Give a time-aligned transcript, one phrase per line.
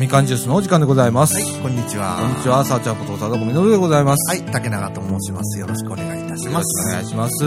[0.00, 1.34] みかんジュースのお時間でございます。
[1.34, 2.16] はい、こんにちは。
[2.18, 4.34] こんにちは、さあちゃんこと佐田みのるでございます。
[4.34, 5.60] はい、竹永と申します。
[5.60, 6.86] よろしくお願いいたします。
[6.86, 7.38] くお願いします。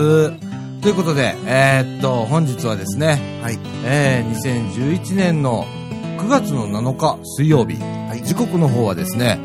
[0.80, 3.58] ということで、えーっと、本日はですね、はい。
[3.86, 5.66] えー、2011年の
[6.20, 8.22] 9月の7日水曜日、はい。
[8.24, 9.40] 時刻の方はですね、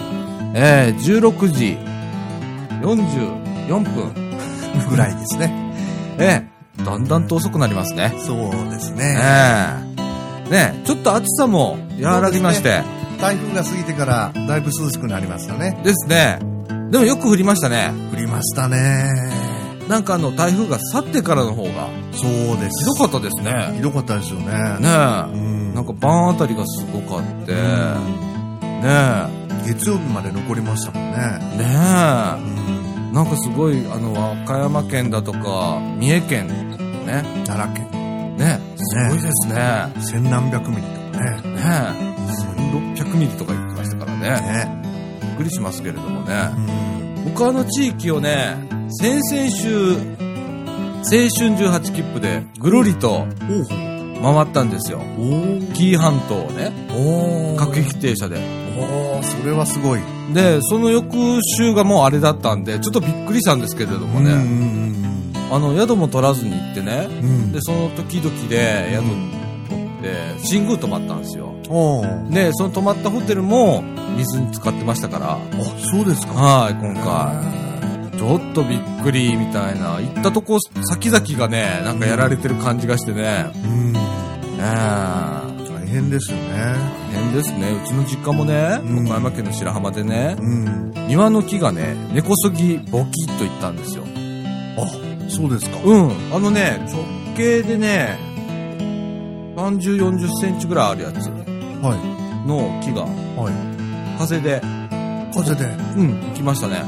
[0.55, 1.79] えー、16時
[2.83, 4.13] 44分、
[4.91, 5.51] ぐらいですね。
[6.21, 8.15] えー、だんだんと遅くなりますね。
[8.19, 9.19] そうですえね。
[10.45, 12.83] ー、ねちょっと暑さも和らぎまして、
[13.21, 15.81] 台風が過ぎてからだいぶ涼しくなりましたね。
[15.85, 16.39] ですね。
[16.91, 17.93] でもよく降りましたね。
[18.13, 19.49] 降りましたね。
[19.89, 22.85] なんかあの、台風が去ってからの方が、そうです。
[22.85, 23.73] ひどかったですね。
[23.77, 24.47] ひどかったですよね。
[24.47, 25.33] ねえ。
[25.33, 25.75] うん。
[25.75, 27.59] なんか晩あたりがすごかって、ね
[28.85, 29.49] え。
[29.67, 31.17] 月曜日まで残りましたもんね。
[31.17, 33.09] ねえ。
[33.09, 33.13] うん。
[33.15, 36.49] なんかすごい、あの、和歌山県だとか、三重県、
[37.07, 37.25] ね。
[37.47, 38.37] 奈良県。
[38.37, 39.55] ねすごいですね。
[39.55, 40.89] ね千何百ミリと
[41.19, 42.05] かね。
[42.05, 42.08] え。
[42.73, 44.29] 1600ミリとか言ってましたからね。
[44.29, 44.83] ね。
[45.23, 46.51] びっくりしますけれどもね。
[47.17, 47.25] うん。
[47.25, 48.57] 僕あの地域をね、
[48.91, 49.93] 先々週、
[51.01, 53.27] 青春18切符でぐるりと
[54.23, 55.01] 回ったんですよ。
[55.75, 56.73] 紀伊半島をね、
[57.59, 58.59] 各駅停車で。
[59.23, 60.01] それはすごい。
[60.33, 64.89] で、その翌週がもうあれだったんで、ちょっとびっくりしたんですけれどもね、うん
[65.51, 67.53] あの、宿も取らずに行ってね、うんうん。
[67.53, 69.38] で、その時々で宿取
[69.99, 71.55] って、新宮泊まったんですよ。
[72.31, 73.83] で、その泊まったホテルも
[74.17, 75.39] 水に使ってましたから、あ、
[75.91, 76.35] そうですか。
[76.35, 77.69] はい、今回。
[78.19, 83.93] ちょっとびっくりみたいな、行ったとこ先々がね、なんかやられてる感じがしてね、うん。
[83.93, 84.01] ね
[84.59, 84.63] え
[85.71, 86.45] 大変ですよね。
[87.13, 87.81] 大変ですね。
[87.85, 90.93] うちの実家もね、うん岡山県の白浜でね、うん。
[91.07, 94.03] 庭の木がね、根こそぎボキッといったんですよ。
[94.77, 94.87] あ、
[95.29, 95.79] そうですか。
[95.85, 96.11] うん。
[96.35, 97.05] あのね、直
[97.37, 98.19] 径でね、
[99.59, 101.95] 30、40センチぐらいあるやつは
[102.45, 102.49] い。
[102.49, 104.19] の木が、はい。
[104.19, 104.63] 風で、
[105.35, 105.65] 風で。
[105.97, 106.85] うん、行きましたね。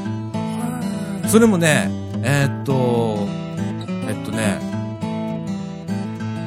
[1.27, 1.91] それもね、
[2.23, 3.27] えーっと、
[4.09, 4.61] えっとね、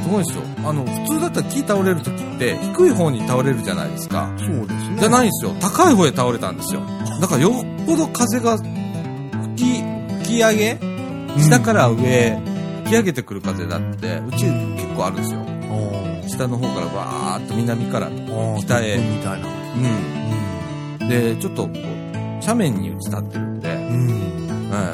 [0.01, 0.43] すごいですよ。
[0.65, 4.31] あの、普通だったら木倒れるときって、低い方に倒れるじゃないですか。
[4.37, 4.97] そうですね。
[4.99, 5.51] じゃないんですよ。
[5.59, 6.81] 高い方へ倒れたんですよ。
[7.19, 9.81] だからよっぽど風が吹き、
[10.23, 10.79] 吹き上げ
[11.37, 12.39] 下から上へ
[12.83, 15.39] 吹き上げてくる風だって、うち結構あるんですよ。
[15.69, 18.09] お下の方からわーっと南から。
[18.09, 19.47] ー北へみたいな。
[21.01, 21.07] うん。
[21.09, 21.77] で、ちょっとこう、
[22.45, 23.79] 斜面に打ち立ってるんで、う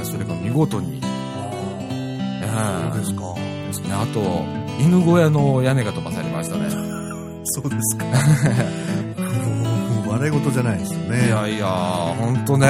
[0.02, 0.06] ん。
[0.06, 3.22] それが見事に、えああ、そうですか。
[3.38, 3.90] えですね。
[3.94, 4.20] あと、
[4.84, 6.70] 犬小屋の屋根が飛ばされましたね。
[7.46, 8.06] そうですか。
[10.10, 11.28] 笑い事じゃないですよね。
[11.28, 12.68] いやいや、ほんとね、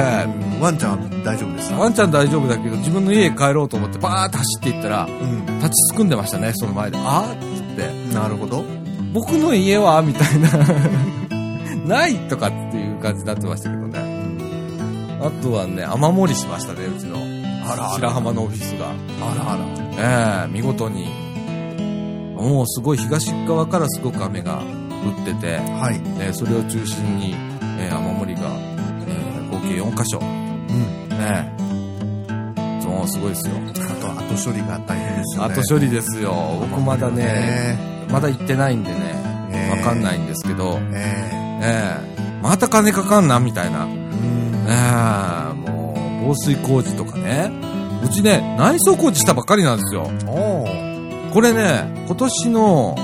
[0.54, 1.76] うんワンちゃん大丈夫ですか？
[1.78, 5.46] ワンちゃん大丈夫だけど、自分の家へ帰ろうと思ってバーって走っていったら、うん。
[5.58, 6.98] 立ちすくんでましたね、その前で。
[7.00, 8.64] あーってなるほど。
[9.12, 10.50] 僕の家はみたいな。
[11.86, 13.98] ないとかっていう感じになってましたけどね。
[15.20, 17.16] あとはね、雨漏りしましたね、うちの。
[17.94, 18.88] 白浜のオフィスが。
[18.88, 20.46] あらあら。
[20.46, 21.08] ええ見事に。
[22.36, 24.62] もうすごい東側からすごく雨が
[25.04, 26.00] 降ってて、はい。
[26.18, 27.34] ね、それを中心に、
[27.78, 28.40] えー雨漏りが、
[29.06, 30.18] えー合計4箇所。
[30.20, 31.08] うん。
[31.18, 31.52] ね
[33.00, 33.54] そう、すごいですよ。
[33.66, 35.54] あと、後処理が大変ですよね。
[35.54, 36.32] 後処理ですよ。
[36.60, 37.78] 僕まだね、
[38.10, 38.98] まだ行ってないんでね、
[39.50, 41.30] ねわかんないんですけど、え
[41.62, 43.86] ええまた金かかんな、みたいな。
[43.86, 44.72] えうんえ
[45.50, 47.50] えもう、防水工事とかね。
[48.02, 50.10] うちね、内装工事したばっかりなんですよ。
[51.32, 52.94] これね、今年の、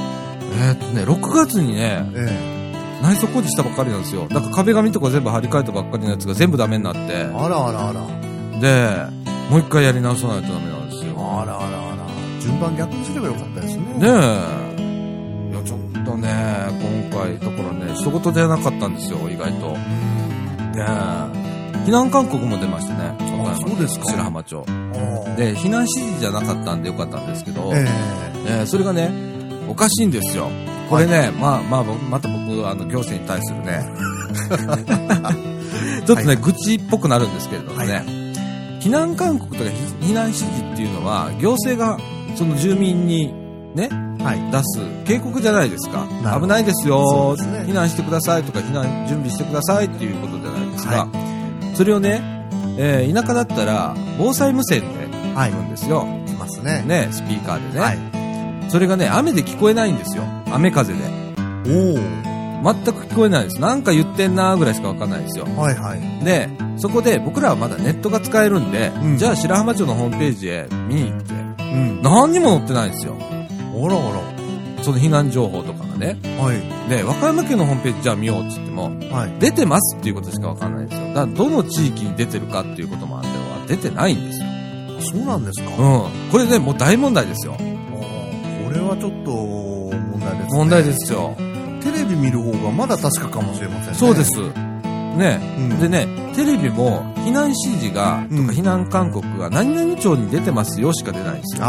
[0.59, 2.57] えーっとね、6月にね、え
[3.03, 4.27] 内装工事したばっかりなんですよ。
[4.29, 8.61] だから壁紙とか全部張り替えたばっかりのやつが全部ダメになってえ、あらあらあら。
[8.61, 11.15] で、もう一回やり直さないとダメなんですよ。
[11.19, 12.41] あらあらあら。
[12.41, 13.83] 順番逆にすればよかったですね。
[13.83, 15.51] ねえ。
[15.53, 16.29] いや、ちょっとね、
[17.11, 19.73] 今回、だからね、一言じゃなかったんですよ、意外と。
[19.73, 19.79] ね
[20.79, 20.83] え。
[21.87, 23.17] 避難勧告も出ましたね。
[23.49, 24.65] あそうですか白浜町。
[24.67, 25.37] うん。
[25.37, 27.87] で、避難指示じゃなかったんでよかったんですけど、え
[28.49, 29.11] えーそれがね、
[29.69, 30.49] おかしいんですよ。
[30.89, 33.85] これね、まあまあ、また僕、あの、行政に対するね、
[36.07, 38.26] ちょっとね、はい愚痴っぽくなるんですけれどもね、はい
[38.81, 39.71] 避難勧告とか
[40.01, 41.99] 避難指示っていうのは、行政が
[42.37, 43.33] その住民に
[43.75, 44.51] ね、えはい。
[44.51, 46.07] 出す警告じゃないですか
[46.41, 51.09] 危ないですよですね避難してくださいとか、避難準備してくださいっていうことじゃないですか。
[51.13, 52.21] はそれをね、
[52.79, 54.87] えー田舎だったら、防災無線で
[55.35, 56.07] はい言うんですよ。
[56.27, 56.83] 来ますね。
[56.87, 57.81] ね、スピーカーでね。
[57.81, 58.71] はい。
[58.71, 60.25] それがね、雨で聞こえないんですよ。
[60.51, 60.99] 雨風で。
[61.69, 62.36] お
[62.67, 63.61] 全く聞こえないです。
[63.61, 65.47] なんか言ってんなーぐらいしかわかんないですよ。
[65.57, 65.61] お。
[65.61, 66.25] はいはい。
[66.25, 66.49] で、
[66.79, 72.03] そこで僕らはまだネットが使えるんで、うんじゃあ白浜町のホームページへ見に行って、うん。
[72.03, 73.15] 何にも載ってないんですよ。
[73.21, 74.37] あらあら。
[74.83, 76.17] その避難情報とかがね。
[76.39, 76.91] はい。
[76.91, 79.41] で、和歌山県のホームページじゃあ見ようっつっても、はい。
[79.41, 81.09] 出てますっていうことしかわかんないんですよ。
[81.09, 84.47] だから、どの地域に出てるかっていうこともあっては出てないんですよ。
[85.01, 85.71] そうなんですか。
[85.71, 86.31] うん。
[86.31, 87.55] これね、もう大問題ですよ。
[87.55, 90.59] これはちょっと問題ですね。
[90.59, 90.93] 問題で。
[90.93, 91.37] すよ。
[92.07, 93.99] ビ見る方がまだ確かかもしれませんね。
[93.99, 94.33] そうです。
[95.17, 101.63] ね、うんでね、テレビも避難指示が、とうんか避難勧告が何々町に出てますよしか出ないんですよ。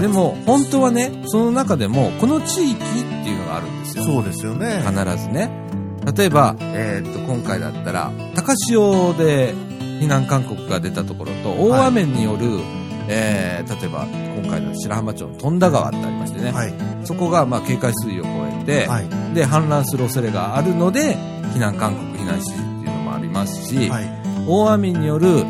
[0.00, 4.04] でも、本当はね、その中でも、この地域っていうのがあるんですよ。
[4.04, 4.82] そうですよね。
[4.86, 4.92] 必
[5.22, 5.50] ずね。
[6.16, 9.54] 例えば、えーっと、今回だったら、高潮で
[10.00, 12.60] 避難勧告が出たところと、大雨による、
[13.08, 14.06] えー例えば、
[14.40, 16.52] 今回の白浜町の富田川ってありましてね。
[16.52, 16.74] はい。
[17.04, 19.08] そこが、まあ、警戒水位を超えて、はい。
[19.34, 21.16] で、氾濫する恐れがあるので、
[21.54, 24.04] 避難勧告、避難指示っていうのもありますし、はい。
[24.46, 25.44] 大雨による、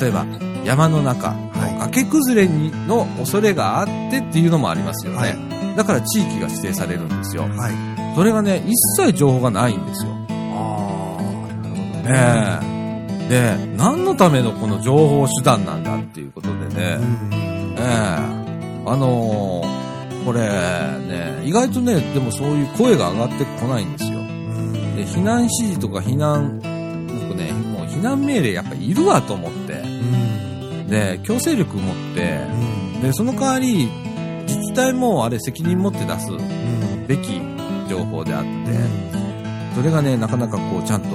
[0.00, 0.24] 例えば、
[0.64, 1.42] 山の中、はい
[1.82, 5.18] 崖崩れにの恐れがあってっていうのもありますよね。
[5.18, 5.36] はい
[5.76, 7.44] だから地域が指定されるんですよ。
[7.44, 8.14] はい。
[8.14, 10.12] それがね、一切情報がないんですよ。
[10.30, 11.22] ああ、
[11.62, 13.26] なるほどね。
[13.28, 17.74] で、何のためのこの情報手段なんだっていうことでうね、ん。
[17.74, 17.82] ええ
[18.86, 19.71] あのー
[20.24, 24.18] これね、意外とね、でもそういう声が上がってこないんですよ。
[24.18, 24.42] うん
[24.96, 30.86] で、避難指示とか避難、僕ね、もう避難命令やっぱいるわと思って、うん。
[30.88, 32.40] で、強制力持って、
[32.94, 33.00] うん。
[33.00, 33.88] で、その代わり、
[34.46, 37.06] 自治体もあれ責任持って出すうん。
[37.06, 37.40] べき
[37.88, 38.48] 情報であって、
[39.74, 41.08] それがね、なかなかこう、ちゃんと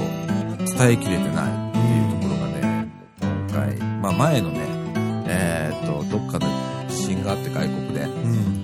[0.77, 2.87] 伝えきれてないっていうところがね、
[3.21, 4.59] 今回、まあ前のね、
[5.27, 6.47] えーっと、どっかの
[6.89, 7.86] 地震があって外国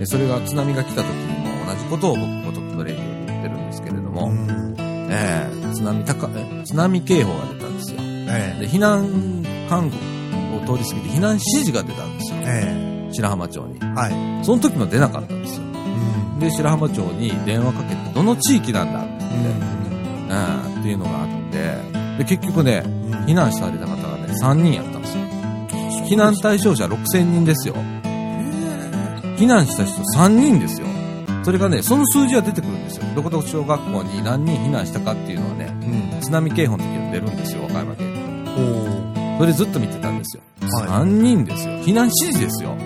[0.04, 4.76] で、それが津波が来た時にも同じことを僕、ごとくのレディオで言ってるんですけれども、うん。
[5.10, 8.00] えー津波高、え津波警報が出たんですよ。
[8.02, 12.38] えで、避難勧告を通り過ぎて避難指示が出たんですよ。
[12.42, 13.08] え。
[13.10, 13.80] え白浜町に。
[13.82, 13.86] え。
[13.86, 14.10] は
[14.42, 14.46] い。
[14.46, 15.64] その時も出なかったんですよ。
[15.64, 16.40] うん。
[16.40, 19.06] で、白浜町に電話かけて、どの地域なんだ？
[19.06, 20.76] って言って、うん。
[20.76, 21.28] うん、っていうのがあっ
[22.18, 22.84] て、で、結局ね、
[23.26, 25.24] 避難された方がね、3人やったんですよ。
[26.06, 27.76] 避難対象者6000人ですよ。
[29.44, 30.88] 避難した人3人ですよ。
[31.44, 33.04] それがね、その数字は出てくるんですよ。
[33.14, 35.66] どこどこ小学校に何人避難したかっていうのはね、
[36.14, 36.22] うん。
[36.22, 38.14] 津波警報の時に出るんですよ、和歌山県。
[39.36, 40.44] おそれずっと見てたんですよ。
[40.62, 41.74] はい3人ですよ。
[41.80, 42.78] 避難指示ですよ。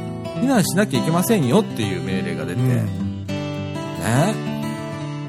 [0.42, 2.86] 避難しなきゃいけませんよっていう命令が出て、ね。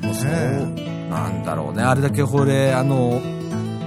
[0.02, 1.82] もうそう、ねなんだろうね。
[1.82, 3.20] あれだけこれ、あの、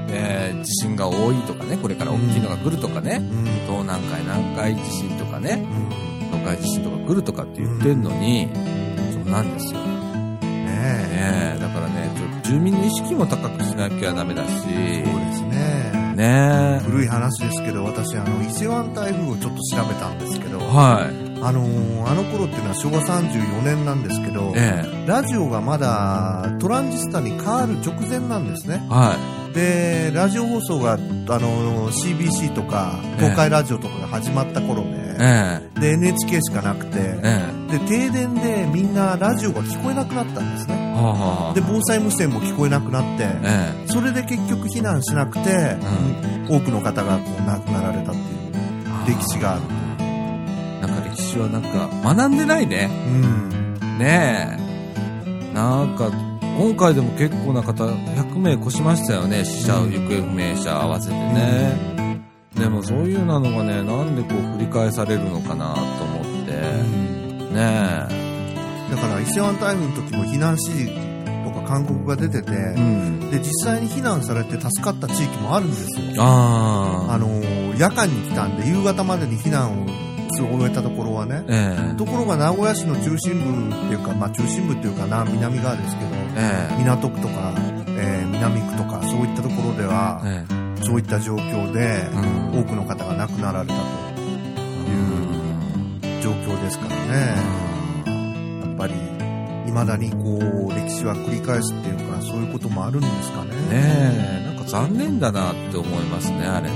[0.10, 3.46] えー地震が多いとかね、これから大きいのが来るとかね、うん。
[3.66, 6.38] 東南海南海地震とかね、うん。
[6.40, 8.50] 東海地震とか来るとかって言ってんのに、
[9.14, 9.80] そうなんですよ。
[9.80, 15.06] ねねえだからね、ちょっと住民の意識も高くしなきゃダメだし、え。
[15.06, 16.14] そうですね。
[16.16, 21.32] ねえ古い話ですけど、私、あの、伊勢湾台風をちょっと調べたんですけど、はい。
[21.44, 28.94] あのーあの頃っていうのは昭和34年なんですけど、えラジオがまだトランジスタに変わる直前なんですねえ。
[28.94, 29.16] は
[29.54, 34.94] で、ラジオ放送が、あのー CBC とか、東海ラジオとかが始まった頃で、い。
[35.20, 40.76] えで、NHK しかなくて、ええで、停電でみんなラジオが聞こえなくなったんですね。
[41.56, 45.76] で、防災無線も聞こえなくなって、えそれで結局避難しなくて、
[46.48, 48.26] 多くの方がこう亡くなられたっていう
[49.08, 49.62] え歴史がある。
[50.88, 52.90] なんか歴史はなんか学んでないね。
[53.08, 53.98] うん。
[53.98, 54.58] ね
[55.52, 55.54] え。
[55.56, 56.12] なんか、
[56.60, 59.44] 今回でも結構な方、100名越しましたよね。
[59.46, 61.91] 死者、うん行方不明者合わせてね。
[62.62, 66.52] でもそういうなのがね、なんでこう繰り返されるのかなと思って。
[67.54, 68.22] ね
[68.92, 70.92] だから伊勢湾台風の時も避難指示
[71.46, 72.56] とか勧告が出てて、え。
[72.78, 73.32] うん。
[73.32, 76.22] で実際に避難されて助かった地域もあるんですよ。
[76.22, 77.14] ああ。
[77.14, 79.88] あのー夜間に来たんで夕方までに避難を
[80.38, 81.44] 終えたところはね。
[81.48, 87.54] ええところが名古屋市の中心部っていうか、まあ中心部っていうかな、南側ですけど、ええ港区とか、
[87.88, 93.80] えー南区とかそういったところでは、ええそういった状況で、うん多くの方が亡くなられたと
[94.22, 97.36] いう状況ですからね。
[98.66, 98.94] やっぱり、
[99.68, 103.52] 未だにこう、歴史は繰り返すっていうか、そういうこともあるんですかね。
[103.52, 106.74] ねえ、なんか残念だなって思いますね、あれね。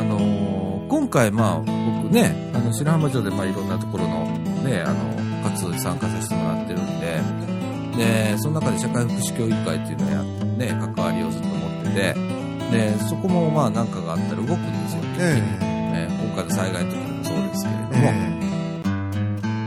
[0.00, 0.46] あのー
[0.88, 4.24] 今回まあ僕ね、あの白浜町でまあいろんなところの
[4.64, 7.20] ね、あの、活動に参加させてもらってるんで、
[7.96, 10.22] で、その中で社会福祉協議会っていうのをや
[10.56, 12.25] ね、関わりをずっと持ってて、
[12.70, 15.02] で、そこもまあ何かがあったら動くんですよ。
[15.18, 15.76] ええー
[16.36, 18.18] 今回の災害の時もそうですけれどえも、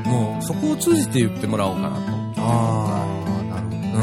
[0.05, 2.01] えもうそこを通じて言ってもらおうかなと。
[2.37, 3.93] ああ、なるほどね。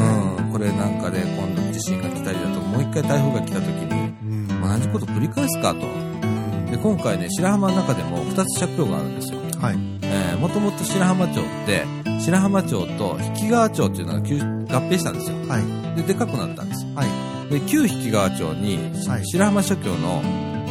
[0.45, 5.79] うん、これなんかで今度地震が来たりだと、もう一回台風が来た時に、うん同じこと繰り返すかと。
[5.87, 9.39] うんで、今回ね、白浜の中でも2つ着氷があるんですよ。
[9.61, 9.77] はい。
[10.01, 11.85] ええー、もともと白浜町って、
[12.19, 14.43] 白浜町と引川町っていうのが旧合
[14.89, 15.37] 併したんですよ。
[15.47, 15.95] はい。
[15.95, 16.85] で、でかくなったんです。
[16.93, 17.07] はい。
[17.49, 18.77] で、旧引川町に、
[19.07, 20.21] はい白浜社協の、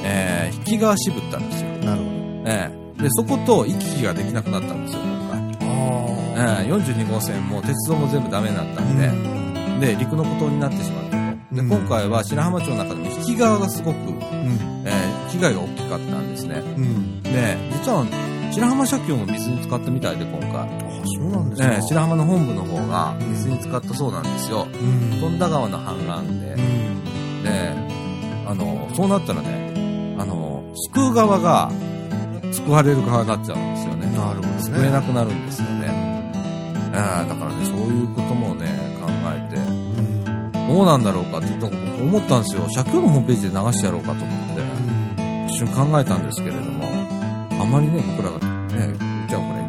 [0.04, 1.70] えー、引川支部ってあるんですよ。
[1.84, 5.52] なるほええで、そこと行き来ができなくなったんですよ、今回。
[5.52, 6.42] ど。
[6.42, 9.10] あええ42号線も鉄道も全部ダメになったんで、う
[9.76, 9.80] ん。
[9.80, 11.54] で、陸の孤島になってしまったと。
[11.54, 14.58] で、うん今回は白浜町の中でも引き川がすごく、うん。
[14.84, 16.62] えー被害が大きかったんですね。
[16.76, 17.22] うん。
[17.22, 18.06] で、実は、
[18.56, 20.50] 白浜社協も水に使ったみたいで、今回。
[20.50, 20.68] あ、
[21.04, 21.74] そうなんですか。
[21.74, 24.66] ええ白浜の本部の方が水に使ったそうなんですよ。
[24.72, 25.20] うん。
[25.20, 26.56] 富田川の氾濫でう。
[26.56, 27.42] ん。
[27.42, 27.74] で、
[28.46, 31.70] あの、そうなったらね、あの、救う側が
[32.50, 34.06] 救われる側になっちゃうんですよね。
[34.16, 34.62] なるほどね。
[34.62, 36.06] 救えなくなるんですよね。
[36.94, 38.64] あだからね、そういうこともね、
[39.02, 40.68] 考えて、うん。
[40.74, 42.66] どうなんだろうかってなんか僕思ったんですよ。
[42.70, 46.86] 社協のホームページで流してやろうかと思って、一瞬考えたんですけれども、
[47.60, 48.45] あまりね、僕らが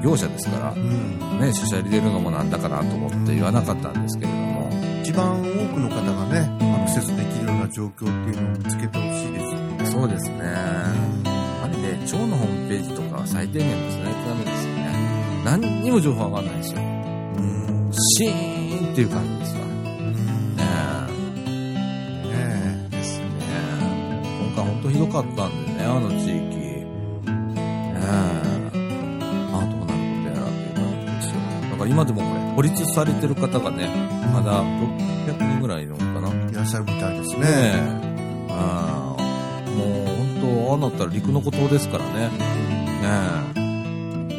[0.04, 1.40] 業者ですからう、ん。
[1.40, 4.70] ね、主車入れるのもなんだかなと思って言わなかったんですけれども、
[5.04, 6.50] 一番多くの方がね、
[6.82, 9.86] アクセスできるような状況っていうのを見つけてほしいですよね。
[9.86, 10.38] そうですね。
[10.44, 14.88] あれで、町のホームページとかは最低限ですね、ダメですよね。
[15.46, 16.82] 何にも情報上がんないんですよ。
[16.82, 17.92] うん。
[17.94, 19.60] シーンっていう感じですわ。
[19.66, 19.68] ね
[22.30, 22.34] ね
[22.92, 22.96] え。
[22.96, 23.26] ですね。
[24.56, 26.67] 今回本当ひどかったんでね、あの地域。
[31.98, 32.26] 今でもこ
[32.62, 33.90] れ、孤立されてる方がね、
[34.32, 36.30] まだ600人ぐらいいるのかな。
[36.30, 37.40] ねいらっしゃるみたいですね。
[37.44, 37.82] え。
[38.52, 39.22] ああ、
[39.72, 40.38] もう本
[40.68, 42.30] 当、ああなったら陸の孤島ですからね。
[42.30, 42.38] ね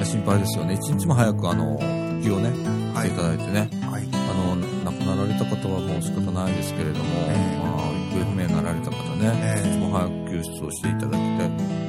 [0.01, 0.05] え。
[0.05, 0.75] 心配ですよね。
[0.75, 2.53] 一日も早くあの、復帰をね、
[2.95, 3.69] していただいてね。
[3.91, 4.07] はい。
[4.13, 4.17] あ
[4.55, 7.79] の、亡くなられた方はもう仕方ないですけれども、ええまあ、
[8.15, 11.23] 行方不明になられた方ね、ええ一日も早く救出をしていただきたい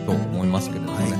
[0.07, 1.15] と思いますけれどもね。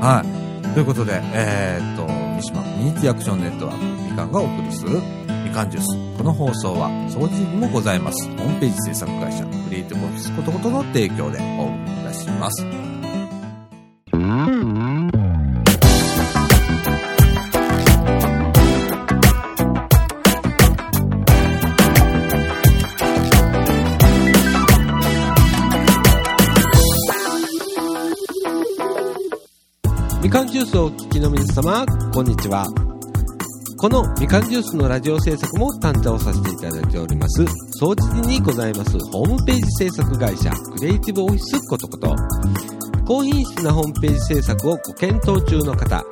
[0.00, 0.28] はい。
[0.74, 5.00] ということで、えーっと、三島コミュニティアクションネットワークみかんがお送りする
[5.44, 6.16] みかんジュース。
[6.16, 8.28] この放送は、掃除にもございます。
[8.30, 12.89] ホームページ制作会社、クリエイティブオフィスことことの提供でお送りいたします。
[30.80, 32.66] をお聞きの皆様、こんにちは。
[33.76, 42.16] このみかんジュースのラジオ制作も担当させていただいております、総知事にございますホームページ制作会社、クリエイティブオフィスことこと。
[43.06, 46.02] 高品質なホームページ制作をご検討中の方、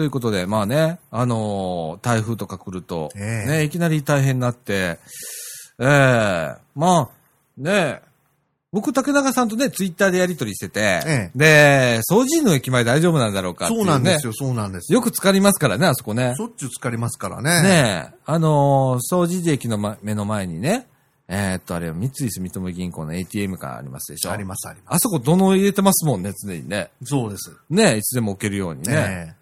[0.05, 4.99] いうことで、まあね、あのー台風とか来ると、ええね、いきなり大変になって、
[5.79, 7.09] ええまあ、
[7.57, 8.01] ね、
[8.73, 13.93] 僕、竹中さんとね、ツイッターでやりとりしてて、ええで、掃除の駅前大丈夫なんだろうかっていそうね。
[13.93, 14.99] なんですよ、そうなんですよ。
[14.99, 16.43] よく浸かりますからね、あそこねし。
[16.43, 17.63] ょっちゅう疲れますからね。
[17.63, 20.89] ねえ、あのー掃除時駅の、ま、目の前にね、
[21.29, 24.33] えーっと、あれ、三井住友銀行の ATM がありますでしょ。
[24.33, 26.91] あります、ありまあそこ、どの入れてますもんね、常にね。
[27.03, 27.11] す。
[27.11, 27.57] そうです。
[27.71, 28.93] ねいつでも置けるようにね。
[28.93, 29.37] ね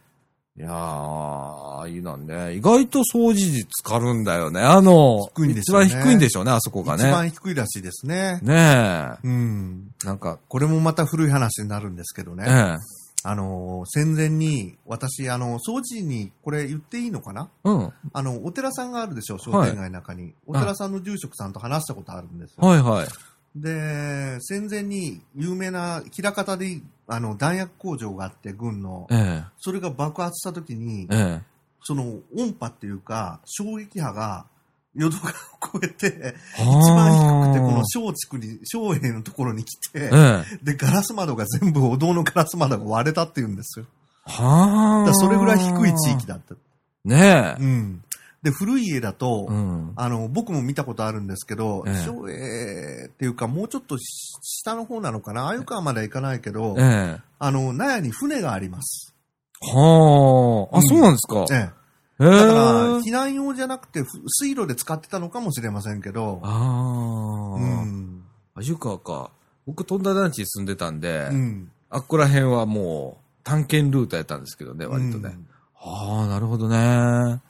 [0.54, 2.54] いやー、いいなんね。
[2.54, 4.60] 意外と掃除時浸かるんだよね。
[4.60, 7.10] あの、低いんですよね一番低いんでしょうね、あそこが一ね。
[7.10, 8.38] 番低いらしいですね。
[8.42, 9.92] ねうん。
[10.04, 10.06] え。
[10.06, 12.44] なんか、これもまた古い話になるんですけどね。
[12.46, 12.76] ええ。
[13.24, 17.48] あの、戦前に、私、あの、掃除に、これ言っていいのかな？
[17.64, 17.92] うん。
[18.12, 20.34] あの、お寺さんがあるでしょ、商店街の中に。
[20.46, 22.68] お寺さんの住職さんと話したことあるんですよ。
[22.68, 23.08] はいはい。
[23.54, 26.80] で、戦前に有名な、枚方で、
[27.14, 29.06] あの、弾薬工場があって、軍の。
[29.10, 31.40] えそれが爆発した時にえ。、え
[31.84, 34.46] その音波っていうか、衝撃波が、
[34.94, 36.34] 淀川を越えて、え。
[36.58, 40.64] 一番低くて、このは小地区に、小兵のところに来て、あええ。
[40.64, 43.86] で、ガラス窓が全部、お堂のガラス窓が割れたって言うんですよ。
[44.26, 45.14] はあ。
[45.14, 46.54] それぐらい低い地域だった。
[47.04, 47.62] ねえ。
[47.62, 48.04] うん。
[48.42, 49.92] で、古い家だと、うん。
[49.94, 54.02] あの、僕も見たことあるんですけど、ええ小営っていうか、もうちょっとし
[54.42, 57.20] 下の方なのかな、あゆ川までは行かないけど、ええ。
[57.38, 59.14] あの、納屋に船があります。
[59.60, 60.76] はあ。
[60.76, 61.46] あ、うんそうなんですか？
[61.52, 61.70] ええ。
[62.24, 62.30] ええ。
[62.30, 67.60] だから、避難用じゃなくて、ふ水路で使ってたのかもしれませんけど、ああ。
[67.60, 68.24] うん。
[68.56, 69.30] あ、湯川か。
[69.68, 71.70] 僕、飛んだ団地に住んでたんで、うん。
[71.90, 75.28] あっこら辺はもう、探検ルートやったんですけどね、割とね。
[75.28, 75.46] うん
[75.84, 77.40] ああ、なるほどね。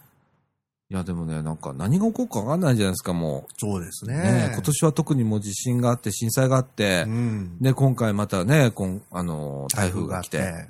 [0.92, 4.08] いや、でもね、なんか何が起こるかわかんないじゃないですか、もそうですう。
[4.08, 4.16] ね。
[4.18, 7.58] ね今年は特にもう地震があって、震災があってう、ん。
[7.62, 10.38] で、今回またね、こんあの、台風が来て。
[10.38, 10.68] て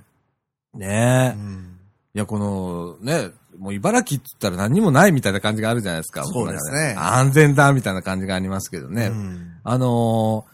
[0.79, 1.37] ねえ。
[1.37, 1.69] うん
[2.15, 6.25] いや、この、ね、もう茨城って言ったら何にもないみたいな感じがあるじゃないですか。
[6.25, 9.07] そうですね安全だ、みたいな感じがありますけどね。
[9.07, 10.52] うんあのー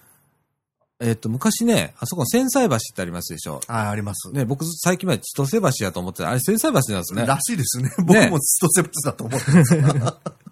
[1.01, 3.61] えっと、昔ね、あそこ千歳橋ってありますでしょ？
[3.69, 4.33] あ、あります。
[4.33, 7.25] ね、僕最近まで千歳橋やと思ってたあれ千歳橋なんですね。
[7.27, 7.91] らしいですね。
[7.99, 9.77] 僕も千歳橋だと思ってます。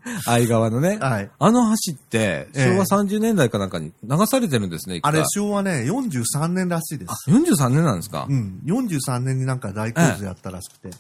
[0.25, 0.99] 相川のね。
[0.99, 1.31] はい。
[1.37, 8.61] あの橋って、ええ昭和30年代かなんかに流されてるんですね、あれ、昭和ね、43年らしいであす。、43年なんですか、うん。
[8.65, 10.91] 43年になんか大工事やったらしくて。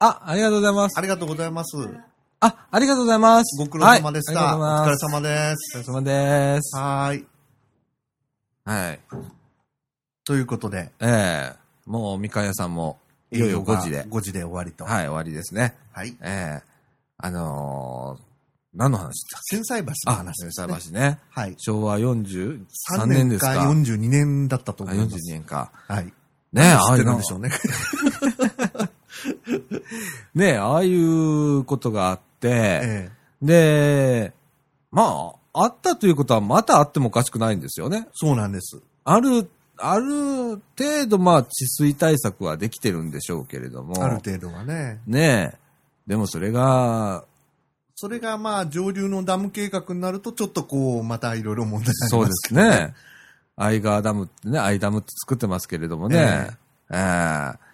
[0.00, 1.00] あ、ありがとうございますあ。
[1.02, 1.76] りがとうございます。
[2.40, 3.56] あ、ありがとうございます。
[3.58, 4.56] ご苦労様でした。
[4.56, 5.78] お疲れ様です。
[5.78, 6.76] お疲れ様です。
[6.76, 7.26] はーい。
[8.68, 9.00] はい。
[10.24, 11.56] ということで、ええ
[11.86, 12.98] もう、みかん屋さんも、
[13.32, 14.04] いよいよ5時で。
[14.04, 14.84] 5時で終わりと。
[14.84, 15.74] はい、終わりですね。
[15.90, 16.14] はい。
[16.20, 16.68] ええ
[17.16, 18.22] あのー、
[18.74, 20.74] 何の話だ千歳橋のあ、話です、千ね。
[20.74, 21.18] 歳橋ね。
[21.30, 21.54] はい。
[21.56, 22.66] 昭和43
[22.98, 23.54] 3年ですか。
[23.54, 25.30] 年か42年だったとあ42思います。
[25.30, 25.72] 年か。
[25.88, 26.04] はい。
[26.04, 26.12] ね
[26.62, 27.50] え、ああいうのるんでしょうね。
[30.34, 33.10] ねえ、ああいうことがあって、え
[33.42, 33.46] え。
[33.46, 34.32] で、
[34.90, 38.08] まあ、あったということはまたあってもおかしくないんですよね。
[38.12, 38.80] そうなんです。
[39.04, 44.02] ある、ある程度まあ治水対策はできてるんでしょうけれども。
[44.02, 45.00] ある程度はね。
[45.06, 45.58] ねえ。
[46.06, 47.24] でもそれが、
[47.94, 52.94] それがまあ上流のダム計画になるとちょっとこう、またいろいろ問題になりそうでますけどすね。
[53.56, 56.50] 相川ダムってね、相ダムって作ってますけれどもね。
[56.90, 57.67] ええ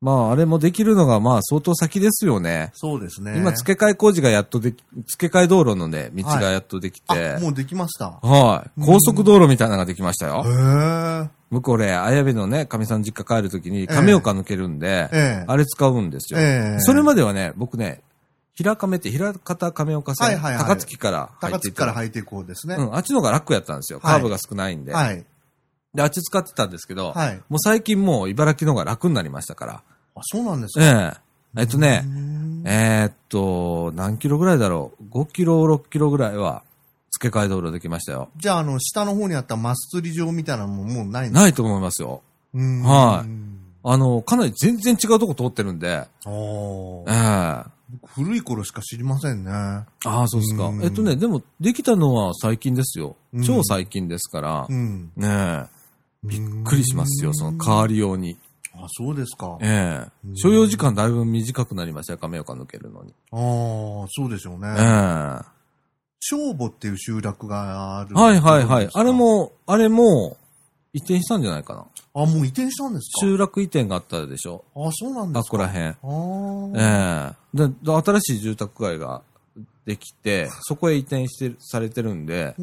[0.00, 2.70] まあ、あれもできるのがまあ相当先ですよね。
[2.74, 3.36] そうですね。
[3.36, 8.18] 今、付け替え工事がやっとでき、付け替え道路のね、道がやっとできて、あ、もうできました。
[8.22, 8.80] はい。
[8.80, 10.42] 高速道路みたいなのができましたよ。
[10.46, 10.48] へ
[11.26, 11.28] え。
[11.50, 15.44] 向こうで、綾部のね、神さん実家帰るときに亀岡抜けるんで、ええ。
[15.46, 16.40] あれ使うんですよ。
[16.40, 16.80] ええ。
[16.80, 18.00] それまではね、僕ね、
[18.54, 22.76] 平亀って、平方亀岡線、はいはいはい高槻から入高っていった槻から入っていこうですね。
[22.76, 24.00] うん、あっちの方が楽やったんですよ。
[24.00, 24.94] カはいーブが少ないんで。
[24.94, 25.26] はい。
[25.94, 27.36] で、あっち使ってたんですけど、はい。
[27.48, 29.82] もう最近もう茨城の方が楽になりましたから。
[30.14, 30.84] あ、そうなんですか？
[30.84, 31.16] え
[31.56, 36.62] ええっとねう、んえーっと、何キロぐらいだろう ?5 キロ、6キロぐらいは
[37.10, 38.28] 付け替え道路できましたよ。
[38.36, 42.22] じゃあ、あの、下の方にあったマス釣り場みたいなのももうないんですないと思いますよ。
[42.54, 43.30] うんはい
[43.82, 47.66] あの、かなり全然違うとこ通ってるんで、おええー
[48.14, 49.50] 古い頃しか知りませんね。
[49.50, 50.74] ああ、そうですかう。
[50.74, 53.42] んえっとね、でも、できたのは最近ですようん。
[53.42, 55.10] 超最近ですからう、ん。
[55.16, 55.66] ねえ、
[56.22, 58.36] びっくりしますよ、その変わりように。
[58.84, 59.58] あ、そうですか。
[59.60, 63.14] あええうん所要時間だいぶ短くなりましたよ、亀岡抜けるのに。
[63.32, 63.36] あ、
[64.10, 64.68] そうでしょうね。
[64.78, 65.46] ええは
[66.20, 68.10] 正母っていう集落がある。
[68.10, 68.90] いはいはい。
[68.92, 69.10] あれ。
[69.12, 70.36] も、あれも、
[70.92, 71.86] 移転したんじゃないかな。
[72.14, 73.20] あ、もう移転したんですか？
[73.20, 74.64] 集落移転があったでしょ。
[74.74, 75.38] あ、そうなんですか。
[75.38, 75.84] あっこら辺。
[75.86, 79.22] あーええで、で新しい住宅街が
[79.86, 82.62] できて、そこへ移転して、されてるんで、え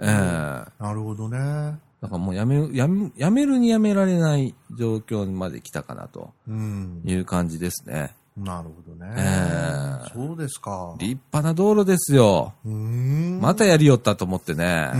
[0.00, 1.78] えだなるほどね。
[2.06, 7.02] からもうやめる、やめ、やめるにやめられない状況にまで来たかなとうん。
[7.04, 8.14] いう感じですね。
[8.36, 9.12] なるほどね。
[9.16, 10.94] ええそうですか。
[10.98, 12.54] 立派な道路ですよ。
[12.64, 14.92] またやりよったと思ってね。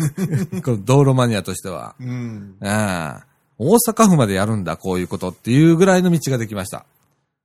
[0.64, 1.94] この道路マニアとしては。
[2.00, 2.56] うん。
[2.62, 3.28] ええ
[3.60, 6.86] 大阪府までやるんだ、こういうことっていうぐらいの道ができました。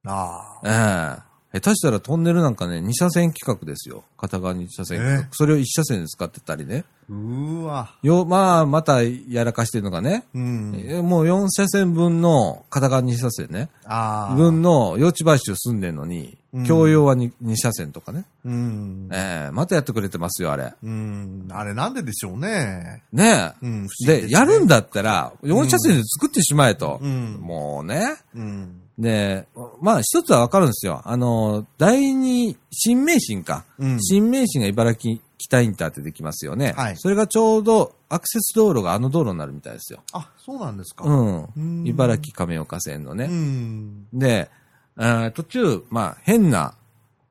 [0.05, 1.17] ああ。
[1.19, 4.03] ええ下手したらトンネルなんかね、2車線規格ですよ。
[4.17, 5.23] 片側2車線規格。
[5.23, 6.83] ええそれを1車線で使ってたりね。
[7.07, 7.93] うーわ。
[8.01, 10.75] よ、まあ、またやらかしてるのがね、うん。
[10.75, 14.35] えもう4車線分の片側2車線ね、ああ。
[14.35, 18.25] 分の用地買収住んでんのにうん、共用は 2, 2車線とかね。
[18.45, 19.09] うん。
[19.11, 20.73] ええまたやってくれてますよ、あれ。
[20.83, 21.47] うん。
[21.51, 23.03] あれなんででしょうね。
[23.11, 23.65] ねえ。
[23.65, 23.83] うん。
[23.83, 26.99] で、すねやるんだったら、4車線で作ってしまえと。
[27.01, 28.17] うんもうね。
[28.35, 28.82] うん。
[28.97, 29.47] で、
[29.81, 31.01] まあ一つはわかるんですよ。
[31.05, 33.65] あの、第二、新名神か。
[33.79, 36.73] うん新名神が茨城北インターってできますよね。
[36.77, 39.99] はいそれがちょうどアクセス道路があの道路になるみたいですよ。
[40.13, 41.05] あ、そうなんですか。
[41.05, 41.43] うん。
[41.57, 43.25] うん茨城亀岡線のね。
[43.25, 44.07] うん。
[44.13, 44.49] で、
[44.97, 46.75] えー途中、まあ変な、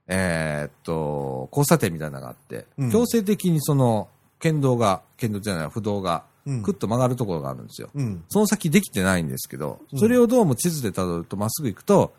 [0.09, 4.09] えーっと、交差点みたいなのがあって、うん強制的にその、
[4.41, 6.32] 県道が、県道じゃない、不動が、うん
[6.63, 7.91] くっと曲がるところがあるんですよ。
[7.95, 8.25] うん。
[8.29, 12.13] その先できてないんですけど、うんそれをどうも地図で辿るとまっすぐ行くと、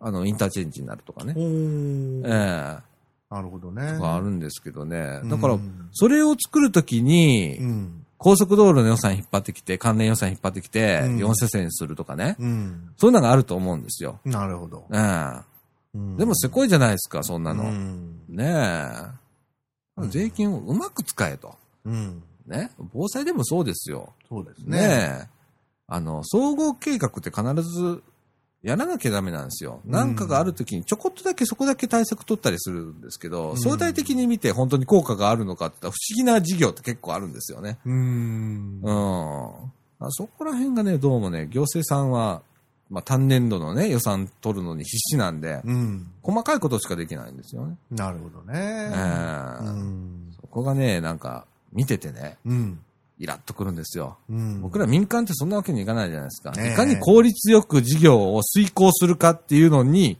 [0.00, 2.94] あの、インターチェンジになるとかねええ
[3.34, 3.94] なるほどね。
[3.94, 5.20] とかあるんですけどね。
[5.22, 5.58] うんだから、
[5.92, 8.06] それを作るときに、うん。
[8.16, 12.36] 高速道路の予算引っ張ってきて、関連予算引っ張ってきて、うん4車線にするとかね。
[12.38, 12.90] うん。
[12.96, 14.20] そういうのがあると思うんですよ。
[14.24, 14.86] なるほど。
[14.92, 15.40] ええ
[15.94, 17.64] うんでもせこいじゃないですか、そんなの。
[17.64, 18.20] うん。
[18.28, 19.06] ねえ。
[19.96, 21.54] うん税金をうまく使えと。
[21.84, 22.22] うん。
[22.46, 22.70] ね。
[22.92, 24.12] 防災でもそうですよ。
[24.28, 24.84] そうですねね。
[25.24, 25.28] え。
[25.86, 28.02] あの、総合計画って必ず
[28.64, 29.80] やらなきゃダメなんですよ。
[29.84, 37.78] うんなんかがあるときにちょこっとだけそこだけ対策取ったりするんですけど、うん相対的に見て本当に効果があるのかって不思議な事業って結構あるんですよね。
[37.84, 38.90] うんう。
[38.90, 39.72] ん。
[40.00, 42.42] あそこら辺がね、どうもね、行政さんは、
[42.88, 46.06] まあ単年度のね、予算取るのに必死なんで、うん。
[46.22, 47.76] 細かいことしかできないんですよね。
[47.90, 48.58] なるほどね。
[48.58, 50.32] ええうん。
[50.40, 52.80] そこがね、なんか、見ててね、うん。
[53.18, 54.16] イラッとくるんですよ。
[54.28, 54.60] うん。
[54.62, 56.50] 僕ら民間ってそんなわけにいかないじゃないですか。
[56.50, 60.18] いかに効率よく事業を遂行するかっていうのに、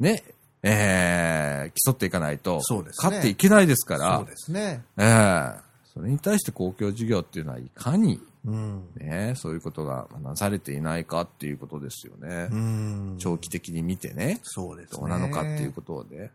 [0.00, 0.22] ね、
[0.62, 4.82] えー、競っていかないと、そうですね勝っていけないですから、そうですね。
[4.96, 8.82] えーそれに対して公共事業っていうのはいかに、うん。
[8.96, 12.48] ね、そういうことがなされていないかっていうことですよね。
[12.50, 13.16] うん。
[13.18, 14.98] 長期的に見てね、そうですね。
[14.98, 16.30] どうなのかっていうことで。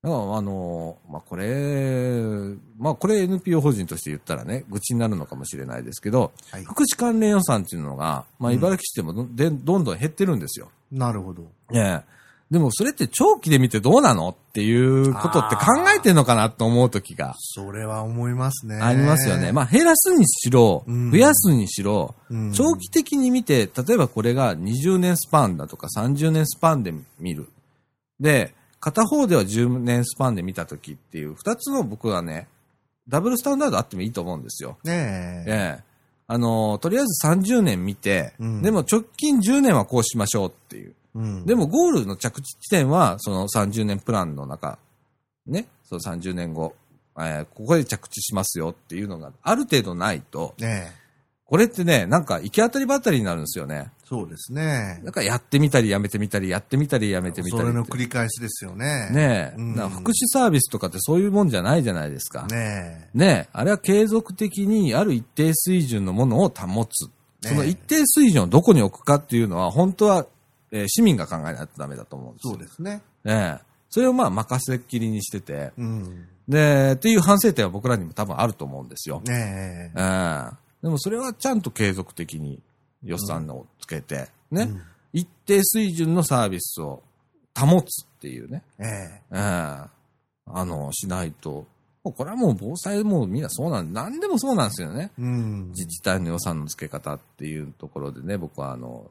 [0.00, 10.70] だから、あの、まあ、これ、まあ、これ NPO 法人として言ったらね、愚痴になるのかもしれないですけど、はい福祉関連予算っていうのが、まあ、うん茨城市でもどでどんどん減ってるんですよ。
[10.92, 11.50] なるほど。
[11.72, 12.18] ええ
[12.50, 18.76] でも、それって長期で見てどうなのっていうことって考えてんのかなと思う時がそれは思いますね。
[18.76, 19.52] ありますよね。
[19.52, 27.48] まあ、減らすにしろ、うん増やすにしろ、うん長期的に見て、例えばこれが20年スパンだとか30年スパンで見る。
[28.18, 32.48] で、片方では10年スパンで見たときっていう、二つの僕はね、
[33.08, 34.78] ダブルスタンダードあってもいいと思うんですよ。
[34.84, 35.50] ねえ。
[35.50, 35.84] ええ。
[36.26, 40.94] あの、とりあえず30年見て、うんでも直近10年はこうしましょうっていう。
[41.14, 41.46] うん。
[41.46, 44.78] でもゴールの着地地点は、その30年プランの中、
[45.46, 46.74] ね、その30年後、
[47.16, 51.08] えーここで着地しますよっていうのがある程度ないと、ねえ。
[51.44, 53.90] これってね、なんか行き当たりばったりになるんですよね。
[54.08, 55.12] そうですねだ。
[55.12, 57.60] からやってみたりやめてみたり、やってみたりやめてみたり。
[57.62, 59.10] それの繰り返しですよね。
[59.10, 62.46] ねえ、うん福祉サービスとかってそういうもんじゃないじゃないですか。
[62.46, 67.04] ねねえ、あれは継続的にある一定水準のものを保つ。
[67.04, 67.10] ね
[67.44, 70.26] えその一定水準をどこに置くかっていうのは、本当は、
[70.70, 72.52] えー市民が考えないとダメだと思うんですよ。
[72.54, 73.02] そうですね。
[73.26, 76.26] ええそれをまあ任せっきりにしてて、うん。
[76.48, 79.20] で、っていう反省点は僕らにも多分あると思うんですよ。
[79.26, 79.98] ねえ。
[79.98, 82.60] ええでもそれはちゃんと継続的に
[83.02, 84.82] 予算をつけて、ね、うん
[85.12, 87.02] 一定水準のサービスを
[87.58, 88.86] 保つっていうね、ええ。
[88.86, 89.98] ええ
[90.50, 91.66] あの、しないと、
[92.04, 95.10] もうこれはもう防災もみんなそうなん、何でもそうなんですよね。
[95.18, 95.68] うん。
[95.70, 99.10] 自治体の予算の付け方っていうところでね、僕はあの、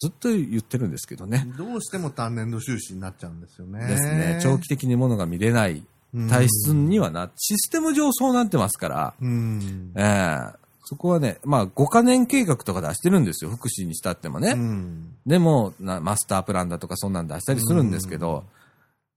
[0.00, 1.46] ずっと言ってるんですけどね。
[1.58, 3.86] どうしても単年度収支になっちゃうんですよね。
[3.86, 4.38] ですね。
[4.42, 5.82] 長期的にものが見れない
[6.30, 9.92] 体質にはな、システム上そうなってますから、うん。
[9.96, 13.50] ええそこはね、まあ5カ年計画とか出してるんですよ。
[13.50, 14.52] 福祉にしたってもね。
[14.52, 15.14] うん。
[15.26, 18.44] でもな、マスタープランだとかそんなん出したりするんですけど、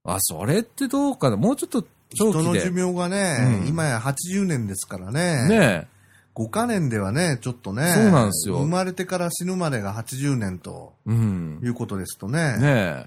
[0.04, 1.36] あ、それってどうかな？
[1.36, 1.82] もうちょっと
[2.14, 2.42] 長期で。
[2.42, 5.48] 人の寿命がね、うん今や80年ですからね。
[5.48, 5.88] ね
[6.34, 7.92] 5カ年ではね、ちょっとね。
[7.94, 11.10] そうなんですよ生まれてから死ぬまでが80年とえ。
[11.10, 11.60] うん。
[11.62, 12.58] いうことですとね。
[12.58, 13.06] ね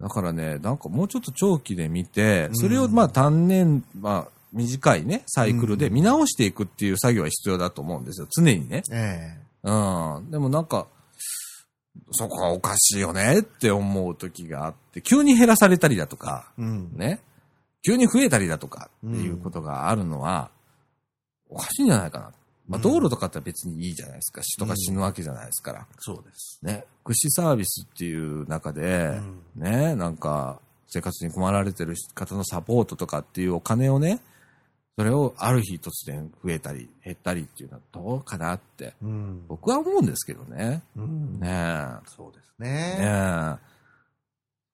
[0.00, 8.28] だからね、なんかもうちょっと長期で見て、うんそれをまあ単年、まあ短いね、サイクルで見直していくっていう作業は必要だと思うんですよ。
[8.30, 8.82] 常にね。
[8.92, 10.30] えうん。
[10.30, 10.86] でもなんか、
[12.12, 16.92] そこはおかしいよねって思う時があって、急に減らされたりだとか、えうん。
[16.96, 17.20] ね。
[17.82, 20.50] 急に増えたりだとかっていうことがあるのは、
[21.48, 22.24] おかしいんじゃないかな。
[22.68, 24.42] まあうん道路とかって別にいいじゃないですか。
[24.42, 25.86] 人が死ぬわけじゃないですから。
[25.98, 26.60] そうです。
[26.62, 26.84] ね。
[27.02, 34.20] 福祉サービスっていう中で、うんね、なんか、生活に困られてる方のサポートとかっていうお金をね、
[35.00, 39.46] それをある日突然増えたり減ったりっていうのはどうかなって、うん。
[39.48, 40.82] 僕は思うんですけどね。
[40.94, 41.84] うんねえ。
[42.04, 42.96] そうですねね。
[43.00, 43.54] え。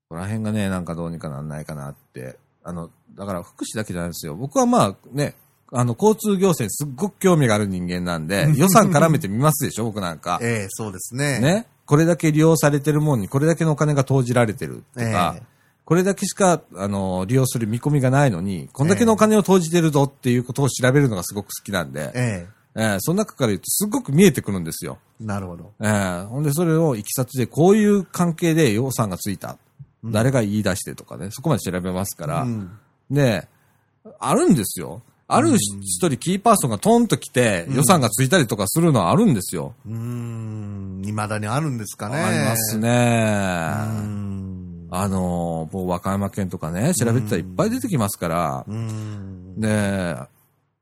[0.03, 2.39] そこら辺がね、なんかどうにかなんないかなって。
[2.65, 4.35] あの、だから福祉だけじゃないですよ。
[4.35, 5.37] 僕はまあね、
[5.71, 10.41] あの、交通行政すっごく興味がある人間なんで、 予算絡めてみますでしょ、僕なんか。
[10.43, 11.39] ええそうですね。
[11.39, 11.67] ね。
[11.85, 15.56] これだけ利用されてるもんに、これだけのお金が投じられてるとか、ええ
[15.87, 24.99] これだけしか、あの、利用する見込みがないのに、こんだけのお金を投じてるぞっていうことを調べるのがすごく好きなんで、ええーその中から言うとすごく見えてくるんですよ。
[25.23, 25.73] えなるほど。
[25.81, 29.57] えーほんでそれをいきさつでこういう関係で予算がついた。
[30.03, 32.43] うん誰が言い出してとかね、そこまで調べますから。
[32.43, 32.71] うん
[33.11, 33.49] で、
[34.19, 35.03] あるんですよ。
[35.29, 39.75] ある一人キーパーソンがトンと来て予算がついたりとかするのはあるんですよ。
[39.87, 41.03] うーん。
[41.05, 42.17] 未だにあるんですかね。
[42.17, 44.26] ありますうね。
[44.91, 48.65] あの、もう和歌山県とかね、調べてたらいっぱい出てきますから。
[49.57, 50.29] で、だか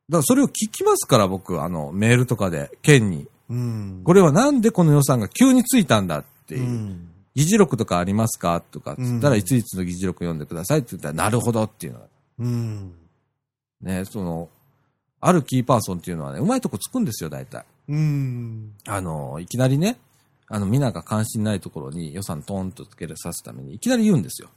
[0.09, 3.27] らそれを聞きますから、僕、あの、メールとかで、県に。
[3.49, 4.03] うん。
[4.05, 6.67] これはなんでこの予算が急についたんだっていうう。
[6.67, 7.09] ん。
[7.35, 12.07] 議事録とかありますかとか、つったら、うんいついつの議事録読んでくださいって言ったら、なるほどっていうのが。
[12.38, 12.93] うん。
[13.81, 14.49] ね、その、
[15.21, 17.64] あるキーパーソンっていうのはね、うまいとこつくんですよ、大体。
[17.88, 18.73] うん。
[18.87, 19.97] あの、いきなりね、
[20.55, 24.51] あの、みんなが関心ないところに予算トーンとつけるさすために、いきなり言うんですよ。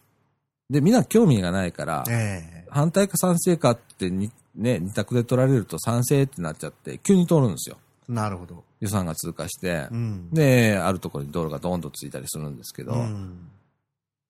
[0.70, 7.78] で、みんな興味がないから、ええ反対か賛成かってに、ね、二択で取られると賛成ってなっちゃって、急に通るんですよ。
[8.08, 8.64] なるほど。
[8.80, 9.98] 予算が通過してう。
[9.98, 10.30] ん。
[10.32, 12.96] で、あるところに道路がドーンとついたりするんですけど、う。
[12.98, 13.50] うん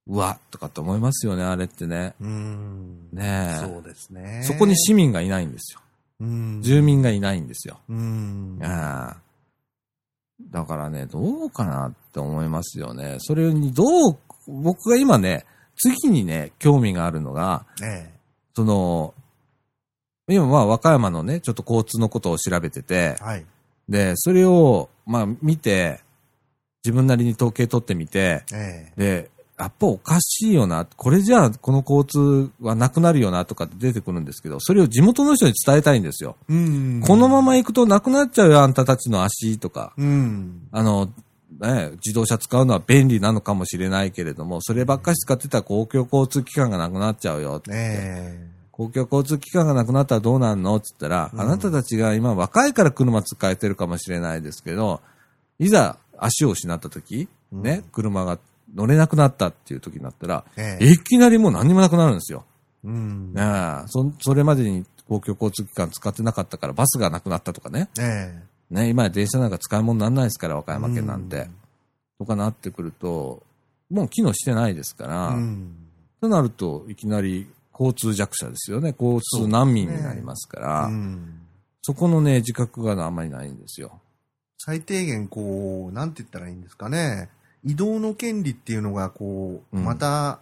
[0.10, 2.14] わとかって思いますよね、あれってね。
[2.22, 3.10] うん。
[3.12, 4.42] ねえそうですね。
[4.46, 5.82] そこに市民がいないんですよ。
[6.22, 6.62] うん。
[6.62, 7.82] 住民がいないんですよ。
[7.90, 8.58] うん。
[8.64, 9.27] ああ
[10.42, 13.18] だからね、どうかなって思いますよね。
[13.20, 15.46] それにどう、僕が今ね、
[15.76, 18.12] 次にね、興味があるのが、え
[18.56, 19.14] その、
[20.30, 23.46] 今まあ和歌山のね、ちょっと交通のことを調べててえ。、はい。
[23.88, 26.02] で、それを、まあ見て、
[26.84, 29.02] 自分なりに統計取ってみて、ええ。
[29.02, 36.36] で、やっぱおかしいよな、これじゃあこの交通はなくなるよなとかって出てくるんですけど、それを地元の人に伝えたいんですよ。
[36.48, 37.02] うん。
[37.06, 39.94] このまま行くとなくなっちゃうよ、あんたたちの足とか。
[39.98, 40.68] うん。
[40.72, 41.10] あの、
[41.60, 47.72] ね、自動車使うのは便利なのかもしれないけれども、そればっかし使ってたら公共交通機関がなくなっちゃうよって。
[47.74, 50.76] え公共交通機関がなくなったらどうなんの？
[50.76, 55.02] って言ったら、うんあなたたちが今若いから車使えてるかもしれないですけど、
[55.58, 58.38] いざ足を失った時、うんね、車が
[58.74, 60.78] 乗れなくなったっていう時になったら、え。
[60.82, 60.92] ええ。
[60.92, 62.46] いきなりもう何にもなくなるんですよ。
[62.84, 63.34] うん。
[63.34, 67.90] ねえそそれまでに公共交通機関使ってなかったからバスがなくなったとかね。
[68.00, 71.38] えね、今や電車なんか使い物にならないですから、和歌山県なんて。
[71.38, 71.56] うん
[72.18, 73.44] とかなってくると、
[73.90, 75.36] もう機能してないですから、え。
[75.36, 75.76] うん。
[76.20, 78.96] となると、いきなり交通弱者ですよね。
[79.00, 80.84] 交通難民になりますから、
[81.82, 81.96] そうん。
[81.96, 84.02] このね、自覚があんまりないんですよ。
[84.58, 87.30] 最低限、こう、なんて言ったらいいんですかね。
[87.68, 90.40] 移動の権利っていうのが、こう、うんまた、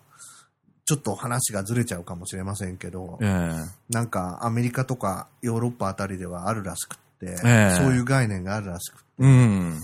[0.86, 9.80] ちょっと話がずれちゃうかもしれませんけど、ええなんかアメリカとかヨーロッパあたりではあるらしくって、ええそういう概念があるらしくうん。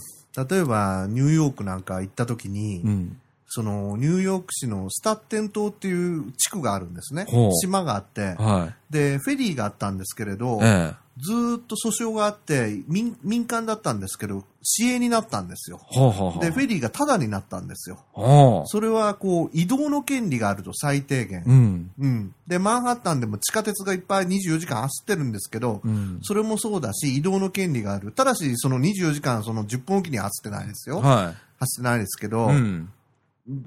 [0.50, 3.21] 例えばニューヨークなんか行った時に、うん。
[3.54, 7.26] そのニューヨーク市のスタッテン島っていう地区があるんですね。
[7.62, 10.64] 島があって、はで、フェリーがあったんですけれど、い。
[10.64, 15.80] ええずーっと訴訟があって民、民間だったんですけど、市営になったんですよ。
[15.84, 16.42] ほうほうほう。
[16.42, 18.00] で、フェリーがタダになったんですよ。
[18.14, 21.44] ほそれは、こう、移動の権利があると最低限。
[21.46, 21.52] う。
[21.52, 21.92] うん。
[22.00, 22.36] うん。
[22.48, 26.20] で、マンハッタンでも地下鉄がいっぱい24時間走ってるんですけど、うん。
[26.22, 28.14] それもそうだし、移動の権利がある。
[28.14, 31.02] ただし、その24時間、その10分おきには走ってないですよ。
[31.02, 32.30] は走ってないですけい。
[32.30, 32.90] ど、うん。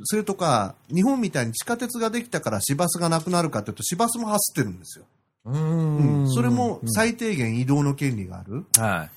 [0.04, 5.04] それとか、日本みたいに地下鉄ができたから市バスがなくなるかというと、市バスも走ってるんですよ。
[5.46, 6.30] ううんん。
[6.30, 8.64] それも最低限移動の権利がある。
[8.78, 9.08] は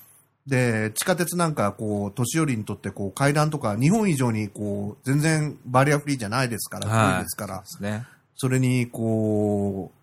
[0.46, 7.60] で、地下鉄なんか、こう、年寄りにとって、こう、階段とか、日本以上に、こう、全然バリアフリーじゃないですから、はいですからい。
[7.60, 8.06] で、すね。
[8.34, 9.98] それに、こう、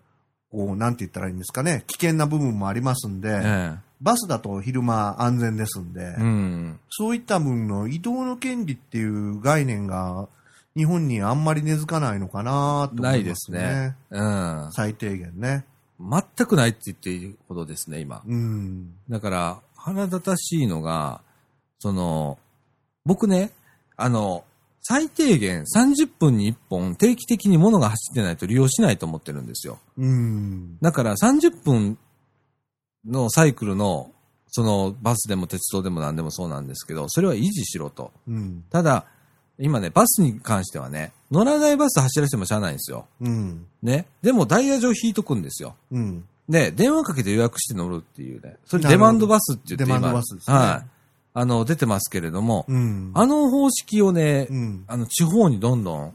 [0.56, 6.80] こう、なんて言ったらいいんですかね、危険な部分もありますんで、えバスだと昼間安全ですんで、えうん。
[6.90, 10.28] そういった分の移動の権利っていう概念が、
[10.76, 13.02] 日本にあんまり根付かないのかなとね。
[13.02, 13.96] ないですね。
[14.10, 14.68] うん。
[14.72, 15.64] 最低限ね。
[15.98, 18.22] 全くないって言っていいほどですね、今。
[18.26, 18.94] うん。
[19.08, 21.22] だから、腹立たしいのが、
[21.78, 22.38] その、
[23.06, 23.52] 僕ね、
[23.96, 24.44] あの、
[24.82, 29.78] 最低限30分に1本定期的に物が走ってないと利用しないと思ってるんですよ。
[29.96, 30.78] うん。
[30.80, 31.98] だから30分
[33.04, 34.12] のサイクルの、
[34.48, 38.12] そのバスでも鉄道でも何でもそうなんですけど、それは維持しろと。
[38.28, 38.64] うん。
[38.70, 39.06] ただ、
[39.58, 43.06] 今ね、バスに関してはね、乗らないバス走らせてもしゃあないんですよ。
[43.20, 43.66] うん。
[43.82, 44.06] ね。
[44.22, 45.74] でもダイヤ上引いとくんですよ。
[45.90, 46.24] うん。
[46.48, 48.56] で、電話かけて予約して乗るっていうね。
[48.66, 50.88] それデマンドバスって言って今デマンドバスですねはい。
[51.34, 53.10] あの、出てますけれども、うん。
[53.14, 54.84] あの方式をね、うん。
[54.86, 56.14] あの、地方にどんどん、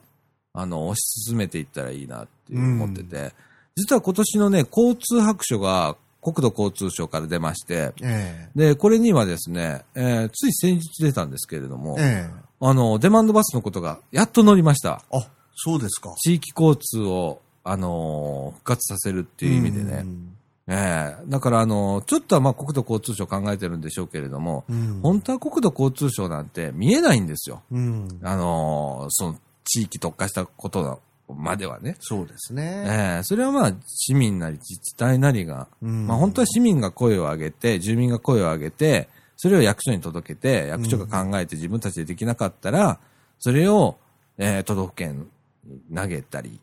[0.53, 0.99] あの、推し
[1.29, 3.33] 進めていったらいいなって思ってて、
[3.75, 12.50] 実は今年のね、交通白書が国土交通省から出まして、えで、これにはですね、えーつい先日出たんですけれどもえ。、ええ。
[12.61, 15.01] あの、デマンドバスのことがやっと乗りました。
[15.11, 16.13] あ、そうですか。
[16.17, 20.01] 地域交通を、あのー復活させるっていう意味でね。
[20.03, 20.35] うん。
[20.67, 24.99] ええだから、あのーちょっとはまあ国土交通省考えてるんでしょうけれども、うん。
[25.01, 27.63] 本当は国土交通省なんて見えないんですよ。
[27.71, 28.19] うん。
[28.23, 31.95] あのーその地域特化したことまではね。
[31.99, 32.83] そうですね。
[32.87, 39.07] ええそれはまあ市民なり自治体なりが、うんまあ本当は市民が声を上げて、住民が声を上げて、
[39.41, 42.99] それを役所に届けて、役所が考えて自分たちでできなかったら、
[43.39, 43.97] それを、
[44.37, 45.27] えー都道府県
[45.65, 46.59] に投げたり、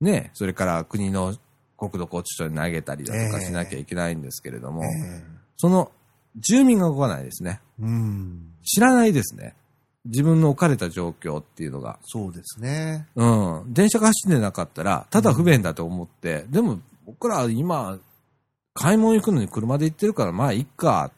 [0.00, 1.36] ね、それから国の
[1.78, 5.22] 国土交通省に投げたりだとかええしなきゃいけないんですけれども、ええ
[5.56, 5.92] その
[6.34, 7.60] 住民が動かないですね。
[7.80, 8.54] うん。
[8.64, 9.54] 知らないですね。
[10.04, 12.00] 自分の置かれた状況っていうのが。
[12.02, 13.06] そうですね。
[13.14, 13.72] うん。
[13.72, 18.00] 電車が走ってなかったら、ただ不便だと思って、でも僕ら今、
[18.74, 21.12] 買い物行くのに車で行ってるから、まあいっか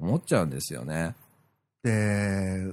[0.00, 1.14] 思っちゃうんですよね。
[1.82, 2.72] で、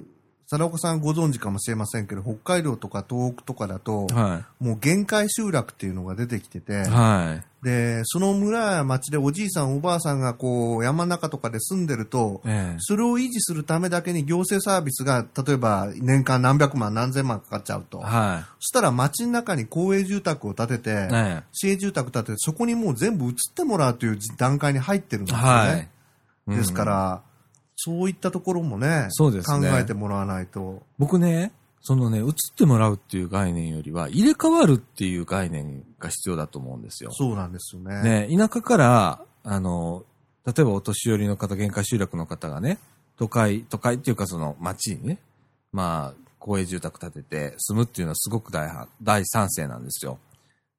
[0.50, 6.76] 佐岡さんご存知かもしれませんけど、北海道とか東北とかだと、はもう限界集落っていうのが出てきてて、い。
[6.86, 7.66] はい。
[7.66, 18.00] で、その村や町でおじいさんおばあさんがこう山の中とかで住んでると、ええそれを維持するためだけに行政サービスが、例えば年間何百万何千万かかっちゃうと。
[18.00, 20.94] はそしたら町の中に公営住宅を建てて、い。
[21.12, 25.90] え市営住宅建てて、そこにもう全部移ってもらうという段階に入ってるんですよね。
[26.48, 26.58] はい。
[26.58, 27.22] ですかうん、ら、
[27.76, 30.82] そういったところもね、そうですね考えてもらわないと。
[30.98, 37.12] 僕ね、そのね、移ってもらうっていう概念よりは、入れ替わるっていう概念が必要だと思うんですよ。
[37.14, 38.28] そうなんですよね。
[38.28, 40.04] ね、田舎から、あの、
[40.46, 42.80] 例えばお年寄りの方、限界集落の方がね、
[43.18, 45.20] 都会、都会っていうかその町にね、
[45.72, 50.20] まあ、公営住宅建てて住むっていうのはすごく大は大賛成なんですよ。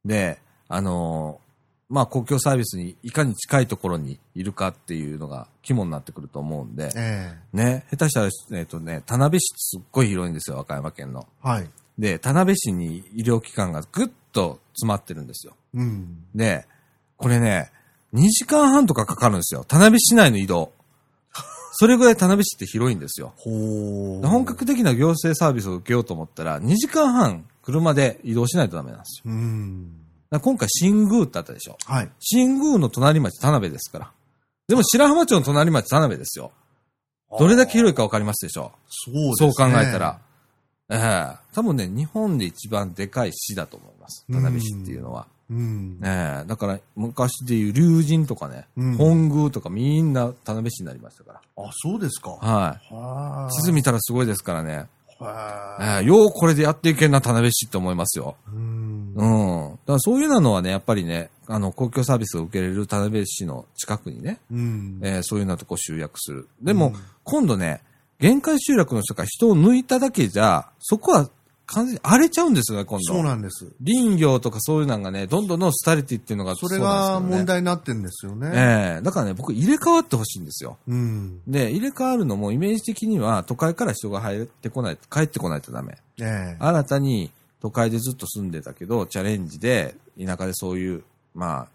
[0.05, 1.41] で、あの、
[1.89, 11.27] まあ公共サービスにいかに近いところにいるかっていうのが肝になってくると思うんで、えね、下手したら、えっ、とね、田辺市すっごい広いんですよ、和歌山県の。
[11.45, 11.71] えはい。
[11.99, 15.55] で、田辺市に医療機関がぐっと詰まってるんですよ。
[15.75, 16.25] うん。
[16.35, 16.67] で、
[17.17, 17.73] これね、
[18.15, 19.65] 2時間半とかかかるんですよ。
[19.65, 20.73] 田辺市内の移動。
[21.73, 23.35] それぐらい田辺市って広いんですよ。
[24.29, 29.33] 本格的な行政サービスを受けようと思ったら、2時間半車で移動しないとダメなんですよ。
[29.33, 30.08] うん。
[30.31, 31.79] 今回新宮ってあったでしょ。
[31.87, 32.11] はい。
[32.21, 34.11] 新宮の隣町田辺ですから。
[34.69, 36.53] でも白浜町の隣町田辺ですよ。
[37.39, 39.35] どれだけ広いかわかりますでしょそうですね。
[39.35, 40.19] そう考えたら。。
[40.91, 44.27] ええ多分ね、日本で一番でかい市だと思います。
[44.31, 45.27] 田辺市っていうのは。
[45.51, 45.99] うん。
[46.03, 52.39] ええだから昔でいう龍神とかね、うん本宮とかみんな田辺市になりましたかあ、そうですか。
[52.43, 52.49] ら。
[52.49, 52.95] はい。
[52.95, 54.87] は地図見たらすごいですからね。
[55.19, 58.37] はええようこれでやっていけんな田辺市って思いますよ。
[58.49, 58.57] い。
[58.57, 59.15] うん。
[59.15, 59.71] うん。
[59.73, 65.01] だからそういうのはね、やっぱりね、あの、公共サービスを受けれる田辺市の近くにね、うん。
[65.03, 66.49] えーそういうようなとこ集約する。
[66.63, 67.83] でも、うん今度ね、
[68.21, 71.29] 限界集落の人が人を抜いただけじゃ、そこは
[71.71, 73.15] 完全に荒れちゃうんですよね、今度。
[73.15, 73.67] そうなんです。
[73.85, 78.51] 林業とかそういうのがね、どんどんどん廃れていっていうのがそれうがなんですよね問題になってんですよね。
[78.55, 80.79] ええだからね、僕入れ替わってほしいんですよ。
[80.89, 81.41] うん。
[81.47, 85.99] で、入れ替わるのもイメージ的には都会から人が入ってこない、帰ってこないとダメ。
[86.21, 86.57] ええ。
[86.59, 91.03] 新たに都会でずっと住んでたけど、チャレンジで田舎でそういう、
[91.35, 91.67] まあ、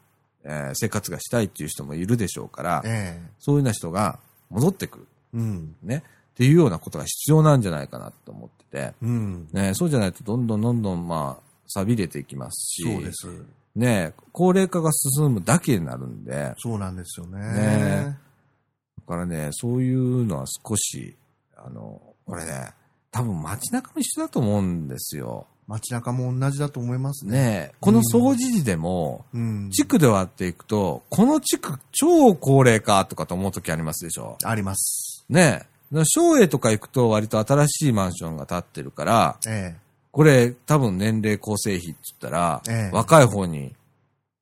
[0.44, 3.30] えー生活がしたいっていう人もいるでしょうから、ええ。
[3.40, 4.18] そういうような人が
[4.50, 5.08] 戻ってくる。
[5.36, 5.76] うん。
[5.84, 6.04] ね。
[6.34, 8.63] っていうようなことが必要なんじゃないかなと思ってて、
[9.02, 9.48] うん。
[9.52, 13.28] ね、そうじゃないとどんどんどんどんまあ、錆びれていきますし、そうです。
[13.76, 17.40] ね、高齢化が進むだけになるんで、そうなんですよね。
[17.40, 18.18] ね
[19.00, 21.16] だからね、そういうのは少し、
[21.58, 22.72] あの、これね、
[23.12, 25.48] 多分街中も一緒だと思うんですよ。
[25.68, 27.32] 街中も同じだと思いますね。
[27.32, 29.70] ねこの掃除時でも、うん。
[29.72, 34.38] 地区で割っていくと、この地区超高齢化とかと思う時ありますでしょ？
[34.44, 35.26] あります。
[35.30, 35.66] ね
[36.02, 36.04] え。
[36.06, 39.76] 省営とか行くと割と新しいマンションが建ってるから、え
[40.12, 43.74] これ多分年齢構成比って言ったら、ええ若い方に、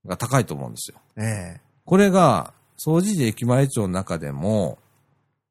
[0.05, 0.97] が高いと思うんですよ。
[1.17, 1.57] え。
[1.57, 4.79] えこれが、総除寺駅前町の中でも、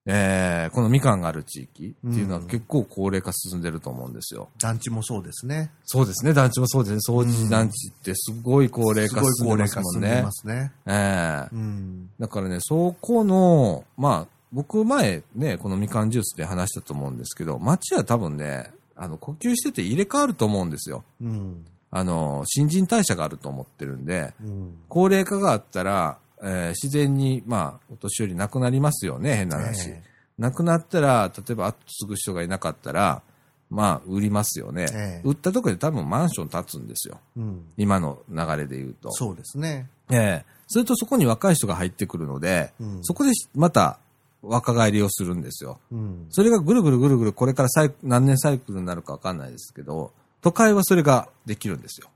[0.06, 4.48] えー、このみかんがある地域っていうのはうん結構高齢化進んでると思うんですよ。
[4.58, 5.70] 団地もそうですね。
[5.84, 7.00] そうですね、団地もそうですね。
[7.00, 10.32] 総除寺団地ってすごい高齢化す進んでますごい高齢化もんね進んでま。
[10.32, 10.72] すね。
[10.86, 12.10] ええうん。
[12.18, 21.04] だからね、そこの、まあ、僕前ね、このみかんジュースで話したと思うんですけど、街は多分ね、あの、呼吸してて入れ替わると思うんですよ。
[21.22, 21.64] うん。
[21.90, 24.74] あの、新陳代謝があると思ってるんで、うん。
[24.88, 29.90] 高齢化があったら、えー自然に、まあ、お年寄り亡くなりますよね、変な話。
[29.90, 30.02] え
[30.38, 33.22] 亡くなったら、例えば、後継ぐ人がいなかったら、
[33.70, 34.86] まあ、売りますよね。
[34.92, 37.20] ええ売ったところで多分マンション建つんですよ。
[37.36, 37.64] うん。
[37.76, 39.12] 今の流れで言うと。
[39.12, 39.88] そうですね。
[40.10, 43.98] ええそれとそこに若い人が入ってくるので、うんそこでまた
[44.42, 45.78] 若返りをするんですよ。
[45.92, 46.26] うん。
[46.30, 52.08] それがぐるぐるぐるぐるこれからサイク何年サイクルになるかわかんないですけど、都会はそれができるんですよ。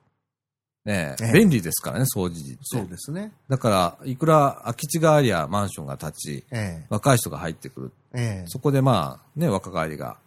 [0.85, 2.59] ねえええ便利ですからね、掃除って。
[2.63, 3.33] そうですね。
[3.49, 6.87] だから、いくら空き地がありゃマンションが建ち、ええ。
[6.91, 7.93] 若い人が入ってくる。
[8.15, 8.49] ええ。
[8.49, 10.19] そこでまあ、ね、若返りが、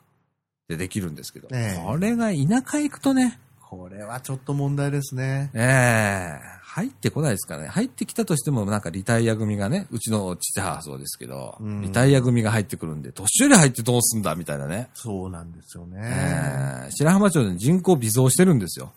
[0.67, 3.39] でできるんですけど、ええこれが田舎行くとね、
[3.69, 5.51] これはちょっと問題ですね。
[5.53, 7.67] ええ入ってこないですからね。
[7.67, 14.87] 入ってきたとしても、なんかリタイア組がね、うちの父母はそうですけど、うんリタイア組が入ってくるんで、年寄り入ってどうすんだみたいなね。
[14.93, 15.99] そうなんですよね。
[16.01, 18.93] ええ白浜町で人口微増してるんですよ。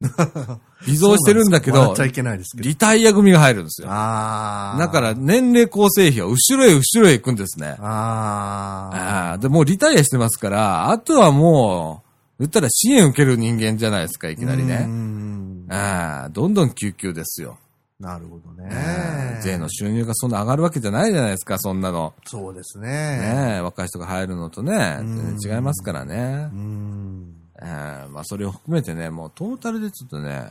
[0.86, 2.68] 微増してるんだけど笑っちゃ、いけないですけど。
[2.68, 3.88] リタイア組が入るんですよ。
[3.90, 4.78] ああ。
[4.78, 7.76] だから、年齢構成比は後ろへ後ろへ行くんですね。
[7.80, 8.96] ああ。
[8.96, 12.09] ああ、で、もうリタイアしてますから、あとはもう、
[12.40, 14.78] 言ったら支援受ける人間じゃないですか、いきなりうね。
[14.86, 17.58] んああ、どんどん救急ですよ。
[18.00, 19.42] なるほどえねえ。
[19.42, 22.14] 税の収入がそんな上がるわけじゃないじゃないですか、そんなの。
[22.24, 23.54] そうですねね。
[23.58, 26.56] え、若い人が入るのとね、うん全然違いますからねう。
[26.56, 27.34] ん。
[27.62, 30.50] ええまあそれを含めてね、もうトータルでちょっとね、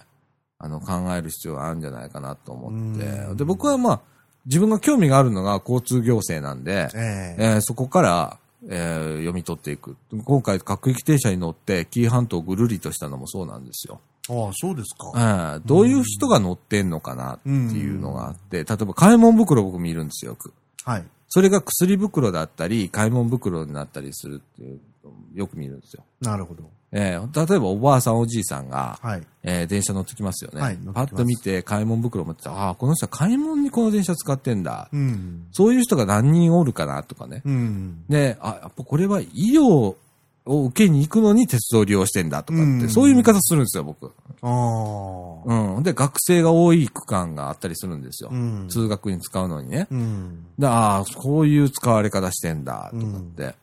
[0.59, 3.05] あの、考える必要があるんじゃないかなと思って。
[3.05, 4.01] うんで、僕はまあ、
[4.45, 7.43] 自分が興味があるのが交通行政なんで、ええ。
[7.43, 8.37] えーそこから、
[8.67, 9.95] えー読み取っていく。
[10.25, 14.01] 今回、各駅停車に乗って、紀伊半島をぐるりとしたのもそうなんですよ。
[14.29, 15.11] ああ、そうですか。
[15.15, 20.53] えーどういう人が乗ってんのかなっていうのがあって、例えば買い物袋僕見るんですよ、よく。
[20.83, 21.03] はい。
[21.29, 26.03] それが薬袋だったり、買い物袋になったりするっていうのをよく見るんですよ。
[26.21, 26.69] なるほど。
[26.91, 29.23] えー例えばおばあさんおじいさんが、はい。
[29.43, 30.61] えー電車乗ってきますよね。
[30.61, 34.89] はいパッと見て買い物袋持ってて、ああ、この人は買い物にこの電車使ってんだ。
[34.91, 35.47] うん。
[35.51, 37.41] そういう人が何人おるかなとかね。
[37.45, 38.03] うん。
[38.09, 39.97] で、あ、やっぱこれは医療を
[40.45, 44.11] 受けに行くのに鉄道を利用してんだとかって、うんそういう見方するんですよ、僕。
[44.41, 45.75] ああ。
[45.75, 45.83] うん。
[45.83, 48.29] で、学生が多い区間があったりするんですよ。
[48.31, 48.67] うん。
[48.67, 49.87] 通学に使うのにね。
[49.91, 50.45] うん。
[50.57, 53.55] で、ああ、こういう使われ方してんだ、とかって。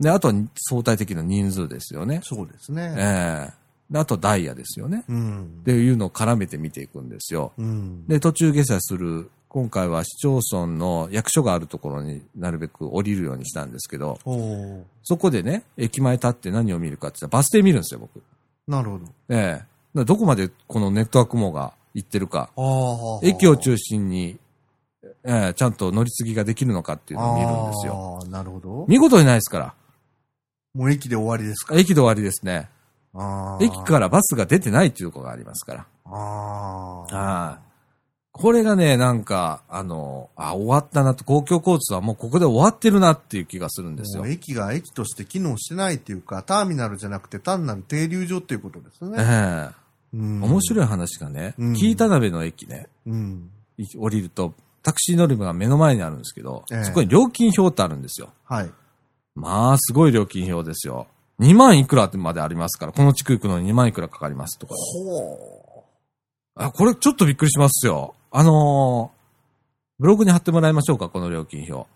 [0.00, 2.20] で、あとは相対的な人数ですよね。
[2.22, 2.94] そうですね。
[2.96, 3.58] ええ
[3.90, 5.04] で、あとダイヤですよね。
[5.08, 5.64] うんっ。
[5.64, 7.52] ていうのを絡めて見ていくんですよ。
[7.58, 8.06] うん。
[8.06, 9.30] で、途中下車する。
[9.48, 14.86] 今回は市町村の役所があるところになるべく降りるようにしたんですけど、おお。
[15.02, 18.22] そこでね、駅前立って何を見るかって言ったらバス停見るんですよ、僕。
[18.66, 19.06] なるほど。
[19.30, 23.20] ええだからどこまでこのネットワーク網が行ってるか、ああ。
[23.22, 24.38] 駅を中心に、
[25.24, 28.18] ええちゃんと乗り継ぎができるのかっていうのを見るんですよ。
[28.22, 28.84] ああ、なるほど。
[28.86, 29.74] 見事にないですから。
[30.78, 31.74] もう駅で終わりですか？
[31.74, 32.68] 駅で終わりですね。
[33.60, 35.86] 駅からバスが出てないっていうところがありますから。
[36.04, 37.16] ああ。
[37.16, 37.58] はい。
[38.30, 44.26] これがね、なんか、あの、あ、終わったなと、公共交通はもうここで終わってるなっていう気がするんですよ。
[44.26, 49.16] 駅が駅として機能してないっていうか、ターミナルじゃなくて単なる停留所っていうことですえね。
[49.18, 49.68] え
[50.14, 53.50] うん面白い話がね、うん聞いた鍋の駅ね、うん。
[53.76, 54.54] い降りると、
[54.84, 58.28] タクシー乗り場が目の前にあるんですけど、ええそこに料金表ってあるんですよ。
[58.44, 58.70] はい。
[59.40, 61.06] まあ、すごい料金表ですよ。
[61.40, 64.74] 2万いくらまでありますから、この地区行くのに2万いくらかかりますとか。
[64.74, 65.84] ほ
[66.56, 68.14] あ、これちょっとびっくりしますよ。
[68.30, 69.18] あのー
[70.00, 71.88] ブログに貼ってもらいましょうか、この料金表。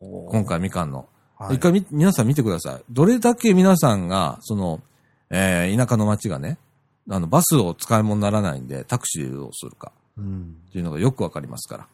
[0.00, 0.28] う。
[0.28, 1.08] 今回みかんの。
[1.36, 2.82] はい一回み、皆さん見てください。
[2.90, 4.80] どれだけ皆さんが、その、
[5.30, 6.58] えー田舎の町がね、
[7.08, 10.56] あの、バスを使い物にならないんで、タクシーをするかうん。
[10.68, 11.86] っていうのがよくわかりますから。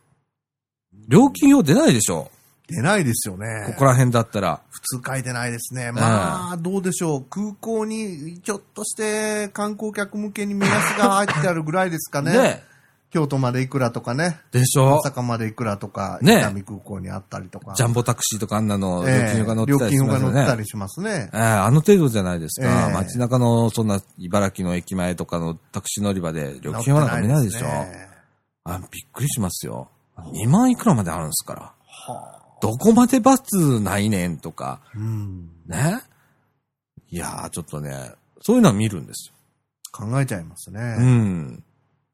[1.09, 2.31] 料金表出ないでしょ
[2.71, 3.65] 出ないですよね。
[3.67, 4.61] ここら辺だったら。
[4.71, 5.93] 普通書いてないですね。
[5.93, 7.25] まあ、どうでしょう。
[7.25, 12.33] 空港に、ちょっとして観光客向けに目安が入ってあるぐらいですかね。
[12.33, 12.71] ね
[13.11, 14.41] 京都までいくらとかね。
[14.53, 17.75] でしょ大阪までいくらとか、ね伊丹空港にあったりとか。
[17.75, 20.33] ジャンボタクシーとかあんなの、料ええ金表が載ってたりし料金ますよね。
[20.33, 21.37] が載ったりしますねえ。
[21.37, 22.69] えあの程度じゃないですか。
[22.69, 27.67] ええ街中の、そんな、茨城の駅前とかのタクシー乗り場で料金表なんか見ないでしょ。
[28.65, 29.89] あびっくりしますよ。
[30.17, 31.63] 2万いくらまであるんですから。
[31.63, 32.40] はあ。
[32.61, 35.51] どこまでバスないねんとか、うん。
[35.67, 36.01] ね？
[37.11, 39.35] いやー、ちょっとね、そういうのは見るんですよ。
[39.93, 40.81] 考えちゃいますうね。
[40.97, 41.65] ん。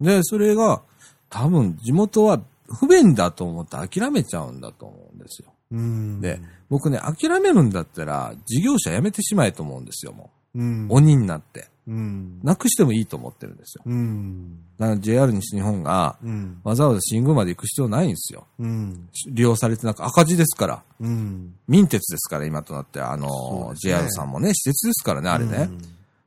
[0.00, 0.82] で、それが、
[1.28, 5.52] 多分地元は不便だと思って諦めちゃうんだと思うんですよ。
[5.72, 6.20] うん。
[6.20, 6.40] で、
[6.70, 10.94] 僕ね、諦めるんだったら、事業者辞めてしまえと思うんですよ、もうんう。。
[10.94, 11.68] 鬼になって。
[11.88, 12.40] うん。
[12.42, 13.82] なくしてもいいと思ってるんですよ。
[13.86, 14.58] うん。
[14.78, 16.60] だから JR 西日本が、うん。
[16.64, 18.46] わざわざ新宮まで行く必要ないんですよ。
[18.58, 19.08] うん。
[19.28, 20.82] 利用されてなく赤字ですから。
[21.00, 21.54] うん。
[21.68, 25.70] 民鉄ですから、今となっては、あのね JR さんもね、施設ですからね、あれね。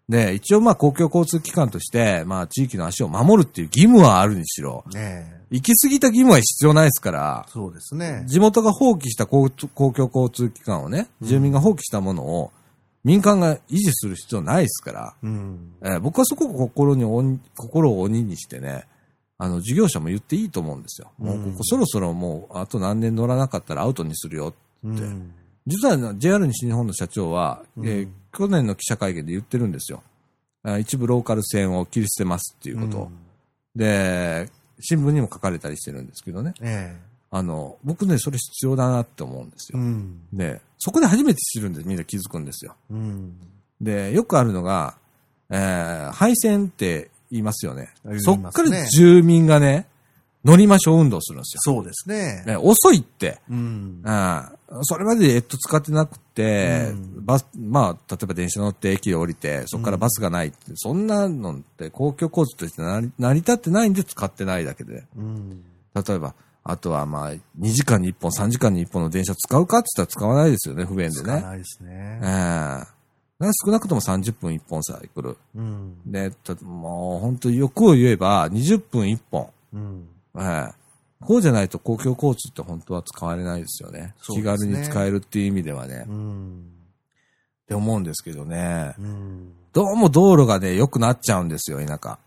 [0.08, 5.40] で、一応まあ公共交通機関として、まあ地域の足を守るっていう義務はあるにしろ、ねえ。
[5.52, 8.24] 行き過ぎた義務は必要ないですから、そうですね。
[8.28, 12.52] 地元が放棄した公公共交通機関をね、住民が放棄したものを
[13.04, 15.74] 民間が維持する必要ないですから、うん。
[15.82, 18.86] えー僕はそこを心に鬼、心を鬼にしてね、
[19.38, 21.12] あの、事業者も言っていいと思うんですよ。
[21.18, 24.54] もうここそろそろもう、あと何年乗らなかったらアウトにするよ。
[24.84, 25.34] うん。
[25.66, 30.04] 実はね JR 西日本の社長は、うんえー去年の記者会見で言ってるんですよ。
[30.62, 33.12] あ一部ローカル線を切り捨てますっていうことを。
[33.76, 36.54] で、新聞にも書かれたりしてるんですけどね。
[36.62, 36.96] え
[37.32, 39.78] あの、僕ね、それ必要だなって思うんですえ。
[39.78, 39.84] よ。
[39.84, 40.20] うん。
[40.34, 41.88] で、そこで初めて知るんです。
[41.88, 42.76] みんな気づくんですよ。
[42.90, 43.38] うん。
[43.80, 44.96] で、よくあるのが、
[45.50, 47.90] えー、廃線って言いますよね。
[48.04, 49.88] ねそっから住民がね、
[50.46, 51.60] 乗りましょう運動するんですよ。
[51.62, 52.44] そうですね。
[52.46, 53.40] ね遅いって。
[53.50, 54.02] うん。
[54.06, 65.04] ああそれまで、えっと、使ってなくて、うんバス、まあ、例えば電車乗って駅で降りて、そこからバスがないって、そんなのって公共交通として成り成り立ってないんで使ってないだけで。
[65.18, 65.64] うん。
[65.94, 66.34] 例えば、
[66.70, 67.42] あとはまあ、2
[67.72, 71.12] 時間に1本、3時間に1本の電車使うかって言ったら使わないですよね、不便でね。
[71.14, 72.28] つかないですねええ。
[72.28, 72.86] だか
[73.40, 75.38] ら少なくとも30分1本サイクル。
[75.56, 75.96] うん。
[76.06, 79.50] で、たもう本当欲を言えば20分1本。
[79.74, 80.08] うん。
[80.38, 80.74] ええ。
[81.22, 84.14] こうじゃないと公共交通って本当は使われないですよね。
[84.30, 86.04] ね軽に使えるっていう意味ではね。
[86.06, 86.72] っうん。
[87.68, 88.94] て思うんですけどね。
[89.00, 89.54] うん。
[89.74, 92.20] どうも道路がね、良くなっちゃうんですよ、田舎。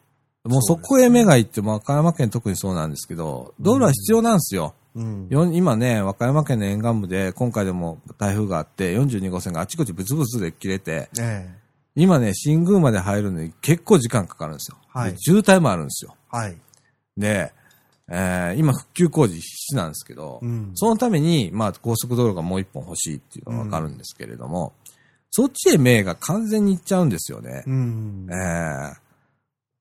[0.44, 4.74] もうそこへ目が行って、和歌山県特にそうなんですけど、道路は必要なんですよ。
[4.94, 5.28] うん。
[5.30, 11.62] よ今ね、和歌山県の沿岸部で、今回でも台風があって、42号線があちこちブツブツで切れて、ええ。
[11.94, 14.78] 今ね、新宮まで入るのに結構時間かかるんですよ。
[14.88, 16.16] はいで渋滞もあるんですよ。
[16.28, 16.56] はい。
[17.16, 17.52] で、
[18.08, 24.72] えー今復旧工事必死なんですけど、うんそのために、まあ、高速道路がもう一本欲しいっていうのがわかるんですけれども、
[25.30, 27.62] そっちへ目が完全に行っちゃうんですよね。
[27.66, 28.26] うん。
[28.30, 29.01] えー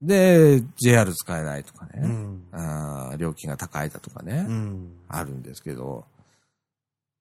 [0.02, 2.44] で、JR 使えないとかね、うん。
[2.52, 4.94] あー料金が高いだとかね、うん。
[5.08, 6.06] ああるんですけど、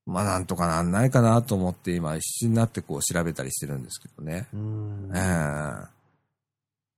[0.06, 4.48] まあなんとかなんないかなと思って今必死になってこう調べたりしてるんですけどね。
[4.54, 5.10] うん。
[5.14, 6.00] ええ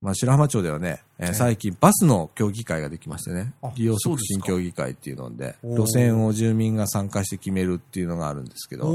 [0.01, 1.33] まあ白浜町ではね、えーええ。
[1.33, 3.53] 最近バスの協議会ができましてね。
[3.61, 8.89] あ、利用促進協議会っていうので、路線を住民が参加して決めるっていうのがあるんですけど、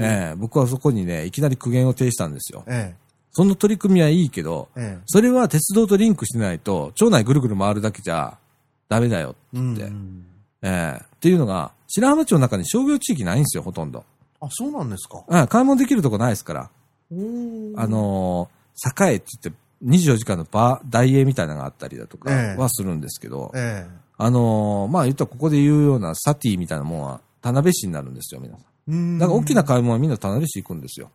[0.00, 2.64] ええ僕はそこにね、いきなり苦言を呈したんですよ。
[2.66, 2.94] え
[3.38, 4.98] その取り組みはいいけど、え。
[4.98, 8.36] えそれは鉄道とリンクしてないと、町内ぐるぐる回るだけじゃ
[8.88, 9.36] ダメだよ。
[9.54, 9.58] え。
[9.58, 9.84] うんって
[10.62, 14.04] ええっていうのが、白浜町の中に商業地域ないんですよ、ほとんど。
[14.40, 15.22] あ、そうなんですか。
[15.28, 16.62] あ買い物できるとこないですから。
[16.62, 16.66] あ、
[17.12, 23.86] のー栄って言って、24時間のバー、大英みたいなのがあったりだとかええはするんですけど、え
[24.16, 28.62] あのーまあ言ったらここで言うようなサティみたいなもんは、田辺市になるんですよ、皆さん。
[28.62, 28.64] え。
[28.88, 31.10] うんだから大きな買い物はみんな田辺市行くんですよ。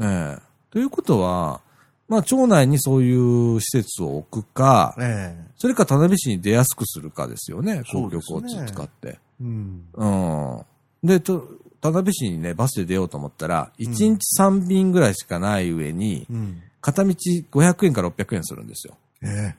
[0.00, 1.60] ええということは、
[2.08, 5.50] まあ町内にそういう施設を置くか、ええ。
[5.56, 9.18] それか田辺市に出やすくするかですよね、公共交通使って。
[9.40, 9.84] うん。
[9.92, 10.64] うん。
[11.02, 11.46] で、と、
[11.80, 16.62] 田辺市にね、バスで出ようと思ったら、1日3便ぐらいしかない上に、うん。
[16.80, 18.96] 片道500円から600円するんですよ。
[19.22, 19.56] ええ。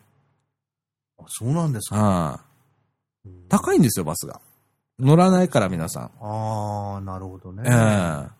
[1.19, 2.01] あ、そうなんですか。
[2.01, 2.49] はい
[3.49, 4.39] 高いんですよ、バスが。
[4.99, 6.11] 乗らないから、皆さん。
[6.21, 7.63] ああ、なるほどね。
[7.65, 8.38] ええ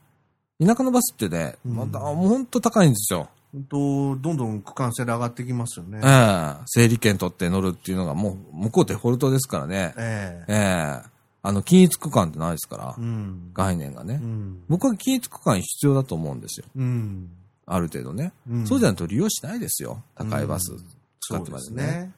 [0.62, 3.30] 田舎のバスってね、うんまだ、もうほんと高いんですよ。
[3.54, 6.02] ほんと、どんどん区間性で上がってきますよね。
[6.04, 9.94] ええ整理券取って乗るっていうのが、もう、向こうデフォルトですからね。
[9.98, 10.54] ええ。
[10.54, 11.10] ええ
[11.42, 13.52] あの、均一区間ってないですからう、ん。
[13.54, 14.26] 概念がねう。
[14.26, 14.64] ん。
[14.68, 16.66] 僕は均一区間必要だと思うんですよ。
[16.76, 17.30] うん。
[17.66, 18.34] ある程度ね。
[18.50, 20.04] うんそうじゃないと利用しないですよ。
[20.16, 20.86] 高いバスうん
[21.22, 21.88] 使ってまそうでね。
[21.88, 22.12] ね。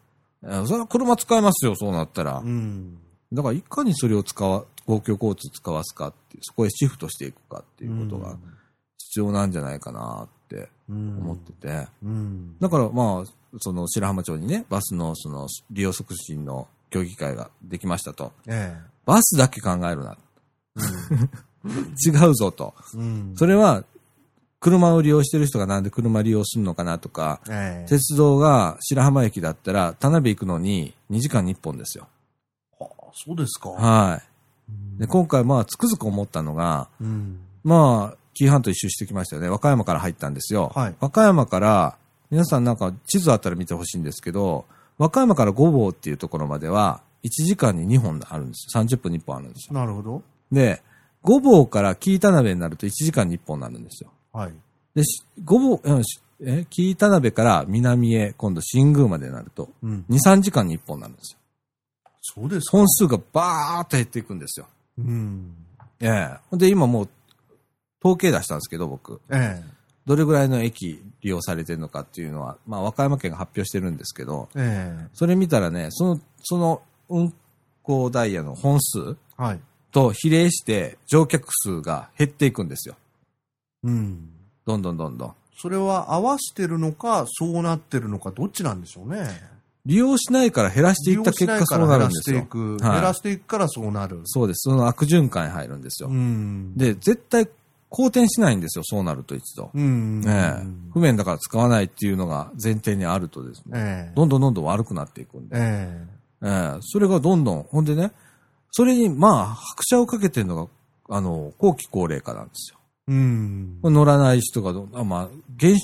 [0.44, 2.39] ええそれは車使えますよ、そうなったら。
[2.39, 2.98] うん。
[3.32, 8.36] だからいかにそれを使わ、公共交通使わすかってそこへシフトしていくかっていうことが
[8.98, 11.88] 必要なんじゃないかなってうん思ってて。
[12.04, 12.58] うん。
[12.60, 18.34] だからまあ、その白浜町にね、バスのその利用促進の協議会ができましたと。
[18.48, 18.76] え
[19.06, 20.18] バスだけ考えるな。
[22.06, 22.74] 違うぞと。
[23.36, 23.84] それは、
[24.60, 27.90] 車を利用してる人がなんで車利用するのかなとか、ええ。
[27.90, 32.08] 鉄道が白浜駅だったら田辺行くのに2時間に1本ですよ。
[32.80, 33.70] はあそうですか。
[33.70, 34.31] はい。
[34.98, 37.40] で、今回まあつくづく思ったのが、うん。
[37.64, 39.50] まあ、紀伊半島一周してきましたよね。
[39.50, 40.72] 和歌山から入ったんですよ。
[40.74, 41.98] はい和歌山から、
[42.30, 44.66] 皆さんなんか地図あったら見てほしいんですけど、
[44.98, 48.84] 和歌山から五房っていうところまでは、1時間に2本あるんですよ。
[48.84, 49.74] 30分に1本あるんですよ。
[49.74, 50.24] なるほど。
[50.52, 50.82] で、
[51.24, 54.12] 五房から紀伊田辺になると1時間に1本になるんですよ。
[54.34, 54.54] はい。
[54.96, 60.06] で、し五房、うんしえ、紀伊田辺から南へ、今度新宮までになると、うん。
[60.10, 61.40] 2、3時間に1本になるんですよ。
[62.34, 62.78] そうですか。
[62.78, 64.68] 本数がバーっと減っていくんですよ。
[64.98, 65.54] うん。
[66.00, 66.08] え
[66.54, 67.10] えで、今もう、
[68.04, 69.20] 統計出したんですけど、僕。
[69.30, 69.82] ええ。
[70.06, 77.34] どれぐらいの駅利用されてるのかっていうのは、まあ、和歌山県が発表してるんですけど、えそれ見たらね、その、その運
[77.84, 79.16] 行ダイヤの本数。
[79.92, 82.96] と比例して乗客数が減っていくんですよ。
[83.84, 84.30] うん。
[84.66, 85.36] どんどんどんどん。
[85.58, 89.28] それは合わしてるのか、そうなってるのか、どっちなんでしょうね。
[89.86, 92.36] 利用しないから減らしていった結果そうなるんですよ。
[92.36, 92.84] 減らしていく。
[92.84, 94.22] はい減らしていくからそうなる。
[94.26, 94.70] そうです。
[94.70, 96.10] その悪循環に入るんですよ。
[96.10, 96.78] うん。
[96.78, 97.48] で、絶対
[97.90, 99.70] 好転しないんですよ、そうなると一度。
[99.74, 100.24] うん。
[100.26, 106.08] ええ不便だから使わないっていうのが前提にあるとですね、ええどんどんどんどん悪くなっていくんで、え
[106.42, 108.12] ええそれがどんどん、ほんでね、
[108.72, 110.68] それにまあ拍車をかけてるの
[111.10, 112.80] が、あの、後期高齢化なんですよ。
[113.10, 113.80] えうん。
[113.84, 115.76] 乗らない人があまあ、減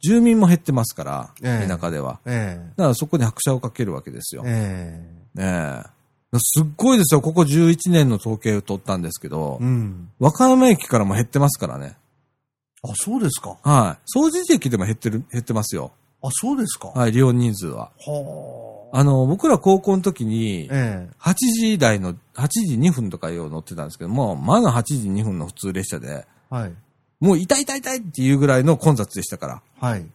[0.00, 2.20] 住民も減ってますから、ええ田舎では。
[2.26, 4.42] ええだからそこに拍車をかけるわけですよ。
[4.46, 5.00] え
[5.36, 6.00] ええ
[6.38, 7.20] すっごいですよ。
[7.20, 10.10] ここ11年の統計を取ったんですけど、えうん。
[10.20, 11.96] 和歌山駅からも減ってますからね。
[12.82, 13.58] あ、そうですか。
[13.62, 14.18] はい。
[14.18, 15.90] 掃除時駅でも減ってる、減ってますよ。
[16.22, 16.88] あ、そうですか。
[16.88, 17.90] はい、利用人数は。
[17.98, 26.72] はあの、僕ら高校の時に、ええ8時台の、8時2分とかよう乗ってたんですけども、まだ8時2分の普通列車で、はい。
[27.20, 29.62] もう痛い痛い痛いっていうぐらいの混雑でしたから。
[29.78, 30.06] はい。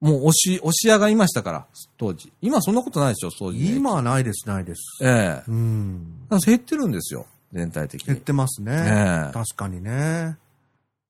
[0.00, 2.32] もう押し、押し屋がいましたから、当時。
[2.42, 3.76] 今そんなことないでしょ、掃除で。
[3.76, 4.82] 今はないです、ないです。
[5.00, 6.26] ええうん。
[6.28, 8.24] だから減ってるんですよ、全体的減っに。
[8.24, 8.72] てますね。
[8.72, 10.36] ええ確かにね。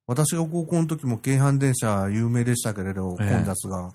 [0.06, 3.92] 私が高校の時も京阪電車有名でしたけれど、ええ混雑が。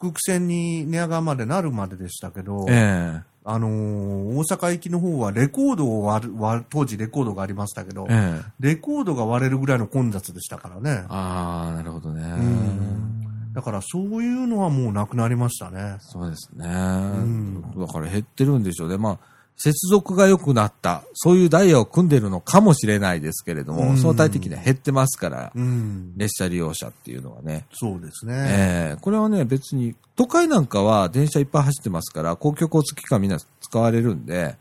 [0.00, 11.04] 福久線に寝屋川までなるまででしたけど、ええあのー大阪行きの方はレコードを割る、当時レコードがありましたけど、ええレコードが割れるぐらいの混雑でしたからね。
[11.08, 12.22] ああ、なるほどね。
[12.22, 15.96] んだからそういうのはもうなくなりましたね。
[16.00, 16.66] そうですね。
[16.66, 18.96] んだから減ってるんでしょうね。
[18.96, 19.18] まあ、
[19.62, 26.14] 接続が良くなった、そういうダイヤを組んでるのかもしれないですけれども、うん相対的には減ってますから、うん。
[26.16, 27.66] 列車利用者っていうのはね。
[27.74, 28.34] そうですね。
[28.34, 34.56] ええこれはね、別に、都会なんかは電車いっぱい走ってますから、公共交通機関みんな使われるんで、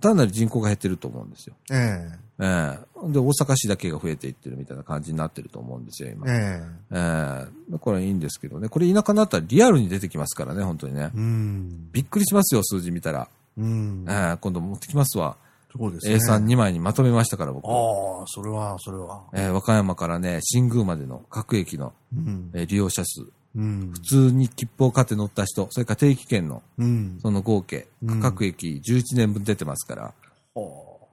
[0.00, 1.56] 単なる人口が減ってると思うんですよ。
[1.72, 2.78] ええ
[3.08, 6.32] えで、大阪市だけが増えていってるみたいな感じになってると思うんですよ、え今。
[6.32, 8.68] ええええだからいいんですけどね。
[8.68, 11.10] これ田舎になったらリアルに出てきますからね、本当にね。
[11.12, 11.90] うん。
[11.90, 13.28] びっくりしますよ、数字見たら。
[13.58, 14.04] うん。
[14.08, 15.36] ええ今度持ってきますわ。
[15.76, 16.16] そうですね。
[16.16, 17.64] A32 枚にまとめましたから、僕。
[17.66, 19.22] ああ、それは、それは。
[19.34, 22.50] ええ和歌山からね、新宮までの各駅の、うん。
[22.54, 23.24] えー利用者数。
[23.56, 23.90] うん。
[23.92, 27.18] 普通に切符を買って乗った人、それから定期券の、うん。
[27.20, 30.02] その合計、うん各駅11年分出てますから。
[30.02, 30.12] は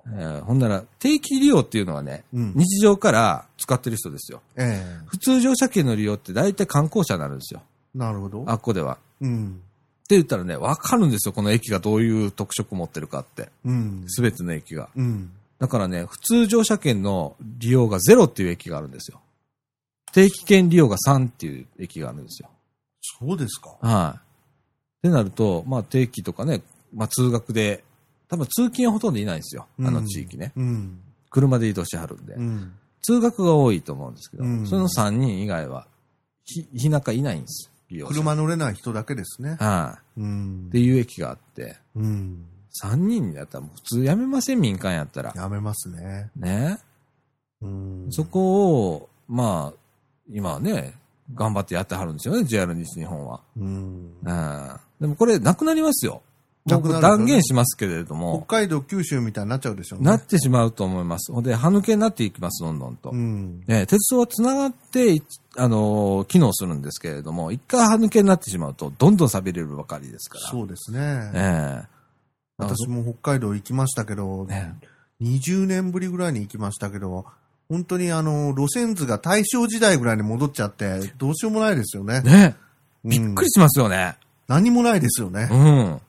[0.08, 4.42] えーほんなら、定期利用っていうのはね、うん日常から使ってる人ですよ。
[4.58, 7.62] あえ普通乗車券の利用って大体観光者になるんですよ。
[7.96, 8.44] えなるほど。
[8.48, 8.98] あっこでは。
[9.22, 9.62] うん。
[10.12, 13.50] って言ったらね、わかるんですよ、この駅がどういう特色を持ってるかって。
[13.64, 14.04] うん。
[14.08, 14.90] すべての駅が。
[14.94, 15.32] うん。
[15.58, 19.22] だからね、普通乗車券の利用が0っていう駅があるんですよ。
[20.12, 22.50] 定期券利用が3っていう駅があるんですよ。
[23.02, 23.78] そうですか。
[23.82, 24.18] はい。
[24.18, 24.22] っ
[25.04, 26.62] てなると、まあ定期とかね、
[26.94, 27.86] まあ通学で、
[28.28, 29.66] 多分通勤はほとんどいないんですよ。
[29.80, 30.52] あの地域ね。
[30.58, 31.00] うん。
[31.30, 32.34] 車で移動しはるんで。
[32.34, 32.74] うん。
[33.02, 35.88] 通学が多いと思うんですけど、うんその3人以外は、
[36.44, 37.71] ひ、日中いないんです。
[37.92, 39.58] 利用者車乗れない人だけですね。
[39.60, 40.22] はい。
[40.22, 40.80] うんって。
[40.80, 42.46] いう駅があって、うん。
[42.82, 45.34] 3人だったらもう普通やめません、民間やったら。
[45.36, 46.30] やめますね。
[46.36, 46.80] ね。
[47.62, 48.08] うん。
[48.10, 49.80] そこを、まあ、
[50.32, 50.94] 今はね、
[51.36, 53.42] 頑張ってやってはるんですよね、JR 西日本は。
[53.58, 54.16] うん。
[54.24, 54.80] うん。
[55.00, 56.22] でもこれ、なくなりますよ。
[56.66, 60.06] 僕断言しますけれど北も、海道、九州みたいになっちゃうでしょうね。
[60.06, 61.32] なってしまうと思います。
[61.32, 63.10] ほんで、歯抜けになっていきます、どんどんと。
[63.10, 63.64] うん。
[63.66, 65.24] ね、鉄道は繋がって、い
[65.58, 70.48] あのー機能するんですけれども、一回歯抜けになってしまうと、どんどん錆びれるばかりですから。
[70.48, 71.32] そうですね。
[71.34, 72.02] ええ
[72.58, 74.76] 私も北海道行きましたけど、ね
[75.22, 77.26] 20年ぶりぐらいに行きましたけど、
[77.70, 82.22] 本当にあの、路線図が大正時代ぐらいに戻っちゃって、どうしようもないですよね。
[82.22, 82.56] ね
[83.04, 84.16] うんびっくりしますよね。
[84.48, 85.56] 何もないですよねう。
[85.56, 86.02] ん。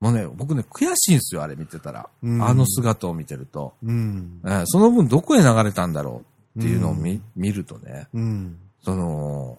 [0.00, 2.08] もうね、僕ね、悔しいんですよ、あれ見てたら。
[2.22, 3.74] うんあの姿を見てると。
[3.82, 4.40] うん。
[4.46, 6.22] ええその分どこへ流れたんだろ
[6.56, 8.58] うっていうのを見,、見るとね、うん。
[8.82, 9.58] その、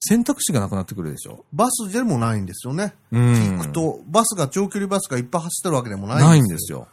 [0.00, 1.44] 選択肢がなくなってくるでしょ。
[1.52, 2.94] バスでもないんですよね。
[3.12, 6.88] うん行くと、バスが長距離バスがいっぱい走ってるわけでもないないんですよ。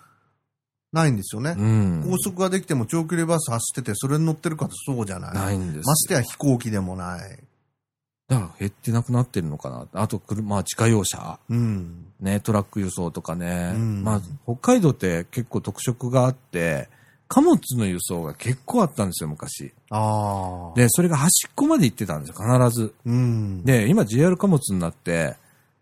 [0.91, 1.55] ないんですよね。
[1.57, 2.03] うん。
[2.03, 5.33] 高速ができても長距離バス走ってて、それに乗ってるかとそうじゃない。
[5.33, 5.87] ないんです。
[5.87, 7.39] ましてや飛行機でもない。
[8.29, 9.87] だから減ってなくなってるのかな。
[9.93, 11.39] あと車、まあ自家用車。
[11.49, 12.05] うん。
[12.21, 13.71] ね、トラック輸送とかね。
[13.73, 16.89] うんまあ、北海道って結構特色があって、
[17.27, 19.73] 貨物の輸送が結構あったんですよ、昔。
[19.89, 20.75] ああ。
[20.75, 22.93] で、それが端っこまで行ってたんですよ、必ず。
[23.05, 23.63] うん。
[23.65, 25.35] で、今 JR 貨物になって、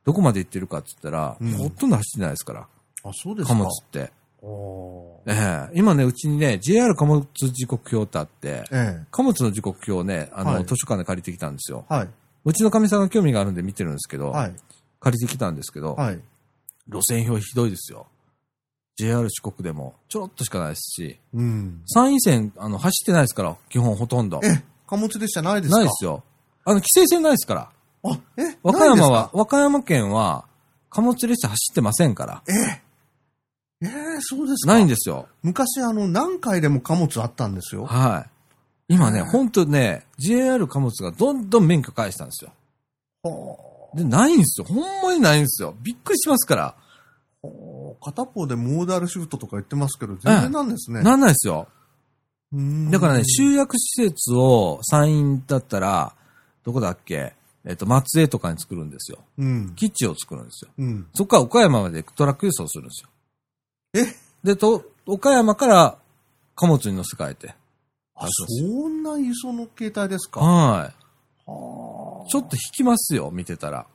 [0.06, 2.68] どこまで行ってるかって言ったら、うんほとんど走ってないですから、
[3.04, 3.54] あ、そうですか。
[3.54, 4.12] 貨物って。
[4.41, 11.86] おええ今ね、うちにね、JR 貨物時刻表ってあって、え貨物の時刻表をね、あの、はい図書館で借りてきたんですよ。
[11.89, 11.93] え。
[11.93, 12.10] はい。
[12.48, 14.56] うちのかみさんが興味があるんで見てるんですけど、はい。
[15.00, 16.20] 借りてきたんですけど、はい。
[16.89, 18.08] 路線表ひどいですよ。
[18.98, 21.82] JR 四国でもちょろっとしかないですし、うん。
[21.86, 24.39] 山陰線、あの、走ってないですから、基本ほとんど。
[24.43, 25.78] え、貨物列車ないですか？
[25.78, 26.24] ないですよ。
[26.66, 27.70] あの、規制線ないですから。
[28.10, 30.45] あ、え、和歌山は和歌山県は、
[30.89, 32.41] 貨物列車走ってませんから。
[32.48, 32.82] ええ。
[33.84, 33.91] ええ
[34.22, 35.28] そうですかないんですよ。
[35.43, 37.86] 昔あの、何回でも貨物あったんですよ。
[37.86, 38.30] はい。
[38.90, 42.52] 今ね、はいほんとね、JR 貨物がどんどん免許返したんですよ。
[43.24, 44.68] ほで、ないんですよ。
[44.68, 45.76] ほんまにないんですよ。
[45.82, 46.76] びっくりしますから。
[47.44, 51.02] う片方でモーダルシフトとか言ってますけど、全然なんですね。
[51.02, 51.68] なんないですよ。
[52.54, 56.16] うんだからね、集約施設を山陰だったら、
[56.64, 57.34] どこだっけ？
[57.66, 59.20] えっと、松江とかに作るんですよ。
[59.38, 59.74] うん。
[59.76, 60.72] 基地を作るんですよ。
[60.78, 61.08] うん。
[61.14, 63.10] そこから岡山までトラック輸送するんですよ。
[63.94, 64.16] え？
[64.44, 65.98] で、と、岡山から
[66.56, 67.56] 貨物に乗せ替えて。
[68.20, 70.39] あ、そんな輸送の形態ですか？
[70.39, 70.93] はい。
[71.49, 73.86] はちょっと引きますよ、見てたら。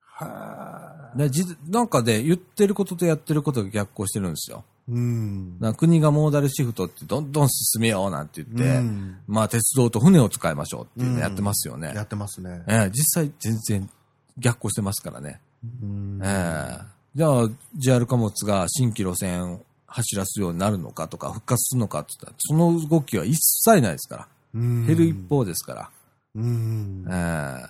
[0.00, 4.64] はでじなんかで、言ってることとやってることが逆行してるんですよ。
[4.88, 5.58] うん。
[5.60, 11.92] な国がモーダルシフトってどんどん進めようなんて言って、うんまあ鉄道と船を使いましょうっていうのやってますよね。
[11.94, 12.62] やってますね。
[12.68, 13.90] ええ実際全然
[14.38, 15.40] 逆行してますからね。
[15.82, 19.60] うんええじゃあ JR 貨物が新規路線を
[19.92, 24.28] 走らすようになるのかとか復活するのかって言ったら、その動きは一切ないですから。
[24.54, 25.90] うん減る一方ですから。
[26.34, 27.04] うん。
[27.10, 27.68] ええ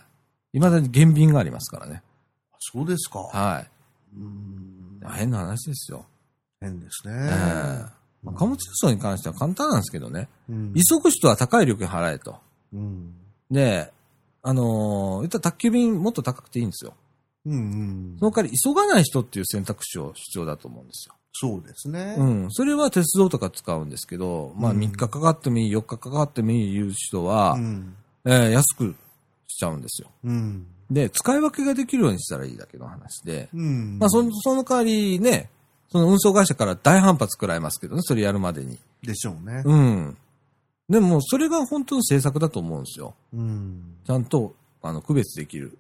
[0.53, 2.03] 未だに減便がありますからね。
[2.59, 3.21] そうですか。
[3.21, 3.71] はい。
[4.17, 6.05] うん変な話ですよ。
[6.61, 7.21] 変ですええね。
[8.23, 10.29] まあ貨物輸送に関しては簡単なんですけどね。
[10.49, 12.39] うん急ぐ人は高い料金払えと。
[12.73, 13.15] うん。
[13.51, 13.93] で、
[14.43, 16.95] あのー言ったら宅急便もっと高くていいんですよ。
[17.47, 17.57] うんう
[18.15, 21.15] んその代わり急がない人っていう選択肢を必要だと思うんですよ。
[21.33, 22.17] そうですね。
[22.19, 22.47] うん。
[22.51, 27.95] それは鉄道とか使うんですけど、まあうん3日かかってもいい、4日かかってもいいいう人は、うん。
[28.25, 28.95] えー安く
[29.47, 30.09] しちゃうんですよ。
[30.25, 30.67] うん。
[30.91, 33.99] で、使い分けができるようにしたらいいだけの話で、うん。
[33.99, 35.51] まあその、その代わりね、
[35.91, 38.79] その運送会社から大反発食らいますけどね、それやるまでに。
[39.03, 39.63] でしょうね。
[39.65, 40.17] うん。
[40.89, 43.15] でも、それが本当の政策だと思うんですよ。
[43.33, 43.97] うん。
[44.05, 45.79] ちゃんと、あの、区別できる。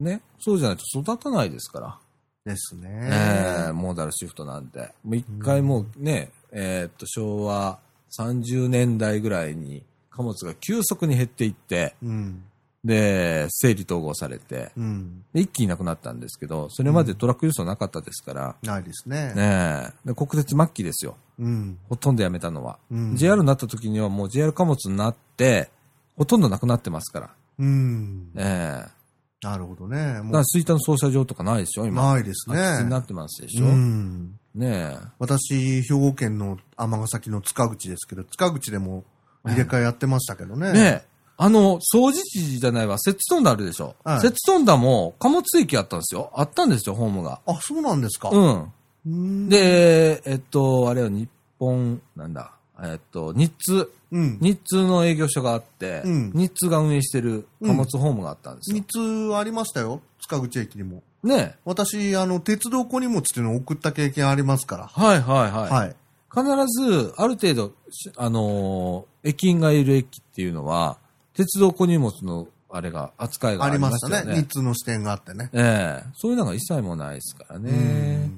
[0.00, 0.22] ね。
[0.38, 1.98] そうじゃないと育たないですから。
[2.44, 2.88] ですね。
[3.10, 4.92] ええモーダルシフトなんて。
[5.02, 7.78] もう一回もうね、えーっと、昭和
[8.18, 12.44] 30年代ぐらいに貨物が急速に減っていって、うん。
[12.84, 15.24] で、整理統合されて、うん。
[15.32, 19.32] で一気になくなったんですけど、それまでトラック輸送なかったですから、ないですね。
[19.34, 21.16] ねえで国鉄末期ですよ。
[21.38, 21.78] うん。
[21.88, 22.78] ほとんどやめたのは。
[22.90, 23.16] うん。
[23.16, 25.70] JR になった時にはもう JR 貨物になって、
[26.18, 27.30] ほとんどなくなってますから。
[27.58, 28.30] うん。
[28.36, 29.03] ええ
[29.44, 30.14] なるほどね。
[30.14, 32.14] だもから吹田の操車場とかないでしょ、う、今。
[32.14, 32.98] ないですね空き地にな。
[33.00, 33.66] ってますでしょ。
[33.66, 34.38] うん。
[34.54, 39.04] ね私、兵庫県の尼崎の塚口ですけど、塚口でも
[39.44, 40.68] 入れ替えやってましたけどね。
[40.70, 40.72] え。
[40.72, 41.14] ねえ。
[41.36, 43.96] あの、掃除地じゃないわ、摂津トンダあるでしょ。
[44.04, 46.30] はい摂津トンダも貨物駅あったんですよ。
[46.34, 47.40] あったんですよ、ホームが。
[47.46, 48.30] あ、そうなんですか。
[48.30, 48.72] うん。
[49.06, 49.48] うん。
[49.50, 51.28] で、えっと、あれは日
[51.58, 53.90] 本、なんだ、えっと、日通。
[54.12, 54.38] うん。
[54.40, 58.76] 日通の営業所があって、うん日通が運営してる貨物ホームがあったんですよ。
[58.76, 60.00] 日通ありましたよ。
[60.22, 61.02] 塚口駅にも。
[61.22, 61.54] ねえ。
[61.64, 64.86] 私、あの、鉄道小荷物っていうのを送った経験ありますから。
[64.86, 65.70] はいはいはい。
[65.70, 65.96] はい。
[66.32, 66.44] 必
[66.82, 70.98] ず、ある程度、しあのー駅員がいる駅っていうのは、
[71.32, 74.10] 鉄道小荷物の、あれが、扱いがありありましね。
[74.10, 74.36] ましたね。
[74.36, 75.48] 日通の支店があってね。
[75.54, 78.30] ええそういうのが一切もないですからね。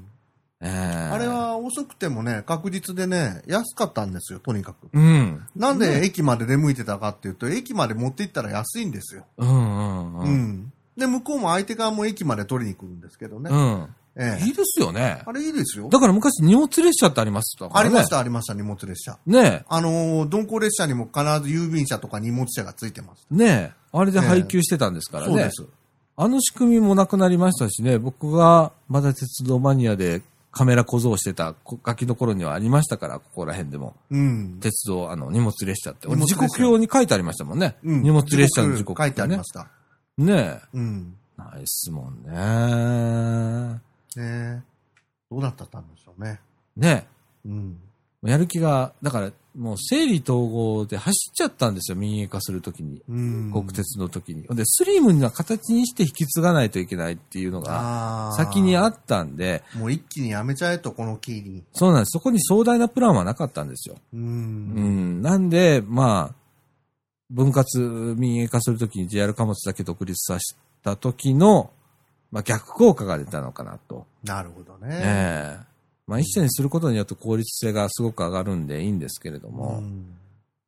[0.67, 4.89] ええあれ、は遅くてもね、確実でね、安かったんですよ、とにかく。
[4.93, 5.47] うん。
[5.55, 9.25] なんで駅まで出向いてたかっていうと、駅まで持って行ったら安いんですよ。
[9.39, 10.25] うんうんう。
[10.25, 10.73] うんん。
[10.97, 13.51] で、向こうも相手側も駅まで取りに来るんですけどね。
[13.51, 13.89] うん。
[14.19, 15.23] ええいいですよね。
[15.27, 15.91] あれいいですよ。
[15.91, 17.87] だから昔荷物列車ってありましたからね。
[17.87, 18.09] ありまし。
[18.09, 19.19] た、ありました、荷物列車。
[19.27, 23.27] ねあのー、鈍行列車にも必ず郵便車とか荷物車がついてます。
[23.31, 23.35] え。
[23.35, 23.73] ねえ。
[23.93, 25.33] あれで配給してたんですからね。
[25.33, 25.67] そうです。
[26.19, 30.23] あの仕組みもなくなりましたしね、僕がまだ鉄道マニアで
[30.57, 33.95] カメラ小僧してたこガキの頃にはありましたから、ここら辺でも。
[34.11, 34.59] うん。
[34.59, 36.09] 鉄道、あの、荷物列車って。
[36.09, 37.77] 時刻表に書いてありましたもんね。
[37.85, 39.45] うん荷物列車の時刻書いてありねま。
[39.45, 39.69] した。
[40.17, 41.15] ねうん。
[41.39, 41.43] え。
[41.43, 42.33] ないっすもんね。
[44.17, 44.63] ねえ
[45.31, 46.41] どうだったんでしょうね。
[46.75, 47.07] ね
[47.45, 47.79] うん。
[48.25, 48.31] え。
[48.31, 53.03] やる気が、だから、もう整理統合で走っちゃったんですよ、民営化するときに。
[53.09, 53.51] うん。
[53.53, 54.43] 国鉄の時に。
[54.43, 61.65] で、スリムな形にして引き継がないといけないっていうのが、先にあったんで、もう一気にやめちゃえと、このキーに。
[61.73, 62.11] そうなんです。
[62.11, 63.97] そこに壮大なプランはなかったんですよ。
[64.13, 64.17] う。
[64.17, 65.23] うんん。
[65.23, 66.35] なんで、まあ、
[67.31, 67.79] 分割
[68.17, 71.71] 民営化するときに JR 貨物だけ独立させた時の、
[72.31, 74.07] まあ逆効果が出たのかなと。
[74.23, 75.01] なるほどね。
[75.03, 75.76] ええ
[76.07, 80.17] まあ一社にすることによって効率性がすごく上がるんでいいんですけれども、うん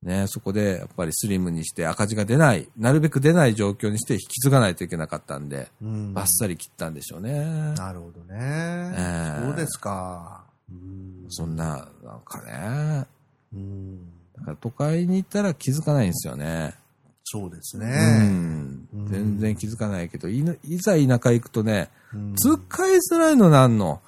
[0.02, 7.74] ね、そこでやっぱりスリムにして赤字が出ない、なるべく出ない状況にして引き継がないといけなかったんで、うんバッサリ切ったんでしょうね。
[7.76, 8.38] なるほどね。
[8.96, 10.44] ええそうですか。
[10.70, 13.06] うんそんな、なんかね、
[13.52, 13.98] うん
[14.36, 16.74] だから都会に行ったら気づかないんですよね。
[17.24, 17.88] そうですうね。
[18.28, 19.08] んうん。
[19.10, 20.42] 全然気づかないけど、い
[20.78, 22.56] ざ田舎行くとね、うん使
[22.88, 24.00] いづらいのなんの。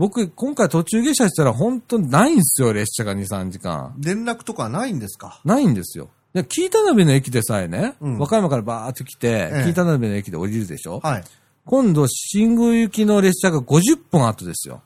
[0.00, 3.94] 僕、今回途中下車したら本当にないんですよ、列車が2、3時間。
[3.98, 5.42] 連絡とかないんですか？
[5.44, 6.08] ないんですよ。
[6.32, 11.24] で、北田辺の駅でさえね、うん和歌山からバーっと来て、ええ北田辺の駅で降りるでしょ、はい。
[11.66, 14.80] 今度、新宮行きの列車が50分後ですよ。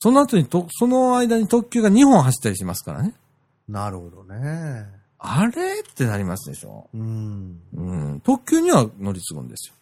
[0.00, 3.14] その後にと、その間に特急が2本走ったりしますからね。
[3.66, 4.84] なるほどね。
[5.18, 5.80] あれ？
[5.80, 6.90] ってなりますでしょ？
[6.92, 7.58] うん。
[7.74, 7.80] う
[8.16, 8.20] ん。
[8.20, 9.74] 特急には乗り継ぐんですよ。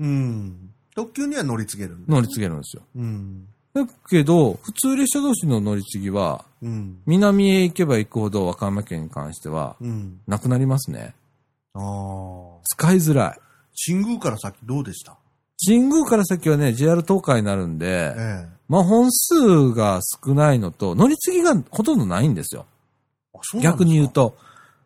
[0.00, 0.70] うん。
[0.94, 1.96] 特急には乗り継げる。
[2.08, 2.82] 乗り継げるんですよ。
[2.96, 3.46] うん。
[3.72, 6.98] だけど、普通列車同士の乗り継ぎは、うん。
[7.06, 10.20] 南へ行けば行くほど和歌山県に関しては、うん。
[10.26, 11.14] なくなりますね。
[11.74, 12.60] ああ。
[12.64, 13.40] 使いづらい。
[13.74, 15.16] 新宮から先どうでした？
[15.56, 18.48] 新宮から先はね、JR 東海になるんで、ええ。
[18.68, 22.66] まあ本数が少ないのと、乗り継ぎがほとんどないんですよ。
[23.42, 23.62] すか？
[23.62, 24.08] 逆に言う。
[24.08, 24.36] と、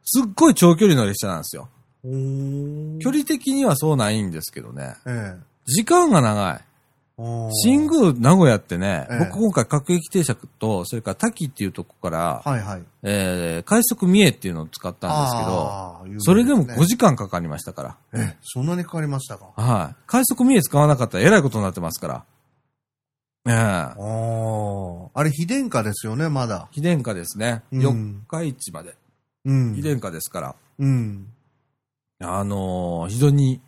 [0.05, 1.69] すっごい長距離の列車なんですよ。
[2.05, 4.95] 距離的にはそうないんですけどね。
[5.07, 5.54] ええ。
[5.67, 6.61] 時間が長い。
[7.53, 12.83] 新宮、名古屋ってね、ええ僕今回各駅停車と、それから滝っていうとこから、はいはい。
[13.05, 17.97] えー、快速三重っていうのを使ったんですけど、それでも5時時間かかりましたから。
[18.15, 19.47] ええ、そんなにかかりましたか？
[19.57, 19.97] はい。
[20.09, 22.25] 快速三重使わなかったらえらいことになってますから。
[23.47, 23.55] ええ
[25.17, 26.67] あれ、非電化ですよね、まだ。
[26.73, 27.63] 非電化ですね。
[27.71, 28.97] うん四日市まで。
[29.45, 29.75] うん。
[29.77, 30.55] 非電化ですから。
[30.81, 31.29] うん。
[32.21, 33.61] あのー非常に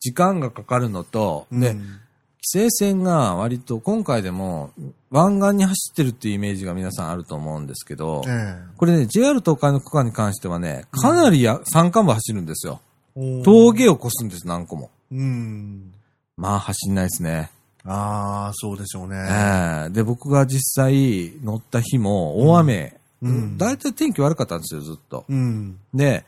[0.00, 2.00] 時間がかかるのと、で、うん
[2.40, 4.70] 規制線が割と今回でも
[5.10, 12.80] 湾岸に走ってるっていうイメージが皆さんあると思うんですけど、えこれね、JR 東海の区間に関してはね、かなりや山間部走るんですよ。
[13.16, 13.42] え。
[13.42, 14.90] 峠を越すんです、何個も。
[15.10, 15.92] うん。
[16.36, 17.50] まあ走んないですね。
[17.84, 19.16] ああ、そうでしょうね。
[19.16, 25.24] ええで、僕が実際乗った日も大雨、うんだいたい天気悪かったんですよ、ずっと。
[25.28, 25.78] うん。
[25.92, 26.24] で、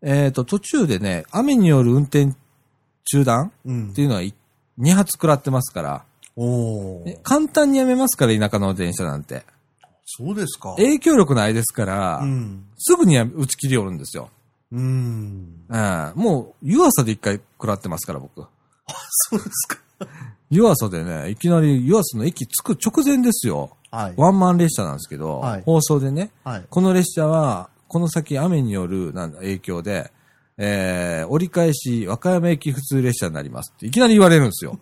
[0.00, 2.34] えっ、と、途中でね、雨による運転
[3.04, 4.32] 中断うんっていうのは2
[4.92, 6.04] 発食らってますから、
[6.36, 9.44] お簡単にやめますから、田舎の電車なんて。
[10.06, 10.74] そうですか。
[10.76, 12.64] 影響力ないですから、うん。
[12.78, 14.30] すぐにや打ち切りおるんですよ。
[14.72, 15.66] うん。
[15.72, 18.44] ええもう、湯浅で一回食らってますから、僕。
[19.30, 19.78] そうですか。
[20.50, 23.76] 湯浅でね、いきなり湯浅の駅着く直前ですよ。
[23.90, 24.14] はい。
[24.16, 26.64] ワンマン列車なんですけど、はい放送でね、はい。
[26.68, 30.10] この列車は、この先雨によるなんだ影響で、
[30.62, 34.78] えー、折り返し和歌山駅普通列車になりますっていきなり言われるんですよ。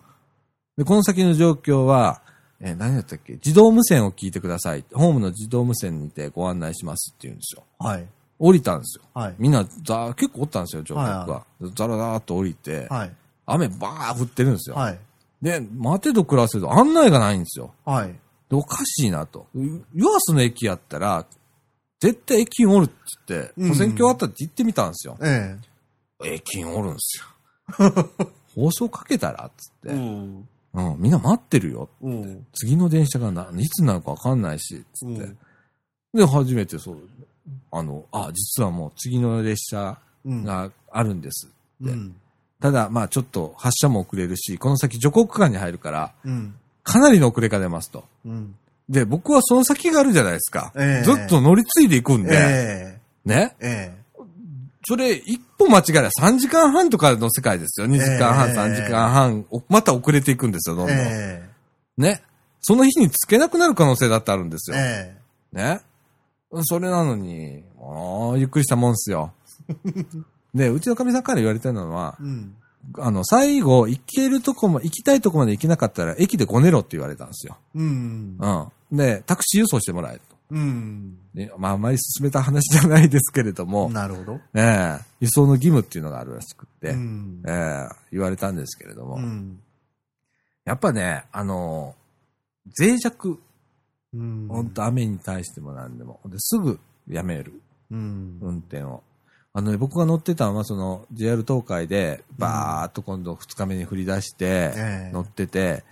[0.77, 2.21] で、この先の状況は、
[2.59, 3.33] えー何だったっけ？
[3.35, 4.83] 自動無線を聞いてください。
[4.93, 7.63] ホームの自動無線にてご案内しますって言うんですよ。
[7.79, 8.05] はい。
[8.37, 9.03] 降りたんですよ。
[9.13, 9.35] はい。
[9.39, 11.33] みんな、ざ結構おったんですよ、乗客が。
[11.33, 13.11] はザラザラっと降りて、はい。
[13.45, 14.75] 雨バー降ってるんですよ。
[14.75, 14.99] はい。
[15.41, 17.73] で、待てど暮らせど案内がないんですよ。
[17.85, 18.07] はい。
[18.49, 19.47] で、おかしいなと。
[19.55, 21.25] 湯浅の駅やったら、
[22.01, 22.93] 絶対駅員おるって
[23.27, 25.17] 言って、うん保線橋あったって言ってみたんですよ。
[25.21, 25.57] え
[26.23, 28.03] 駅員おるんですよ。
[28.55, 29.93] 放送かけたらっつって、え。
[29.93, 30.47] ん。
[30.73, 31.89] うん、みんな待ってるよ。
[32.01, 32.45] うん。
[32.53, 35.21] 次の電車がないつになるかわかんないし、つって。
[35.21, 35.37] うん
[36.13, 36.97] で、初めてそう、
[37.71, 40.43] あの、あ、実はもう次の列車うん。
[40.43, 41.47] があるんです。
[41.81, 42.15] うん。
[42.59, 46.55] ただ、まあちょっと発車も遅れるし、この先徐行区間に入るから、うん。
[46.83, 48.05] かなりの遅れが出ますと。
[48.25, 48.55] うん。
[48.89, 50.73] で、僕はその先があるじゃないですか。
[50.75, 53.55] ええずっと乗り継いでいくんで、えね。
[53.59, 53.93] え。
[53.93, 53.97] え
[54.89, 57.85] それ、一歩間違えれば3時間半とかの世界ですよ。
[57.85, 60.95] 2時間半、ええ3時間半、おまた遅れていくんですよ、どんえ。
[60.95, 61.05] どん。
[61.05, 61.49] え
[61.99, 62.23] ね。
[62.59, 64.75] その日につけなくなる可能性だってあるんですえ。
[64.75, 64.81] よ。
[64.81, 65.15] え
[65.53, 65.81] ね。
[66.63, 69.31] それなのに、もう、ゆっくりしたもんっすよ。
[70.55, 72.55] で、うちのかみさんから言われてるのはえ。、うん。
[72.97, 77.57] あの、最後、行けるとこも、行きたいとこまで行けなかったら、駅でごねろって言われたんですよ。
[77.75, 78.37] うん。
[78.39, 78.97] うん。
[78.97, 80.38] で、タクシー輸送してもらえと。
[80.51, 81.17] うん。
[81.33, 84.39] でまあ、あまり進めた話じゃないですけれども、なるほど。
[84.55, 89.59] ええ輸送の義務っていうのがあるらしくって、うんええ言われたんですけれども、うん。
[90.65, 91.95] やっぱね、あの、
[92.79, 93.39] 脆弱、
[94.13, 94.47] うん。
[94.47, 97.53] ほんと雨に対しても何でも、ですぐやめる、
[97.91, 98.39] うん。
[98.41, 99.03] 運転を。
[99.53, 105.83] あのね、僕が乗ってたのは、その、JR 東海で、バーっと今度2日目に降り出して、ええ乗ってて、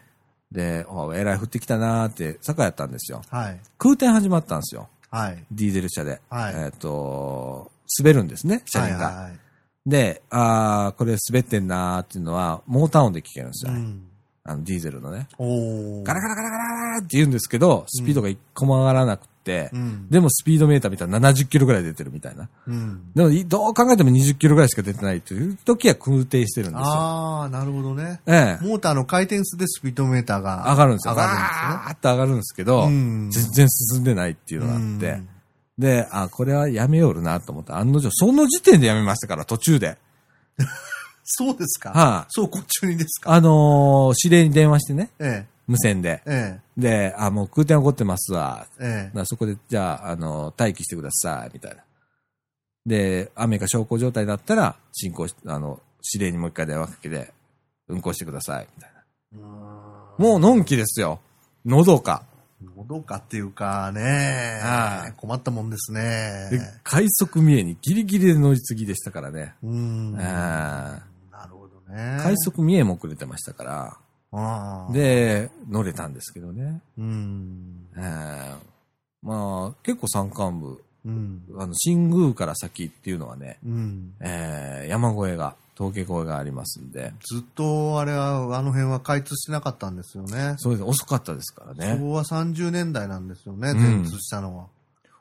[0.51, 3.21] で、おえらい降ってきたなーって、坂やったんですよ。
[3.29, 3.59] はい。
[3.77, 4.87] 空転始まったんですよ。
[5.09, 5.43] はい。
[5.51, 6.21] ディーゼル車で。
[6.29, 9.05] はいえっ、と、滑るんですね、車輪が。
[9.05, 9.39] はいはい
[9.87, 13.71] で、あーこれ滑ってんなーっていうのは、モーター音で聞けるんですよ。
[13.71, 14.06] うん。
[14.47, 15.27] あの、ディーゼルのね。
[15.37, 16.03] おー。
[16.03, 16.57] ガラガラガラガ
[16.93, 20.09] ラって言うんですけど、スピードが一個も上がらなくて、うん。
[20.09, 22.49] でもスピードメーター見たら70キロぐらい出てるみたいな。
[22.65, 23.11] うん。
[23.13, 26.85] でも、いどう考えても20キロぐらいしか出てないという時は空挺してるんですよ。
[26.85, 28.21] ああ、なるほどね。
[28.25, 28.65] ええ。
[28.65, 31.13] モーターの回転数でスピードメーターが上がるんですよ。
[31.13, 35.27] 上がるんガーッと上がるんですけど、うん全然進んでないっていうのがあって、ですね。
[35.77, 39.97] で、あ、これはやめよるなと思って、案の定、その時点でやめましたから、途中で。
[41.29, 41.91] そうですか？
[41.91, 43.33] はいそう、こっちにですか？
[43.33, 46.21] あのー指令に電話してね、え無線で。
[46.25, 48.65] え、えで、あ、もう空転起こってますわ。
[48.79, 51.83] え、えそこで、じゃあ、あの待機してください、みたいな。
[52.85, 55.81] で、雨が小康状態だったら、進行し、あの、
[56.13, 57.33] 指令にもう一回電話かけて、
[57.89, 58.99] 運行してください、みたいな。
[60.19, 60.21] え。
[60.21, 61.19] もう、のんきですよ。
[61.65, 62.23] のどか。
[62.75, 66.47] もどかっていうかねはい、困ったもんですね。
[66.49, 69.53] で、快速三重にギリギリで乗り継ぎでしたからね。
[69.61, 70.15] うん。
[70.19, 71.01] えなーるほど
[71.89, 72.19] ね。
[72.21, 73.97] 快速三重も遅れてましたから。
[74.91, 76.81] で、乗れたんですけどね。
[76.97, 77.87] うん。
[77.95, 78.55] えー
[79.23, 81.41] まあ、結構山間部、うん。
[81.57, 84.13] あの、新宮から先っていうのはね、うん。
[84.19, 90.55] えー山越えが、峠越えがありますんで、ずっと、あれは、あの辺は開通してなかったんですよね。
[90.57, 90.83] そうです。
[90.83, 91.97] 遅かったですからね。
[91.99, 94.65] 昭和30年代なんですよね、うん全通したのは。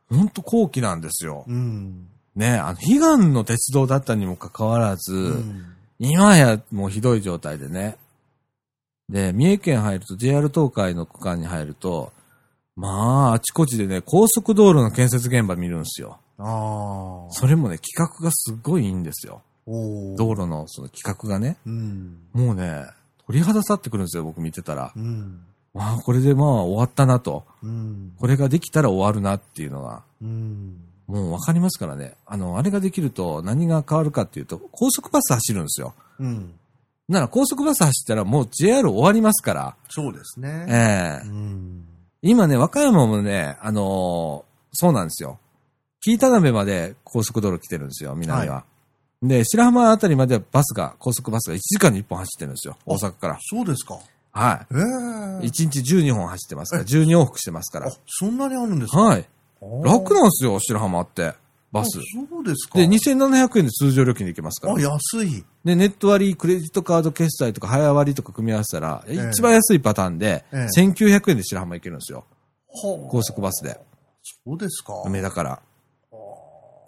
[0.09, 1.45] ほんと後期なんですよ。
[1.47, 2.07] うん。
[2.35, 5.76] ね、あの、悲願の鉄道だったにもかかわらず、うん。
[5.99, 7.97] 今やもうひどい状態でね。
[9.09, 12.13] で、三重県入ると JR 東海の区間に入ると、
[12.75, 16.19] まあ、あちこちでね、高速道路の建設現場見るんですよ。
[16.39, 17.33] ああ。
[17.33, 19.43] それもね、企画がすごいいいんですよ。
[19.67, 21.57] 道路のその企画がね。
[21.67, 22.19] うん。
[22.33, 22.85] もうね、
[23.27, 24.93] 鳥肌立ってくるんですよ、僕見てたら。
[24.95, 25.41] うん。
[25.73, 27.45] まあ、これでまあ終わったなと。
[27.63, 28.13] うん。
[28.19, 30.86] これができたら終わるなっていうのが、うん。
[31.07, 32.15] もうわかりますからね。
[32.27, 35.95] あの、あれができると何が変わるかっていうと、高速バス走るんですよ。
[36.19, 36.55] うん。
[37.09, 39.77] なら高速バス走ったらもう JR 終わりますから。
[39.89, 40.67] そうですね。
[40.69, 41.85] ええうん。
[42.23, 45.39] 今ね、和歌山もね、あのーそうなんですよ。
[46.01, 48.65] 紀伊田辺まで高速道路来てるんですよ、南は。
[49.23, 53.39] で、白浜あたりまではバスが、高速バスが1時間に1本走ってるんですよ、大阪から。
[53.41, 53.99] そうですか。
[54.33, 54.75] はえ
[55.43, 55.49] えい。
[55.49, 58.99] 1日12本走ってますから、12往復してますからあ。、そんなにあるんですか？
[59.01, 59.25] はい。
[59.83, 61.35] 楽ななんですよ、白浜って。
[61.73, 61.91] バス。
[61.91, 62.79] そうですか。
[62.79, 64.81] で、2700円で通常料金で行けますからあ、。
[64.81, 65.45] 安い。
[65.65, 72.25] で、ネット割り、クレジットカード決済とか早割りとか組み合わせたら、ええ一番安いパターンで、ええ1900円で白浜行けるんですよ。
[72.69, 73.79] は高速バスで。
[74.45, 75.03] そうですか。
[75.05, 75.61] 梅田から。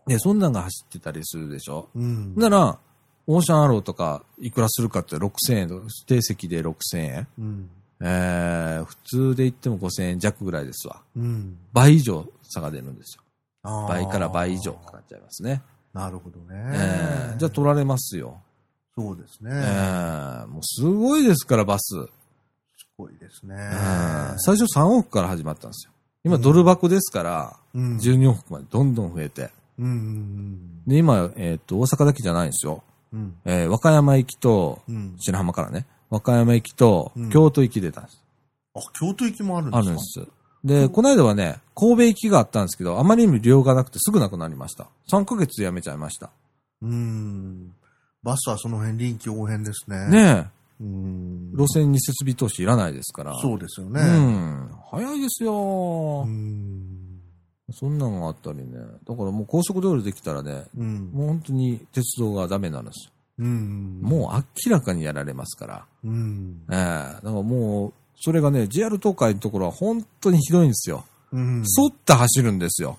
[0.07, 1.89] で、そんなんが走ってたりするでしょ。
[1.95, 2.35] うん。
[2.35, 2.79] なら、
[3.27, 7.29] オーシャンアローとか、いくらするかって6000円と、指定席で6000円。
[7.39, 7.71] うん。
[8.01, 11.03] えー、普通で行っても5000円弱ぐらいですわ。
[11.17, 11.59] うん。
[11.73, 13.23] 倍以上差が出るんですよ。
[13.89, 15.63] 倍から倍以上かかっちゃいますね。
[15.93, 16.47] なるほどね。
[16.75, 18.41] えー、じゃあ取られますよ。
[18.97, 19.51] そうですね。
[19.53, 21.95] えー、もうすごいですから、バス。
[21.95, 22.07] す
[22.97, 23.55] ごいですね。
[23.55, 25.93] うん最初3往復から始まったんですよ。
[26.25, 27.97] 今、ドル箱ですから、うん。
[27.99, 29.51] 12往復までどんどん増えて。
[29.79, 32.83] うんうんで、今、えっ、と、大阪だけじゃないんですよ。
[33.13, 33.21] うん。
[33.21, 33.37] うん。
[33.45, 35.15] えー和歌山行きと、うん。
[35.19, 38.23] 白浜からね、和歌山行きとうん、京都行き出たんです。
[38.75, 39.79] あ、京都行きもあるんですか？
[39.79, 40.29] あるんです。
[40.65, 44.89] で、この間はね、神戸行きがあったんですけど、あまりにも量がなくてすぐなくなりました。
[45.11, 46.31] 3ヶ月でやめちゃいました。
[46.83, 47.73] うん。
[48.23, 50.09] バスはその辺臨機応変ですね。。
[50.11, 50.51] ね
[50.81, 51.57] うんえ、。
[51.57, 53.37] 路線に設備投資いらないですから。
[53.39, 54.01] そうですよね。
[54.01, 54.71] うん。
[54.91, 57.21] 早いですよ、うん。
[57.73, 58.79] そんなのがあったりね。
[59.07, 61.11] だからもう高速道路できたらね、うん。
[61.13, 63.13] もう本当に鉄道がダメなんですよ。
[63.41, 64.01] うん。
[64.03, 65.87] もう明らかにやられますから。
[66.05, 66.09] う。
[66.09, 66.63] うん。
[66.71, 71.05] ええだからもう、それがね、JR 東海のところは本当にひどいんですよ。
[71.33, 71.59] うん。
[71.59, 72.99] 沿って走るんですよ。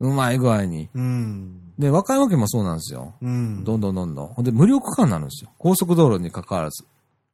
[0.00, 0.88] うまい具合に。
[0.94, 1.72] うん。
[1.78, 3.14] で、和歌山県もそうなんですよ。
[3.22, 3.64] うん。
[3.64, 4.26] どんどんどんどん。
[4.28, 5.50] ほんで、無料区間になるんですよ。
[5.58, 6.84] 高速道路に関わらず。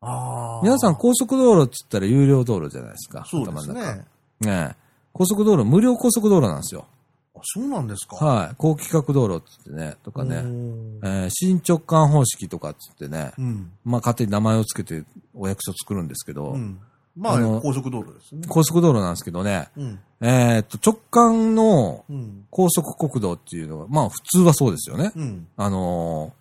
[0.00, 0.60] ああ。
[0.62, 3.24] 皆さん高速道路って言ったら有料道路じゃないですか。
[3.26, 4.04] そうですね。
[4.40, 4.76] ねえ
[5.12, 6.86] 高速道路、無料高速道路なんですよ。
[7.34, 8.16] あそうなんですか。
[8.24, 8.54] はい。
[8.56, 10.36] 高規格道路って言ってね、とかね。
[10.36, 13.32] うんえー新直感方式とかって言ってね。
[13.38, 13.72] うん。
[13.84, 15.04] まあ、勝手に名前をつけて
[15.34, 16.78] お役所作るんですけど、うん。
[17.16, 18.42] まあ、あの高速道路ですね。
[18.48, 19.98] 高速道路なんですけどね、うん。
[20.20, 22.46] えーっと、直感のうん。
[22.50, 25.12] 高速国道っていうのが、まあ普通はそうですよね。
[25.16, 25.48] うん。
[25.56, 26.40] あのー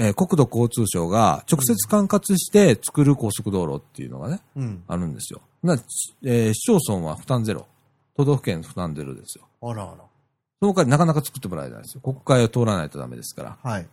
[0.00, 4.82] えー国土交通省が直接管轄して作る高速道路っていうのがね、うん。
[4.86, 5.40] あるんですよ。
[5.62, 5.74] な、
[6.24, 7.66] えー市町村は負担ゼロ。
[8.16, 9.46] 都道府県負担ゼロですよ。
[9.62, 9.94] あらあ
[10.60, 12.00] その代わりなかなか作ってもらえないですよ。
[12.00, 13.58] 国会を通らないとダメですから。
[13.62, 13.70] ら。
[13.70, 13.86] はい。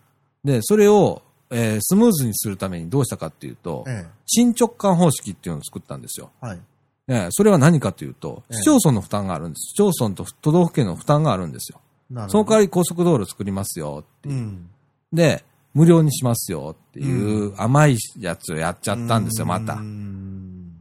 [0.44, 1.22] で、それを、
[1.52, 6.32] えースムーズにするためにどうしたかっていうと、え新直感方式っていうのを作ったんですよ。
[6.44, 6.46] え。
[6.46, 6.60] はい。
[7.08, 9.74] えーそれは何かというと、ええ市町村の負担があるんです。
[9.74, 11.80] 市町村と都道府県の負担があるんですよ。
[12.10, 12.32] なるほど。
[12.32, 14.70] その代わり高速道路作りますよっていううん。
[15.14, 15.44] で、
[15.74, 19.84] 無料にしますよっていう甘いやつをやっちゃったんですよ、またう。
[19.84, 20.72] ん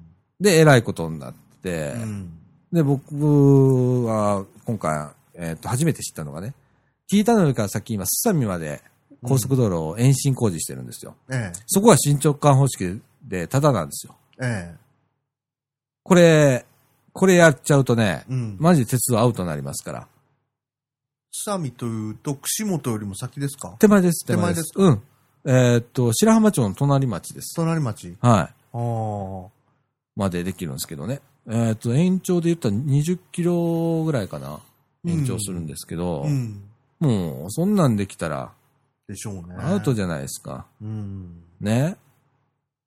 [0.40, 2.38] で、えらいことになって、うん。
[2.72, 6.54] で、僕は今回、えっ、と、初めて知ったのがね、
[7.06, 8.82] 北の上から先今、すさみまで
[9.24, 11.16] 高速道路を延伸工事してるんですよ。
[11.30, 11.58] ええ。
[11.66, 14.14] そこは新直管方式でただなんですよ。
[14.40, 14.76] ええ。
[16.02, 16.66] これ、
[17.12, 18.56] これやっちゃうとね、うん。
[18.58, 20.06] マジ鉄道アウトになりますから。
[21.32, 23.76] サミというと、串本よりも先ですか？
[23.78, 24.82] 手前です、手前ですか？
[24.82, 25.02] うん。
[25.46, 27.54] えーっと、白浜町の隣町です。
[27.56, 28.16] 隣町。
[28.20, 28.54] はい。
[28.72, 29.48] ああ。
[30.16, 31.20] までできるんですけどね。
[31.46, 34.60] えーっと、延長で言ったら20キロぐらいかな。
[35.06, 36.62] 延長するんですけど、うん。
[37.00, 38.52] もう、そんなんできたら、
[39.08, 39.56] でしょうね。
[39.58, 40.66] アウトじゃないですか。
[40.80, 41.42] うん。
[41.60, 41.96] ね。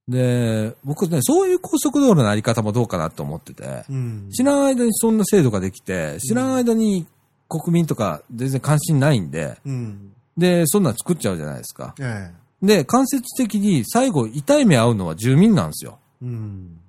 [0.07, 4.30] で、僕ね、そういう高速道路のあり方もどうかなと思ってて、うん。
[4.32, 7.05] 知らん間にそんな制度ができて、知らん間に
[7.49, 10.13] 国民とか全然関心ないんで、うん。
[10.38, 11.93] で、そんなん作っちゃうじゃないですか。
[11.99, 15.99] えで、間接的に最後痛い目合うのは住民なんですよ。
[16.22, 16.26] え。
[16.26, 16.80] うん。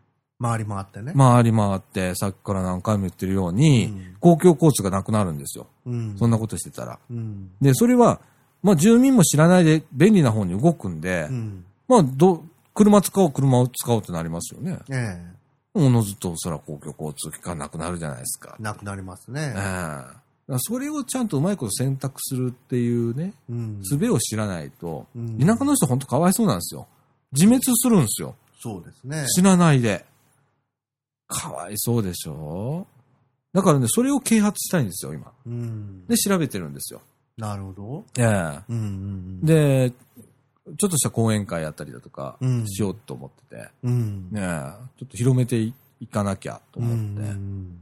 [0.40, 1.12] 回り回ってね。
[1.16, 5.68] 回り回って、さっきから何回も言ってるように、うん公共交通がなくなるんですよ。
[5.86, 6.18] うん。
[6.18, 6.98] そんなことしてたら。
[7.08, 7.52] うん。
[7.60, 8.20] で、それは、
[8.62, 11.64] まあ住民も知らないで便利な方に動くんで、うん。
[11.86, 12.44] まあ、ど、
[12.74, 14.78] 車使おう、車を使おうってなりますよね。
[14.90, 15.16] え
[15.74, 18.56] おのずと、そら公共交通機関なくなるじゃないですか。
[18.58, 18.62] え。
[18.62, 19.54] なくなりますええね。
[19.54, 23.82] だからそれをちゃんとうまいこと選択するっていうね、うん。
[23.82, 26.86] 術を知らないと、うん田舎の人本当かわいそうなんですよ。
[27.32, 28.34] 自滅するんですよ。
[28.60, 29.26] そうですね。
[29.26, 30.04] 知らないで。
[31.26, 32.86] かわいそうでしょ
[33.52, 35.32] だからね、それを啓発したいんですよ、今。
[35.46, 36.06] うん。
[36.06, 37.02] で、調べてるんですよ。
[37.38, 38.04] なるほど。
[38.18, 43.68] ええうんうんで、ちょっとした講演会やったりだとかうんしようと思ってて。
[43.82, 47.78] ねえちょっと広めていいかなきゃとう思って、ん。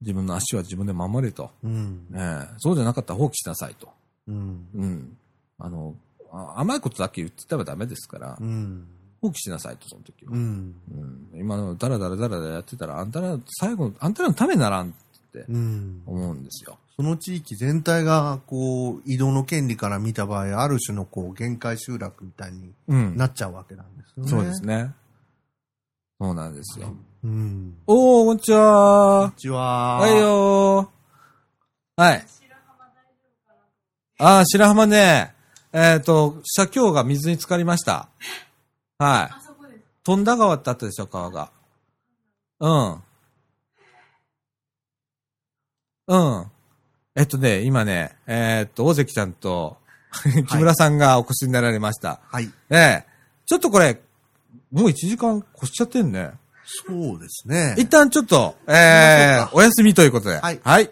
[0.00, 2.06] 自分の足は自分で守れと、うん。
[2.10, 3.88] ねえそうじゃなかったら放棄しなさいと。
[4.28, 4.66] うん。
[4.74, 5.16] うん。
[5.58, 5.94] あの、
[6.32, 8.86] あ甘いことだけ言ってたらダメですから、うん。
[9.20, 10.32] 放棄しなさいと、その時は。
[11.34, 14.92] 今のダラダラダラダラやってたら、あんたら、最後、あんたらのためにならん
[15.38, 16.02] ってうん。
[16.06, 16.78] 思うんですよ。
[16.94, 23.16] その地域全体が、こう、移動の権利から見た場合、ある種の、こう、限界集落みたいにうん。
[23.16, 24.30] なっちゃうわけなんですよね。
[24.30, 24.66] そうです。
[24.66, 24.92] ね。
[26.20, 26.94] そうなんですよ。
[27.24, 27.76] うん。
[27.86, 29.40] おー、こんにちこんはに。
[29.40, 29.98] ちは。
[29.98, 32.02] はいよー。
[32.02, 32.26] はい。
[34.18, 35.34] あー、白浜ね。
[35.72, 38.08] えっ、と、社協が水に浸かりました。
[38.98, 39.42] はい。
[40.04, 41.50] 富田川ってあったでしょ、川が。
[42.60, 43.02] うん。
[46.08, 46.46] うん。
[47.14, 49.76] えっとね、今ね、えっと、大関ちゃんと、
[50.48, 52.20] 木村さんがお越しになられました。
[52.30, 52.50] はい。
[52.70, 53.06] ええ
[53.46, 54.00] ちょっとこれ、
[54.70, 56.30] もう1時間越しちゃってんね。
[56.64, 57.74] そうですね。
[57.76, 60.38] 一旦ちょっと、え行きましょえうかお休みということで。
[60.38, 60.90] はいはい。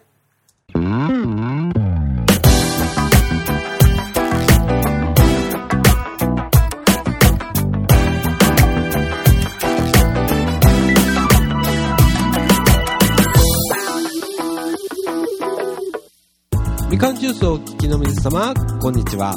[17.01, 19.35] かんジュースをお聞きの皆様、こんにちは。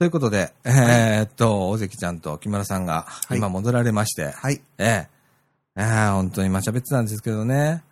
[0.01, 4.59] ということで、えーっと、大関ちゃんと木村さんがい今戻られまして、はい。
[4.79, 5.07] ええ
[5.75, 7.83] ええ本当に今喋ってたんですけどね、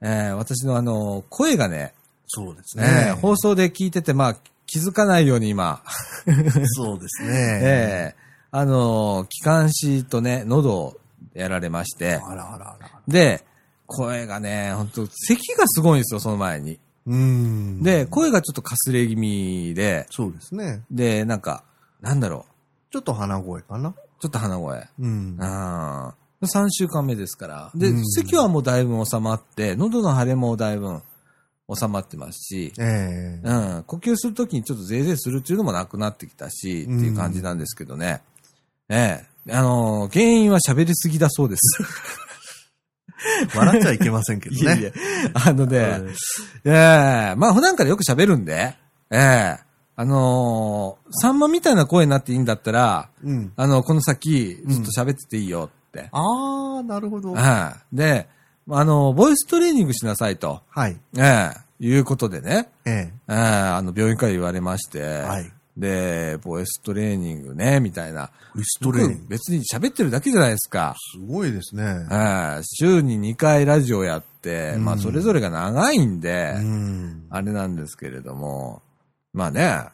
[0.00, 1.92] ええ私のあの、声がね、
[2.26, 3.12] そうですええね。
[3.20, 4.36] 放送で聞いてて、まあ、
[4.66, 5.82] 気づかないように今、
[6.72, 7.28] そうですね。
[7.62, 8.16] ええ
[8.50, 10.96] あの、気管支とね、喉を
[11.34, 12.90] やられまして、あらあらあら。
[13.06, 13.44] で、
[13.84, 16.80] 声がね、本当咳がすごいんですよ、その前に。
[17.08, 17.82] うん。
[17.82, 20.82] で、声がちょっとかすれ気味で、そうですね。
[20.90, 21.64] で、なんか、
[22.00, 22.44] なんだろ
[22.90, 23.88] ちょっと鼻声かな。
[23.90, 24.88] う、ちょっと鼻声。
[25.00, 25.36] うん。
[25.40, 26.46] ああ。
[26.46, 27.70] 3週間目ですから。
[27.74, 31.00] で、うん咳はもうだいぶ収まって、喉の腫れもだいぶ
[31.74, 38.22] 収まってますし、ええうん、呼吸するときにちょっとゼーゼーするっていうのもなくなってきたし、っていう感じなんですけどね。
[38.88, 39.52] ええ。
[39.52, 41.82] あのー原因は喋りすぎだそうです。
[43.54, 44.60] 笑っちゃいけませんけどね。
[44.60, 44.90] いやいや、
[45.34, 46.02] あのね、はい
[46.64, 46.70] え
[47.32, 48.76] えまあ普段からよく喋るんで、
[49.10, 49.68] ええ
[50.00, 53.52] あのー、さんまみたいな声になっていいんだったら、うん。
[53.56, 56.08] あの、この先、ずっと喋ってていいよって。
[56.12, 57.32] ああ、なるほど。
[57.32, 57.96] はい。
[57.96, 58.28] で、
[58.70, 60.96] あの、ボイストレーニングしなさいと、はい。
[61.16, 65.52] ええいうことでね、えええあの、病院から言われまして、えはい。
[65.78, 68.30] で、ボイストレーニングね、みたいな。
[68.54, 69.18] ウィストレーニング。
[69.22, 70.96] 僕別に喋ってるだけじゃないですか。
[71.14, 72.06] すごいですね。
[72.10, 77.26] ええ週に2回ラジオやって、うんまあ、それぞれが長いんで、うん。
[77.30, 78.82] あれなんですけれども、
[79.32, 79.84] まあね、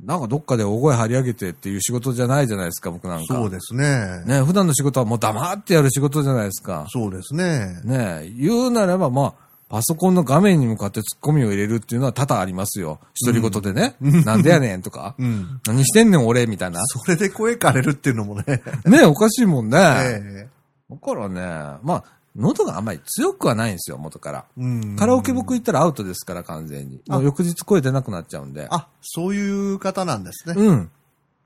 [0.00, 3.34] なんかどっかで大声張り上げてっていう仕事じゃないじゃないですか、僕なんか。
[3.34, 4.22] そうですね。
[4.26, 6.86] ね、普段の仕事はもう黙ってやる仕事じゃないですか。
[6.90, 7.80] そうですね。
[7.82, 13.00] ね言うならば、まあ、パソコンの画面に向かってツッコミを入れるっていうのは多々ありますよ。
[13.24, 13.96] 独り言でね。
[14.00, 15.16] なんでやねんとか。
[15.18, 15.60] うん。
[15.66, 16.80] 何してんねん俺みたいな。
[16.86, 18.62] それで声枯れるっていうのもね。
[18.84, 19.78] ねおかしいもんね。
[19.78, 20.48] ええ
[20.88, 21.40] だからね、
[21.82, 22.04] まあ、
[22.36, 24.44] 喉があんまり強くはないんですよ、元から。
[24.56, 24.96] うん。
[24.96, 27.00] カラオケ僕行ったらアウトですから、完全に。
[27.08, 28.68] もう翌日声出なくなっちゃうんで。
[28.70, 30.54] あ、そういう方なんですね。
[30.56, 30.90] うん。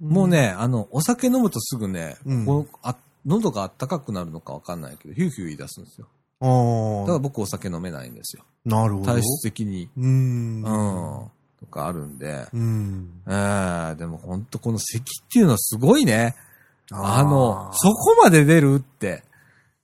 [0.00, 6.08] もうね、あの、お酒飲むとすぐね、うんこのあ喉が暖かくなるのかわかんないけど、ヒューヒュー言い出すんですよ。
[6.40, 7.00] ああ。
[7.02, 8.44] だから僕お酒飲めないんですよ。
[8.64, 9.06] なるほど。
[9.06, 9.88] 体質的に。
[9.96, 10.00] う。
[10.00, 10.62] うんん。
[11.60, 12.46] とかあるんで。
[12.52, 13.10] うん。
[13.28, 16.34] ええでも本当この咳っていうのはすごいね。
[16.92, 19.22] あの、そそこまで出るって、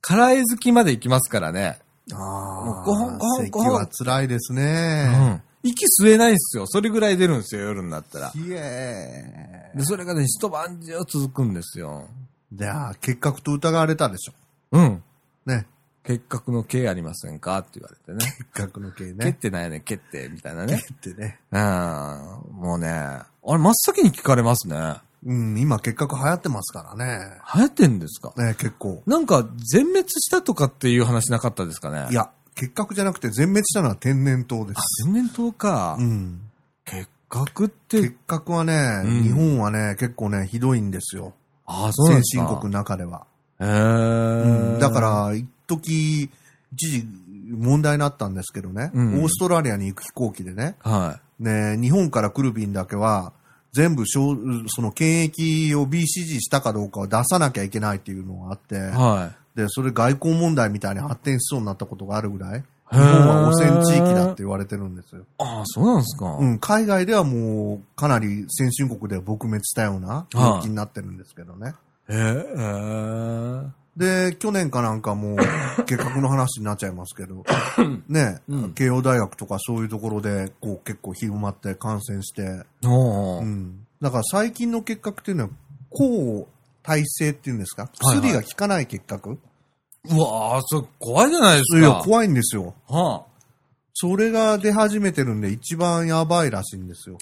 [0.01, 1.79] 辛い好きまで行きますからね。
[2.13, 2.83] あもうあ。
[2.85, 5.07] ごほんごほん咳ごほんは辛いですうね。
[5.07, 5.43] ん。
[5.63, 6.67] 息吸えないんですよ。
[6.67, 8.31] それぐらい出るんですよ、夜になったら。
[8.31, 12.09] ひえで、それがね、一晩中続くんですよ。
[12.53, 14.33] じゃあ、結核と疑われたでしょ。
[14.73, 15.03] うん。
[15.45, 15.67] ね。
[16.07, 17.59] 結核の毛ありませんか？
[17.59, 18.33] って言われてね。
[18.39, 19.33] 結核の系毛っね。
[19.33, 20.81] てなんやねん、毛って、みたいなね。
[20.93, 21.41] ってね。
[21.51, 21.61] うん。
[22.61, 25.01] もうね、あれ真っ先に聞かれますね。
[25.25, 27.41] うん、今結核流行ってますからね。
[27.55, 28.33] 流行ってんですか？
[28.37, 29.03] ね、結構。
[29.07, 32.07] なんか、全滅したとかっていう話なかったですかね？
[32.13, 35.05] いや、結核じゃなくて全滅したのは天然痘です。
[35.05, 35.97] 天然痘か。
[35.99, 36.43] うん。
[36.85, 38.03] 結核って？
[38.03, 41.35] 結、核はね、うん日本はね、結構ね、ひどいんですよ。
[41.65, 42.45] ああ、そうなんですか。
[42.45, 43.27] 先進国の中では。
[43.59, 46.31] へえ、うんだから、一時、
[46.73, 47.07] 一時
[47.51, 53.33] 問題になったんですけどね、うんオーストラリアに行く飛行機でね、はね、日本から来る便だけは、
[53.73, 58.79] 全部その検疫を BCG したかどうかを出さなきゃいけないっていうのがあって、い。
[58.79, 59.59] はい。
[59.59, 65.25] で、それ外交問題みたいに発展しそうになったことがあるぐらい、日本は汚染地域だって言われてるんですよ。
[65.39, 66.37] ああ、そうなんですか。
[66.39, 71.75] うん、海外ではもう、かなり先進国では撲滅したような病気になってるんですけどね。
[72.09, 73.86] へえ。
[73.97, 75.37] で、去年かなんかもう、
[75.87, 77.45] 結核の話になっちゃいますけど、
[78.09, 83.87] ね、うん慶応大学とかそういうところで、こう結構広まって感染して、おーうん。
[84.03, 85.51] だから最近の結核っていうのは、
[85.91, 86.47] 抗
[86.83, 87.85] 体性っていうんですか？
[87.85, 92.03] はいはい薬が効かない結核、うわあ、それ怖いじゃないですいや、か。
[92.05, 92.75] 怖いんですよ。
[92.89, 93.25] は
[93.95, 97.17] それが出始めてるんで一番やばいらしいんですよ。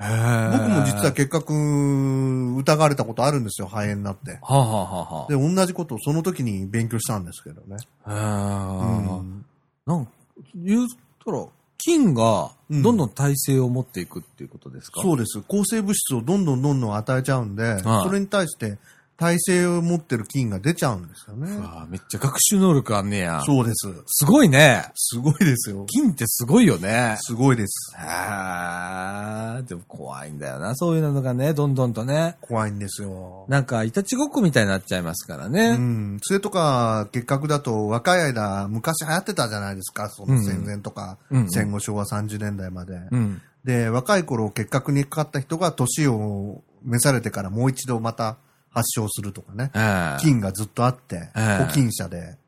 [0.00, 4.38] 僕も実は結核疑われたことあるんですよ、肺炎になって。
[4.40, 7.76] はあ、はあはあはで、同じことをその時に勉強したんですけどね。
[8.04, 9.44] あ、へえ、うん。
[9.84, 10.12] なんか、
[10.54, 10.86] 言っ
[11.24, 11.44] たら、
[11.76, 15.40] 菌がどんどん耐性を持っていくっていうことですか、そうです。
[15.42, 17.82] 抗生物質をどんどんどんどん与えちゃうんで、はい。
[18.04, 18.78] それに対して
[19.20, 21.60] 耐性を持ってる菌が出ちゃうんですよねう。
[21.60, 23.42] わあめっちゃ学習能力あんねや。
[23.44, 23.86] そうです。
[24.06, 24.86] すごいね。
[24.94, 25.84] すごいですよ。
[25.84, 27.18] 菌ってすごいよね。
[27.20, 27.94] すごいです。
[27.98, 32.38] へえ、でも怖いんだよな、そういうのがね、どんどんとね。
[32.40, 33.44] 怖いんですよ。
[33.48, 35.76] なんか、いたちごっこみたいになっちゃいますからうね。
[35.76, 36.18] ん。
[36.22, 40.08] それとか、結核だと若い間、昔流行ってたじゃないですか。
[40.08, 42.94] その戦前とか、うんうん戦後昭和30年代まで。
[43.10, 43.42] うん。
[43.64, 48.38] で、若い頃結核にかかった人が年を召されてからもう一度また
[48.70, 49.70] 発症するとかね。
[49.74, 52.38] ええ菌がずっとあって、ええ保菌者で。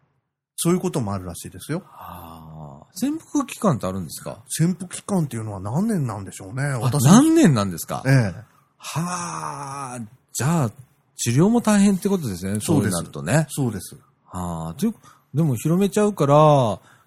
[0.56, 1.82] そういうこともあるらしいですよ。
[1.86, 4.38] はあ潜伏期間ってあるんですか？
[4.48, 6.62] 潜伏期間っていうのは何年なんでしょうね。
[6.62, 8.02] あ私何年なんですか？
[8.06, 8.34] ええ。
[8.78, 10.00] はあ、
[10.32, 10.70] じゃあ、
[11.16, 12.58] 治療も大変ってことですね。
[12.60, 13.46] そうなるとね。
[13.48, 13.96] そうです。
[14.26, 14.94] はあ、という、
[15.32, 16.34] でも広めちゃうから、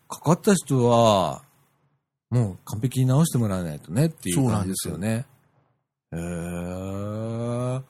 [0.08, 1.42] かかった人は、
[2.30, 5.26] もう完璧に治してもらわないとねっていう感じですよね。
[6.14, 7.82] へえ。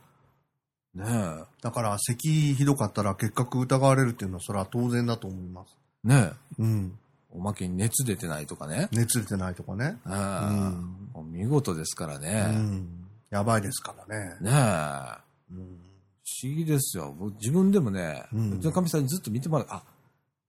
[0.95, 1.43] ねえ。
[1.61, 5.75] だから、咳ひどかったら結核疑われるっていうのは、それは当然だと思います。
[6.03, 6.61] ねえ。
[6.61, 6.97] うん。
[7.31, 8.87] おまけに熱出てないとかね。
[8.93, 9.97] 熱出てないとかね。
[10.05, 12.43] ああ、もう見事ですからうね。
[12.43, 12.87] ん。
[13.29, 14.35] やばいですからね。
[14.39, 15.53] ねえ。
[15.53, 15.79] うん。
[16.23, 17.13] 不思議ですよ。
[17.17, 19.67] 僕自分でもね、ううんちのかみさんにずっと見てもらう。
[19.69, 19.83] あ、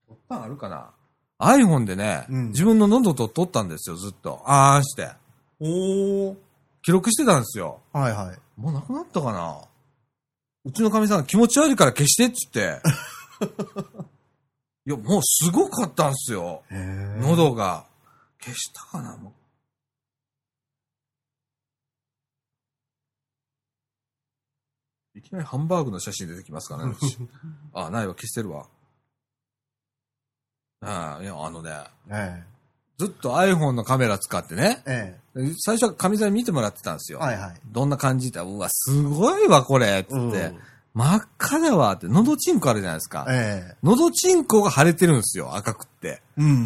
[0.07, 0.91] 撮ったんあるかな
[1.41, 4.43] ?iPhone でね、うん自分の喉と撮ったんですよ、ずっと。
[4.47, 5.11] あーんして。
[5.59, 6.37] おー。
[6.83, 7.81] 記録してたんですよ。
[7.93, 8.61] はいはい。
[8.61, 9.59] もうなくなったかな
[10.67, 12.83] うちのかみさんが気持ち悪いから消してって言って。
[14.91, 16.65] いや、もうすごかったんですよ。
[17.21, 17.87] 喉が。
[18.41, 19.31] 消したかなも
[25.15, 25.19] う。
[25.19, 26.97] いきなりハンバーグの写真出てきますからね。
[27.73, 28.69] あ、ないわ、消してるわ。
[30.81, 31.71] ああ、いや、あのね、
[32.09, 32.45] え
[32.99, 35.17] ずっと iPhone のカメラ使ってね、え。
[35.37, 37.15] え最初は神さんに見てもらってたんですえ。
[37.15, 37.21] よ。
[37.21, 37.55] はいはい。
[37.67, 40.17] どんな感じって、うわ、すごいわ、これ、つって。
[40.17, 40.21] う
[40.53, 40.59] ん
[40.97, 42.07] 真っ赤だわ、って。
[42.09, 43.27] 喉チンコあるじゃないですか。
[43.29, 43.77] ええ。
[43.83, 46.23] 喉チンコが腫れてるんですよ、赤くって。
[46.39, 46.57] うんうんう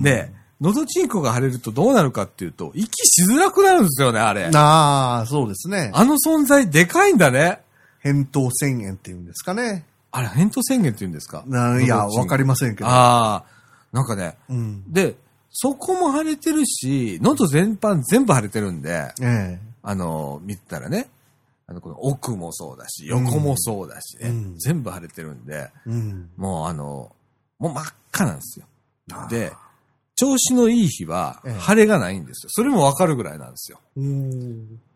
[0.00, 0.02] ん。
[0.02, 0.30] で、
[0.60, 4.50] 喉チンコが腫れるとどうなるかっていうと、息しづらくなるんですよね、あれ。
[4.54, 5.90] ああ、そうですね。
[5.94, 7.62] あの存在でかいんだね。
[8.04, 9.86] 扁桃腺炎っていうんですかね。
[10.12, 11.42] あれ、扁桃腺炎って言うんですか？
[11.46, 12.86] ないや、わかりりませんけど。
[12.90, 13.44] ああ、
[13.92, 14.92] なんかね、うん。
[14.92, 15.16] で、
[15.50, 19.58] そこも腫れてるし、喉全般全部腫れてるんで、ええ。
[19.82, 21.08] あの、見てたらね、
[21.66, 26.30] あの、この奥もそうだし、横もそうだしね、うん全部腫れてるんで、うん。
[26.36, 27.12] もうあの、
[27.58, 28.66] もう真っ赤なんですよ。
[29.28, 29.52] で、
[30.14, 32.50] 調子のいい日はええ、腫れがないんですよ。
[32.50, 33.80] それもわかるぐらいなんですよ。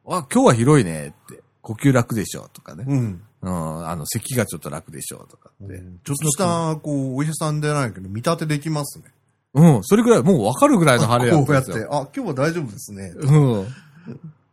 [0.07, 1.43] あ、今日は広いねって。
[1.65, 2.85] 呼吸楽でしょとかね。
[2.87, 3.23] うん。
[3.41, 5.79] うん、あの、咳がちょっと楽でしょとかって。
[6.05, 9.07] ちょっとした、こう、お医者さんでないけど、見立てできますね。
[9.55, 11.89] うん、それぐらい、もうわかるぐらいの腫れやっこうやって、たんですよ。
[11.93, 13.13] あ、今日は大丈夫ですね。
[13.17, 13.67] うん。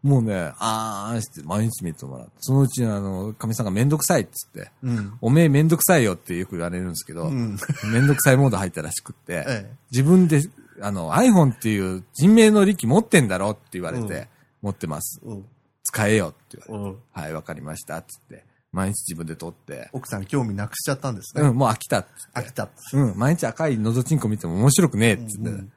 [0.04, 2.32] もうね、あーんして毎日見てもらって。
[2.40, 5.14] そのうちにあの、神さんがめんどくさいっつって、うん。
[5.22, 7.58] おめえめんどくさいよってよく言われるんですけど、うん。
[7.92, 10.42] めんどくさいモード入ったらしくって、え 自分で、
[10.82, 14.28] あの、iPhone っていう人命の利器持ってんだろって言われて、うん
[14.62, 15.20] 持ってます。
[15.24, 15.28] え。
[15.28, 15.46] うん。
[15.84, 17.22] 使えよって言われて、うん。
[17.24, 18.46] はい、わかりました、つって。
[18.72, 21.44] 毎日自分で撮って、奥さん興味なくしちゃったんですね。
[21.44, 22.70] うん、もう飽きたっ飽きた。
[22.94, 25.72] うん、毎日赤い喉チンコ見ても面白くねえっつって、うんうん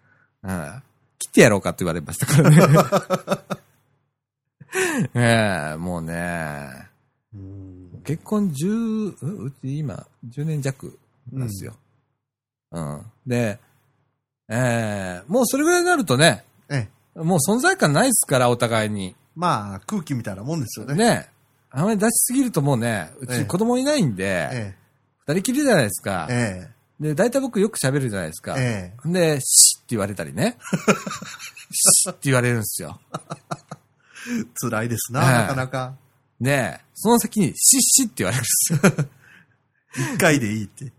[0.44, 0.82] うん
[1.18, 2.58] 切ってやろうかって言われましたからね。
[5.14, 6.88] ええもうね、
[7.32, 8.02] うん。
[8.04, 10.98] 結婚10、ううち今10年弱
[11.32, 11.74] なんですよ。
[12.72, 13.06] うん。
[13.26, 13.58] で、
[14.48, 17.18] ええもうそれぐらいになるとね、ええ。
[17.18, 19.14] もう存在感ないですから、お互いに。
[19.36, 20.94] まあ、空気みたいなもんですよね。
[20.94, 21.28] ね。
[21.76, 24.74] あまり出しすぎるともうね、うええち子供いないんで、え
[25.26, 26.70] 二人きりじゃないですかえ。。
[26.70, 28.54] えで、大体僕よく喋るじゃないですか。
[28.56, 28.94] え。
[29.04, 30.56] えで、シッって言われたりね。
[31.72, 33.00] シッって言われるんですよ。
[33.12, 34.44] え。
[34.54, 35.94] 辛いですな、ええなかなか。
[36.40, 39.08] で、その先にシッシッって言われるんですよ。
[40.14, 40.92] 一回でいいって。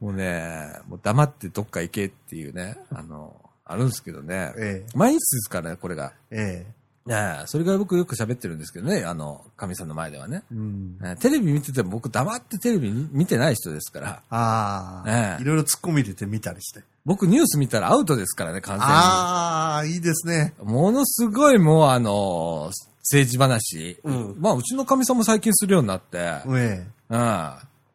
[0.00, 4.52] もうね、もう黙ってどっか行けっていうね、あの、あるんですけどね。
[4.56, 6.12] え毎日ですからね、これが。
[6.32, 6.66] え。
[6.66, 10.42] えいやそれから僕よく喋ってるんですけどね、あの、神さんの前ではね。
[10.52, 10.54] え。
[10.54, 10.98] うん。
[11.02, 14.22] えテレビ見てても僕黙ってテレビ見てない人ですから。
[14.28, 16.82] ああ、ええいろいろ突っ込み入れてみたりして。
[17.06, 18.92] 僕ニュース見たらアウトですからね、完全に。
[18.94, 20.54] ああ、いいですね。
[20.62, 22.70] ものすごいもうあの、
[23.00, 23.96] 政治話。
[24.04, 27.52] うんまあ、うちの神さんも最近するようになって、えうん。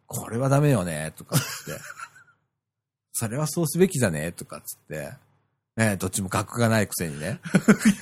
[0.07, 1.82] これはダメよね、とかっつって。
[3.14, 5.14] それはそうすべきじゃね、とかっつって。
[5.77, 7.39] ねどっちも学がないくせにね。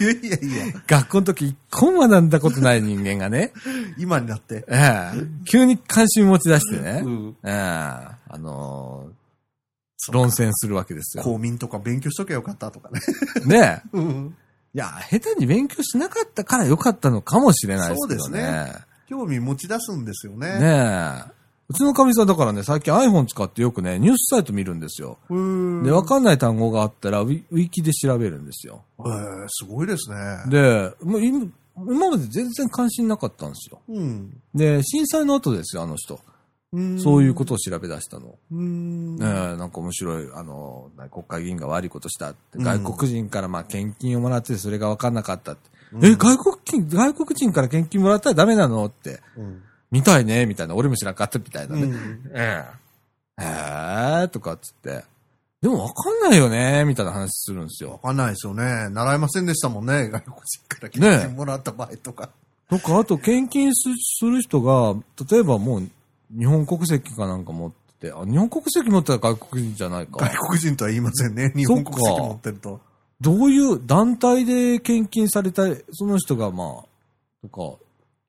[0.02, 0.04] え。
[0.04, 3.52] いやいやいや、学校の時一個も学んだことない人間がね、
[3.98, 4.66] 今になって。
[4.68, 7.38] ええ急に関心持ち出してね、うん。
[7.44, 9.24] ええあのー
[10.12, 11.24] 論戦するわけですよ。
[11.24, 13.00] 公民とか勉強しとけばよかったとかね。
[13.46, 14.36] ね うん。
[14.74, 18.74] いや、下手に勉強しなかったからよかったのかもしれないですけどそうですね。
[19.08, 20.60] 興味持ち出すんですよね。
[20.60, 21.43] ねえ。
[21.74, 25.18] うちのかみさんだからね、最近 iPhone 使ってよくね、ニュースサイト見るんですよ。
[25.30, 28.84] で、わかんない単語があったらウィ、ウィキで調べるんですよ。
[29.00, 30.44] ええすごいですね。
[30.50, 33.82] で、もう今今まで全然関心なかったんですよ。
[33.90, 34.40] うん。
[34.54, 36.20] で、震災の後ですよ、あの人。
[36.74, 38.36] うんそういうことを調べ出したの。
[38.52, 45.70] うえ、なんか面白い、あの、国会議員が悪いことしたって、うん外国人からまあ献金をもらってそれが分かんなかったって。
[45.94, 49.22] うんえ、外国人、外国人から献金もらったらダメなのって。
[49.38, 49.62] うん。
[49.94, 50.74] 見たいね、みたいな。
[50.74, 51.84] 俺も知らなかったみたいなね。
[51.84, 52.66] うんえ
[53.40, 53.44] え。
[53.44, 55.04] へえ、とかっつって。
[55.62, 58.00] でも分かんないよね、みたいな話するんですよわ。
[58.00, 58.90] かんないですよね。
[58.90, 60.10] 習いませんでしたもんね。
[60.12, 62.32] 外国人から献金もらった場合とか。
[62.72, 64.96] とか、あと献金すする人が、
[65.30, 65.88] 例えばもう
[66.36, 70.26] 日本国籍かなんか持ってて、あ、日本国籍持ってたら外国人じゃないか。
[70.26, 71.54] 外国人とは言いませんね。
[71.56, 72.82] 日本国籍持ってると。
[73.22, 77.83] どういう団体で献金された、その人がまあ、とか、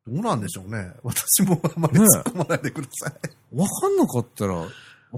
[0.07, 0.93] どうなんでしょうね。
[1.03, 3.57] 私もあまりね突っ込まないでください。
[3.57, 4.69] わかんなかったら、わ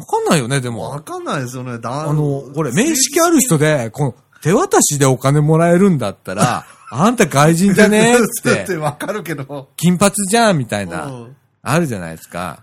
[0.04, 0.90] かんないよね、でも。
[0.90, 1.78] わかんないですよね。
[1.78, 8.10] だあの、これ、面識ある人で、この、手渡しでお金もらえるんだったら、 あんた外人じゃね？
[8.10, 9.68] えっ だってて、わかるけど。
[9.76, 11.36] 金髪じゃんみたいな、うん
[11.68, 12.62] あるじゃないですか。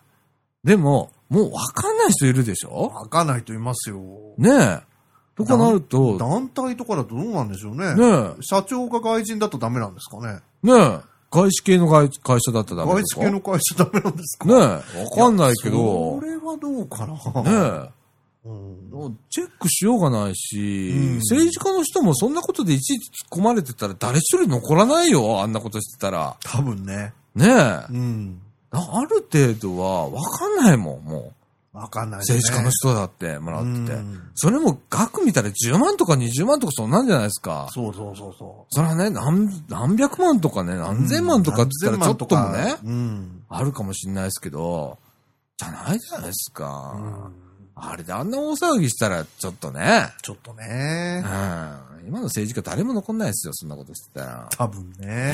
[0.63, 2.89] でも、もうわかんない人いるでしょ？
[2.95, 3.97] わかんない人いますよ。
[4.37, 4.81] ねえ。
[5.35, 7.95] とかなると、団体とかだとどうなんでしょうね。
[7.95, 10.39] ね社長が外人だとダメなんですかね。
[10.63, 10.99] え、ねえ、
[11.33, 14.47] 外資系の会会社だったらダメ外資系の会社ダメなんですか？
[14.47, 14.53] ね
[14.95, 17.83] え、わかんないけどそ、れはどうかな？
[17.83, 17.89] ね
[18.45, 26.37] うんえ、チェックしようがないし、うん政治家の人もそんなことでいちいち突っ込まれてたら誰一人残らないよ、あんなことしてたら。
[26.43, 27.13] 多分ね。
[27.35, 27.85] ねえ。
[27.89, 28.41] うん。
[28.71, 31.31] あある程度は分かんないもん、も
[31.73, 32.21] わかんなう。
[32.21, 32.35] いね。
[32.35, 34.21] 政治家の人だってもらっててうん。
[34.35, 37.67] それも額見たら10万とか20万とかそんなんじゃないですか。
[37.71, 40.77] そうそうそうそそれはね、何、何百万とかね、う。
[40.77, 43.43] 何千万とかって言ったらちょっともね、うん。
[43.49, 44.97] あるかもしれないですけど、
[45.57, 46.93] じゃないじゃないですか。
[46.95, 46.99] う
[47.39, 47.43] ん
[47.75, 51.23] あれであんな大騒ぎしたらちょっとね、ちょっとうんね。
[52.05, 54.47] 今の政治家誰も残んないですよ、そんなことしてたら。
[54.51, 55.33] 多分ねね。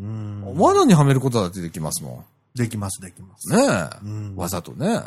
[0.00, 0.02] え。
[0.02, 0.54] うん。
[0.56, 2.24] 罠にはめることだってできますも
[2.54, 3.52] できます、できます。
[3.52, 3.56] ん。
[3.56, 3.98] ねえ。
[4.02, 5.02] うんわざとね。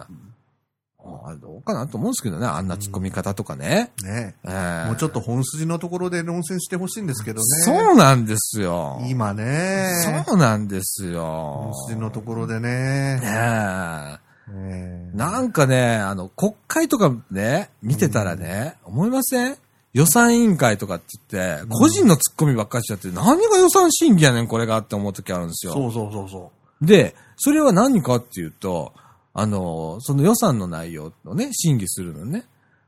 [1.25, 3.91] あれどうかなと思うんですけどね、あんな突っ込み方とかね。
[4.03, 7.43] ねええもうちょっと本筋のところで論戦してほしいんですけどね。
[7.63, 9.01] そうなんですよ。
[9.07, 10.23] 今ね。
[10.25, 11.87] そうなんですよ本。
[11.89, 13.19] 筋のところでね。
[13.19, 14.19] ね
[14.49, 14.51] え。
[14.51, 19.57] ねなんかね、あの、国会とかね、見てたらね、思いません？
[19.93, 25.73] 予算委員会とかって言って、個人の突っ込みばっかりしちゃって、何が予算審議やねん、これがって思う時あるんですよ。
[25.73, 26.51] そうそうそうそ
[26.81, 28.91] で、それは何かっていうと、
[29.37, 32.45] あの、その予算の内容をね、審議するのね。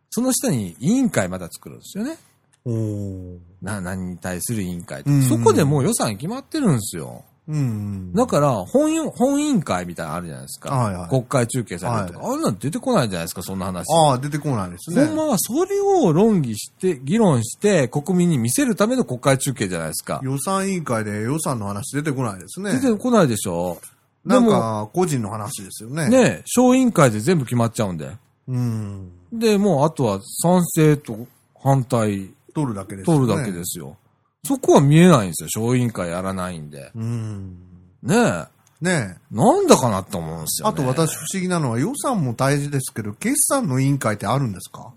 [0.10, 2.18] その下に委員会また作るんですよね。
[2.66, 2.72] う。
[2.72, 7.26] おーな、何に対する委員会ってうんそこでもう予算決まってるんですよ。
[7.50, 8.14] うん。
[8.14, 10.74] だから、本委、本委員会みたいなのあるじゃないですか。
[10.74, 12.26] はいはい国会中継されるとか。
[12.26, 13.86] あんなの出てこないじゃないですか、そんな話。
[13.94, 15.06] ああ、出てこないですね。
[15.06, 20.22] ほんまはそれを論議して、議論して、国民に見せるための国会中継じゃないですか。
[20.24, 22.72] 予算委員会で予算の話出てこないですね。
[22.80, 23.80] 出てこないでしょ。
[24.28, 26.10] なんか、個人の話ですよね。。
[26.10, 28.16] ね、小委員会で全部決まっちゃうんで。
[28.48, 29.12] うん。
[29.32, 31.28] で、もうあとは賛成と
[31.60, 33.98] 反対取るだけです取るだけですよ。
[34.46, 35.50] そこは見えないんですよ。
[35.50, 36.92] 小委員会やらないんで。
[36.96, 37.58] うん。
[38.04, 38.48] ねえ。
[38.80, 39.36] ねえ。
[39.36, 40.74] なんだかなと思うんですよ、ね。
[40.74, 44.94] あと私不思議なのは予算も大事ですけど、決算の委員会ってあるんですか？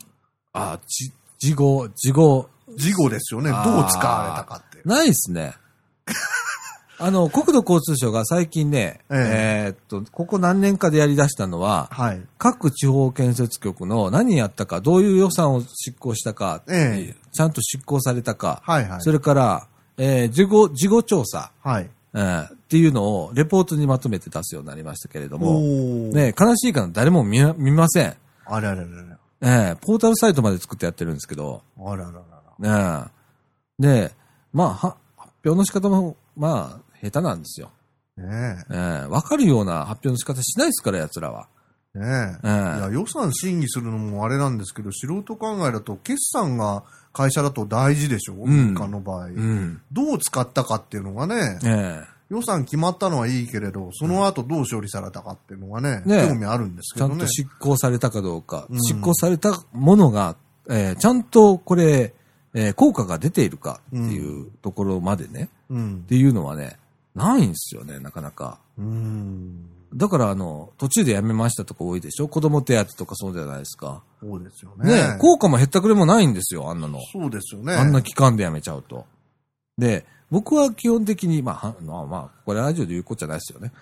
[0.52, 3.50] あ、じ、事後、事後、事後ですよね。
[3.50, 4.82] どう使われたかって。
[4.84, 5.54] ないですね。
[7.02, 12.20] あの、国土交通省が最近ね、ええーっと、ここ何年かでやり出したのは、はい。
[12.36, 19.00] 各地方建設局の何やったか、どういう予算を執行したか、ええちゃんと執行されたか、はいはい。
[19.00, 19.66] それから、
[19.96, 21.88] えー事後、事後調査、はい。
[22.14, 25.58] えーっていうのをレポートにまとめて出すようになりましたけれども。
[25.58, 28.14] ね、悲しいから誰も見見ません。
[28.44, 29.16] あれあれあれあれ。
[29.42, 32.20] ええポータルサイトまで作ってやってるんですけど、あららら
[32.60, 33.10] ら。
[33.10, 33.10] ね
[33.80, 33.82] え。
[33.82, 34.12] で、
[34.52, 37.70] まあ、は発表の仕方も、まあ、下手なんですよ。
[38.16, 41.48] ねええわかるような発表の仕方しないですから、奴らは。
[41.94, 41.98] え。
[41.98, 42.04] ね
[42.44, 42.46] え。
[42.46, 49.26] ええいや、予算審議するのもあれなんですけど、素人考えだと、決算が会社だと大事でしょん民間の場合。
[49.26, 49.80] うん。
[49.90, 57.26] どう使ったかっていうのがね、ええ予算決まったのはいいけれど、その後どう処理されたかっていうのがね、ねえ興味あるんですけどねちゃんと。
[57.26, 60.36] 執行されたかどうか、うん執行されたものが、
[60.68, 62.14] ええちゃんとこれ、
[62.54, 66.06] ええ効果が出ているかっていうところまでね、うんっ。
[66.06, 66.78] ていうのはね、
[67.14, 68.58] ないんですよね、なかなか。
[68.78, 69.66] うん。
[69.94, 72.28] だから、あの、途中でやめましたとか多いでしょ？
[72.28, 74.02] 子供手当とかそうじゃないですか。
[74.20, 75.16] そうですよねね。
[75.18, 77.00] 効果も減ったくれもないんですよ、あんなの。
[77.12, 77.74] そうですよね。
[77.74, 79.04] あんな期間でやめちゃうと。
[79.76, 83.72] で、僕は基本的に、まあ、はまあ、まあ、これラジオで言うことじゃないですよね。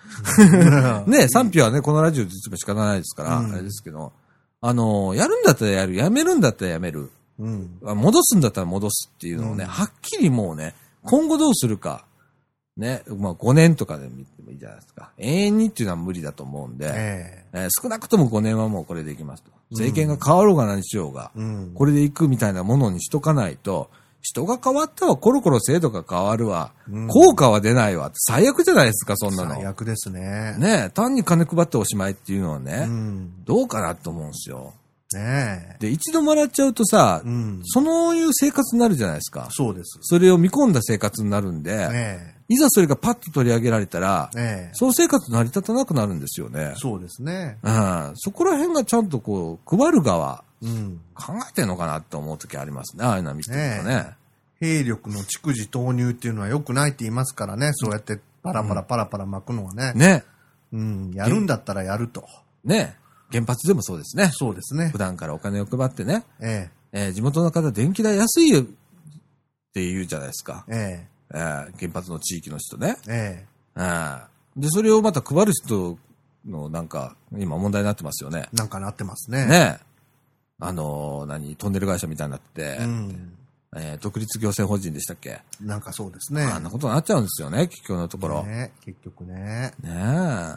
[1.05, 4.11] ね、賛否はね、このラジオで実は仕方ないですから、うんあれですけど、
[4.61, 7.77] あの、やるんだったらやる、やめるんだったらやめる、うん。
[7.85, 10.73] あ戻すんだったら戻すっていうのをね、うんはっきりもうね、
[11.03, 12.05] 今後どうするか、
[12.79, 15.11] ね、まあ5年とかで見てもいいじゃないですか。
[15.17, 19.51] 永遠にっていうのは無理だと思うんで、ええー少なくとも5年はもうこれでいきますと。
[19.71, 21.71] 政権が変わろうが何しようが、えうん。
[21.73, 23.89] これでいくみたいなものにしとかないと、
[24.21, 29.55] 人が変わったわ、コロコロ制度が変わるわ、うん効果は出ないわ、最悪じゃないですか、そんなの。
[29.55, 30.55] 最悪ですね。
[30.57, 33.43] ねえ単に金配っておしまいっていうのはね、うん。
[33.45, 34.73] どうかなと思うんですよ。
[35.13, 35.77] ねえ。
[35.79, 37.61] で、一度もらっちゃうとさ、うん。
[37.63, 39.47] そういう生活になるじゃないですか。
[39.49, 39.99] そうです。
[40.01, 44.39] それを見込んだ生活になるんで、ねいざそれがパッと取り上げられたら、え。
[44.39, 44.73] ええ。
[44.73, 46.73] その生活成り立たなくなるんですよね。
[46.75, 47.59] そうですね。
[47.63, 50.99] うん、そこら辺がちゃんとこう、配る側、うん。
[51.13, 53.05] 考えてんのかなって思う時ありますね。
[53.05, 54.15] ああいうの見てるとね。
[54.59, 57.71] 兵力の蓄次投入っていうのは良くないって言いますからね。
[57.73, 59.93] そうやってパラパラパラパラ巻くのはね。
[59.93, 60.23] ね。
[60.73, 61.11] うん。
[61.13, 62.25] やるんだったらやると。
[62.65, 62.97] ね。
[63.31, 64.31] 原発でもそうですね。
[64.33, 64.97] そうですね普。
[64.97, 66.25] 段からお金を配ってね。
[66.39, 68.65] ええー地元の方、電気代安いよっ
[69.73, 70.65] て言うじゃないですか。
[70.67, 72.97] え、ええー原発の地域の人ね。
[73.07, 73.45] え、え
[73.75, 74.21] えー
[74.57, 75.97] で、それをまた配る人
[76.45, 78.55] のなんか、今問題になってますよねえ。。
[78.55, 79.45] なんかなってますね。
[79.45, 79.79] ね。
[80.59, 83.33] あのー何、トンネル会社みたいになって、うん。
[83.75, 86.43] えー独立行政法人でしたっけ、なんかそうですね。
[86.43, 88.43] あんなことになっちゃうんですよね、結局のところ。
[88.43, 89.73] ねね結局ね。
[89.83, 90.55] え。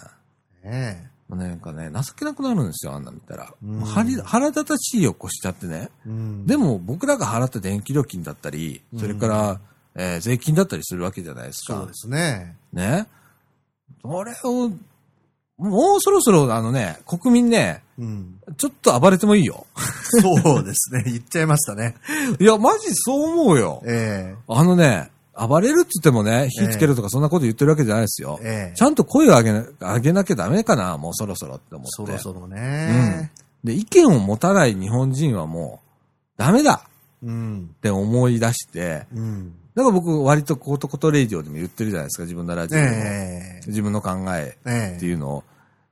[0.65, 3.53] ねもうねなんかね、情けなくなるんですよ、あんな見たら。
[3.63, 5.91] うん腹腹立たしいを越しちゃってね。
[6.07, 6.09] え。
[6.09, 6.47] うん。
[6.47, 9.61] でも僕らが払った電気料金だったり、それから、
[9.95, 11.79] えー税金だったりするわけじゃないですか。
[11.79, 12.57] そうですね。
[12.73, 13.07] ね。
[14.03, 14.71] それを、
[15.59, 18.41] もうそろそろあのね、国民ね、うん。
[18.57, 19.67] ちょっと暴れてもいいよ。
[19.77, 21.05] そうですね。
[21.11, 21.95] 言っちゃいましたね。
[22.41, 23.83] いや、マジそう思うよ。
[23.87, 28.39] えあのね、暴れるっつってもね、火つけるとかそんなこと言ってるわけじゃないですよ。
[28.43, 28.47] え。
[28.47, 28.77] ええ。
[28.77, 31.91] ちゃんと声を上げな上げなきゃダメかな、もうそろそろって思って。
[31.91, 33.31] そろそろね。
[33.63, 35.89] で、意見を持たない日本人はもう、
[36.37, 36.89] ダメだ
[37.23, 37.71] うん。
[37.73, 39.55] って思い出して、うん。
[39.75, 42.93] だから僕割とコートコトレイディオでも言ってるじゃないですか、自分のラジオでも。
[42.93, 43.67] ええ。
[43.67, 44.97] 自分の考えええ。
[44.97, 45.45] っていうのを。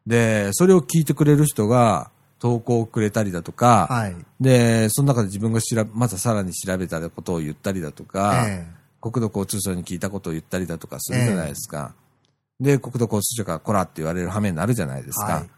[0.07, 4.17] で、それを聞いてくれる人が投稿をくれたりだとか、はい。
[4.41, 8.67] で、その中で自分が調べ、またさらに調べたことを言ったりだとか、え
[9.01, 11.95] 国土交通省に聞いたことを言ったりだとかするじゃないですか。
[12.61, 15.25] で、国土交通省からこらって言われる羽目になるじゃないですか。
[15.25, 15.51] はい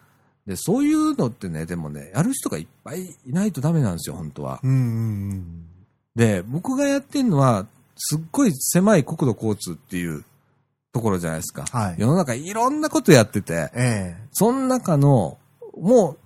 [0.47, 4.67] で、そういうのってね、でもね、やる人がいっぱいいないとダメなんですよ、本当はえ。。
[4.67, 5.67] うんうん
[6.15, 7.67] で、僕がやってるのは、
[8.05, 10.25] すっごい狭い国土交通っていう
[10.93, 11.65] ところじゃないですか。
[11.71, 13.69] はい世の中いろんなことやってて、うん。
[13.81, 15.39] えその中の、
[15.79, 16.17] も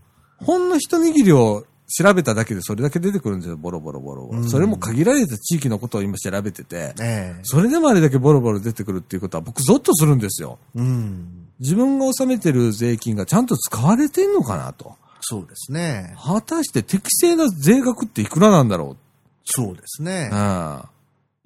[0.41, 7.41] う、ほんの一握りを調べただけでそれだけ出てくるんですよ、ボロボロボロそれも限られた地域のことを今調べててえ。、ええ。
[7.43, 10.59] それでもあれだけボロボロ出てくるっていうことは僕ゾッとするんですよ。
[10.75, 11.49] うん。
[11.61, 14.97] 自分が納めてる税金がちゃんと使われてんのかなと。
[15.21, 16.15] そうですね。
[16.19, 18.97] 果たして適正な税額っていくらなんだろ
[19.45, 20.35] そうですねう。
[20.35, 20.39] う。
[20.39, 20.83] ん。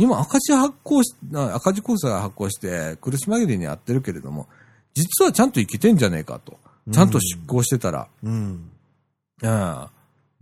[0.01, 4.48] 今赤字発行し、な赤字口座発行して苦し紛れにやってるけれども、
[4.94, 6.59] 実はちゃんといけてんじゃねえかと。
[6.90, 8.09] ちゃんと出向してたら。
[8.22, 8.32] うん。
[8.32, 9.89] うん。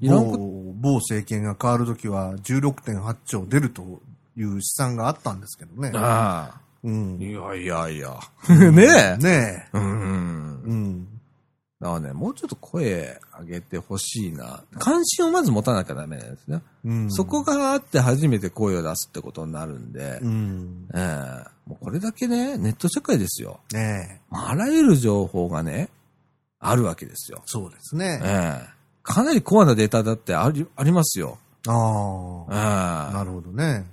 [0.01, 4.01] いらん某政権が変わるときは16.8兆出ると
[4.37, 5.91] いう試算があったんですけどね。
[5.93, 6.61] ああ。
[6.85, 7.19] うん。
[7.21, 8.17] いやいやいや。
[8.71, 9.17] ねえ。
[9.17, 9.77] ねえ。
[9.77, 10.63] うん。
[10.63, 11.09] うん。
[11.81, 14.65] だからね、もうちょっと声上げてほしいな。
[14.81, 16.61] 関心をまず持たなきゃダメなんですね。
[16.85, 17.13] うん。
[17.13, 20.89] そこがあって初めて声を出すってことになるんで、うん。
[20.93, 23.61] ええもうこれだけね、ネット社会ですよ。
[23.73, 24.21] ねえ。
[24.33, 25.89] あらゆる情報がね、
[26.59, 27.43] あるわけですよ。
[27.47, 28.21] そうですね。
[28.25, 31.39] ええかなりコアなデータだってありありますよ。
[31.67, 31.71] あ
[32.51, 33.11] ええあ。
[33.15, 33.87] なるほどね。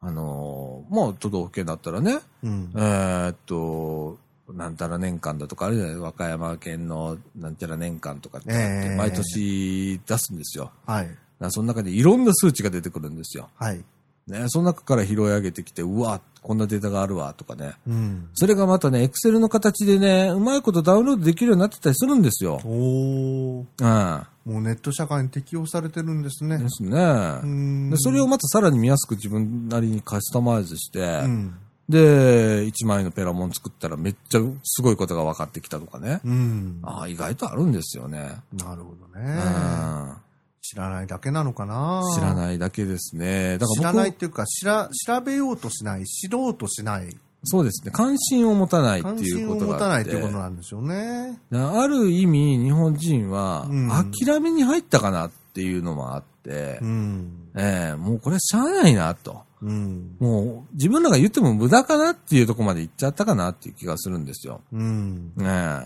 [0.00, 2.78] あのーまあ、都道府県だったらね、うんえ。
[2.78, 4.16] ーっと、
[4.52, 10.70] なんたら年間だとかあるじゃない和歌山県のなんちゃら年間とかってええ毎年出すんですよ。
[10.86, 11.08] はい。
[11.50, 13.48] その中でいろんな数値が出てくるんですよ。
[13.56, 13.84] はい。
[14.28, 17.72] ね、その中から拾い上げてきて、うわ、こんなデータがあるわ、とかね。
[17.86, 18.28] うん。
[18.34, 22.60] それがまたね、エクセルの形でね、うまいことダウンロードできるようになってたりするんですよ。
[22.64, 24.24] おー。
[24.46, 24.52] うん。
[24.52, 26.58] もうネット社会に適用されてるんですね。
[26.58, 26.98] ですね。
[27.42, 31.54] うんでそれをまたさらに見やすく自分なりにカスタマイズして、うん。
[31.88, 36.20] で、1枚のペラモン作ったらめっちゃすごいことが分かってきたとかね。
[36.24, 36.80] うん。
[36.82, 38.18] ああ、意外とあるんですよね。
[38.52, 39.32] なるほどうね。
[39.34, 40.16] ん。
[40.60, 42.34] 知らないだけなのかな知らい。
[42.36, 43.56] ないだけですね。
[43.56, 47.90] だから僕知らないっていうか、知ら、調べようとしない、知ろうとしない、そうですね。
[47.92, 50.10] 関心を持たないって関いう心を持たことがあって。
[50.10, 51.38] ないっていうことなんでしょうね。
[51.52, 57.48] ある意味、日本人はうん諦めに入ったかなっていうのもあって、うん。
[57.56, 59.42] ええもうこれしゃあないなと。
[59.62, 60.16] うん。
[60.18, 64.60] もう自分らが言っても無駄かなっていうところまで行っちゃったかなっていう気がするんですよ。
[64.72, 65.32] うん。
[65.36, 65.84] ねえ。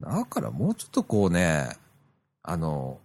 [0.00, 1.76] だからもうちょっとこうね、
[2.42, 2.98] あの、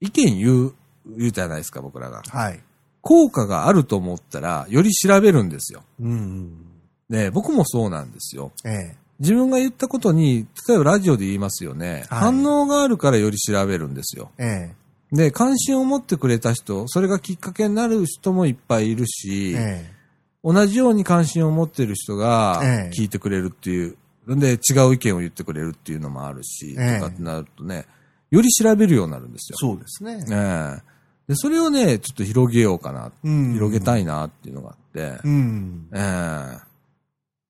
[0.00, 0.74] 意見言う、
[1.16, 2.22] 言うじゃないですか、僕らが。
[2.26, 2.60] はい。
[3.02, 5.82] 効果があると思ったら、より調べるんですよ。
[6.00, 6.66] うん。
[7.08, 8.52] ね僕もそうなんですよ。
[8.64, 8.96] ええ。
[9.18, 12.04] 自分が言ったことに、例えばラジオで言いますよね。
[12.08, 14.30] はい反応があるからより調べるんですよ。
[14.38, 14.74] え
[15.12, 20.00] で、関心を持ってくれた人、それがきっかけになる人もいっぱいいるしえ。、え
[20.42, 23.96] 同じように関心を持ってる人がええ聞いてくれるっていう、
[24.26, 27.86] で、違う意見を言ってくれるっていうのもあるし、ええとかってなるとね、
[28.30, 29.58] より調べるようになるんですよ。
[29.58, 30.24] そうですね。
[30.30, 30.90] ええ
[31.28, 35.88] で、それをね、ちょっと広げようかな、うん広げたいなっていうのがあって、うん。
[35.92, 36.70] ええ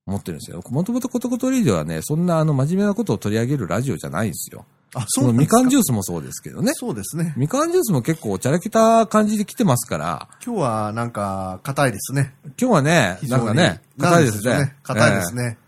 [0.06, 0.60] 思ってるんですよ。
[0.70, 4.64] もともとコトコトリーではね、そんなあの真面目なことを取り上げるラジオじゃないんですよ。
[4.94, 6.72] あ、そのみかんジュースもそうですけどね。
[6.74, 7.32] そうですね。
[7.36, 12.34] みかんジュースも結構おちゃらけた感じで来てますから、今日はなんか、硬いですね。
[12.60, 14.76] 今日はね、なんかね、硬いですね。
[14.82, 15.58] 硬いですね。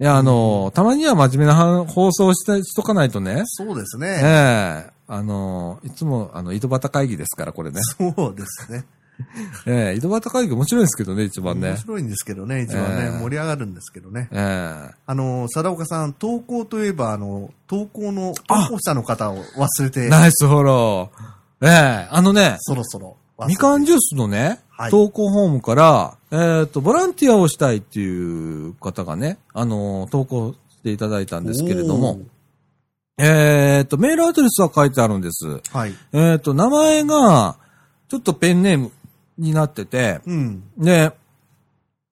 [0.00, 4.20] いや、あの、たまには真面目なは放送したしとかないとね、そうですえね。
[4.22, 7.80] えあの、いつも、あの、井戸端会議ですから、これね。
[7.82, 8.84] そうですね。
[9.66, 11.76] ええ井戸端会議面白いですけどね、一番ね面。
[11.76, 14.28] 白いんですけどね、一番ね、ええ盛り上がるんですけどね。
[14.32, 21.66] ええあの、貞岡さん、投稿といえば、あの、投稿の、投稿者の方を忘れて、ナイスフォロー。
[21.66, 23.16] ええあのね、そろそろ。
[23.46, 32.20] みかんジュースのね、はい投稿フォームから、えっ、と、ボランティアをしたいっていう方がね、あの、投稿していただいたんですけれども、
[33.18, 35.60] えっ、と、メールアドレスは書いてあるんです。
[35.70, 35.92] はい。
[36.14, 37.56] えっ、と、名前が、
[38.08, 38.90] ちょっとペンネーム
[39.40, 40.62] になってて、うん。
[40.78, 41.12] で、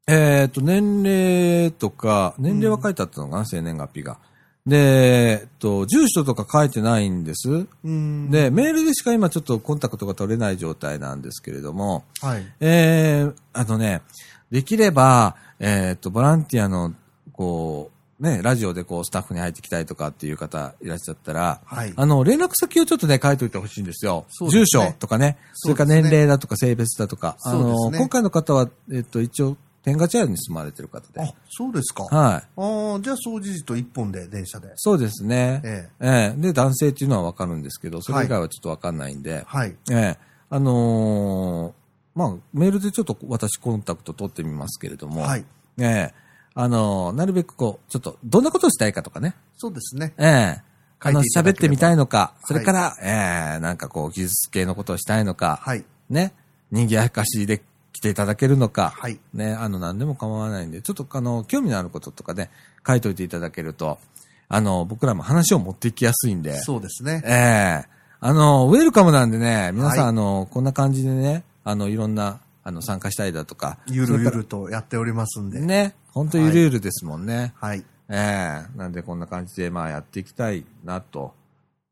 [0.07, 4.19] えっ、と、年齢とか、年齢は書いてあったのかな、生年月日が。
[4.67, 7.67] で、えっと、住所とか書いてないんです。
[7.85, 8.31] うん。
[8.31, 12.47] で、メールでしか今ちょっとコンタクトが取れない状態なんですけれども、はい。
[12.61, 14.03] えー、あのね、
[14.51, 16.95] できれば、えーっと、ボランティアの、
[17.33, 21.93] こう、ね、ラジオでこう、スタッフに入ってきたいとかっていう方いらっしゃったら、はい。
[21.95, 24.27] あの、連絡先をちょっとね、書いといてほしいんですよ。
[24.29, 31.21] す住ね所とかね、それから年齢だとか性別だとか、あの、今回の方は、えっと、一応、天下茶屋に住まれてる方で。
[31.21, 32.05] あ、そうですか。
[32.05, 32.61] はい。
[32.61, 34.73] ああ、じゃあ、掃除時と一本で、電車で。
[34.75, 35.63] そうですね。
[35.65, 36.07] ええ。
[36.07, 39.77] ええで、男性っていうのはわかるんですけど、それ以外はちょっとわかんないんで、はい。
[39.91, 40.19] ええ
[40.51, 41.73] あのー
[42.19, 45.45] まあ、メールでちょっと私コンタクト取ってみますけれども、はい。
[45.79, 46.28] ええ
[46.61, 50.13] あのーなるべくこう、ちょっと、どんなことをしたいかとかね、そうですね。
[50.19, 50.63] ええ。
[50.99, 55.85] あの、喋ってみたいのか、それから、ええなんかこう、技術系のことをしたいのか、はい。
[56.11, 56.35] ね、
[56.73, 57.63] 人気やかしで
[57.93, 59.21] 来ていただけるのか、はい。
[59.33, 62.51] ね、あの、何でも構わないんで、ちょっとあの、興味のあることとかね、
[62.85, 64.01] 書いといていただけると、
[64.49, 67.23] あの、僕らも話を持っていきやすいんで、そうですね。
[67.25, 67.89] ええ。
[68.21, 70.09] あの、ウェルカムなんでね、皆さん、はい。
[70.09, 73.79] あの、こんな感じでね、あの、いろんな、あの、参加したいだとか。
[73.87, 75.61] ゆるゆるとやっておりますんで。
[75.61, 77.53] らね、ほんとゆるゆるですもんね。
[77.57, 77.85] はい。
[78.11, 81.35] ええなんでこんな感じで、まあ、やっていきたいな、と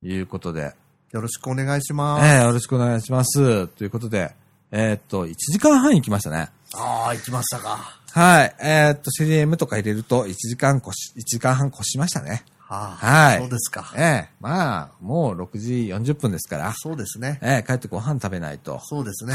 [0.03, 0.75] いうことで。
[1.13, 2.27] よろしくお願いします。
[2.27, 3.69] ええよろしくお願いします。
[3.69, 4.35] ということで、
[4.71, 6.51] えーっと、1時間半行きましたね。
[6.75, 8.01] ああ、行きましたか。
[8.13, 8.57] はい。
[8.61, 12.45] えーっと、CM とか入れると1時間越し、1時間半越しましたね。
[12.69, 13.93] はあ、はいそうですか。
[13.97, 16.73] ええまあ、もう6時40分ですから。
[16.77, 17.39] そうですね。
[17.43, 18.81] ええ帰ってご飯食べないと。
[18.85, 19.35] そうですね。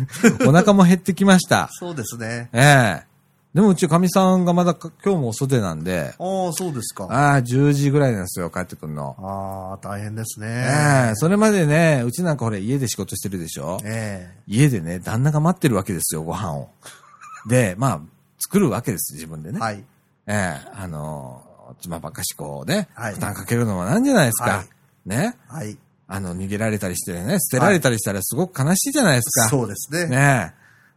[0.48, 1.68] お腹も減ってきました。
[1.72, 2.48] そうですね。
[2.52, 3.10] ええ
[3.52, 7.06] でもうちかみさんがまだか今日もお袖なんで、ああ、そうですか。
[7.10, 9.16] ああ、10時ぐらいなんですよ、帰ってくるの。
[9.18, 11.10] ああ、大変ですえね。
[11.10, 13.80] えそれまでね、うちなんかほれ家で仕事してるでしょ？
[13.84, 16.68] え家でね、旦那が待ってるわけですよ、ご飯を。
[17.48, 18.00] で、まあ、
[18.38, 19.58] 作るわけです、自分でね。
[19.58, 19.84] えはい。
[20.28, 21.42] ええあの、
[21.80, 24.50] 妻ばっかしこうね、はい負担かけるのもなんじゃないですか。
[24.50, 24.68] はい
[25.06, 25.36] ね。
[25.48, 25.76] はい。
[26.06, 29.48] あの、逃げられたりしてね、捨てられたりしたらすごく悲しいじゃないですか。
[29.48, 30.06] そうですね。
[30.06, 30.54] ね。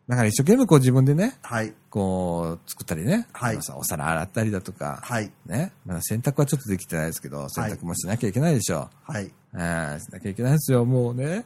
[0.08, 1.74] だから一生懸命こう自分でね、はい。
[1.90, 3.28] こう、作ったりね。
[3.32, 5.00] はいお皿洗ったりだとか。
[5.02, 5.32] はい。
[5.46, 5.72] ね。
[5.86, 9.32] まだ洗濯はちょっとできてないですけど、洗濯もしなきゃいけないでしょうはい。
[9.56, 11.46] ええしなきゃいけないですよ、もうね。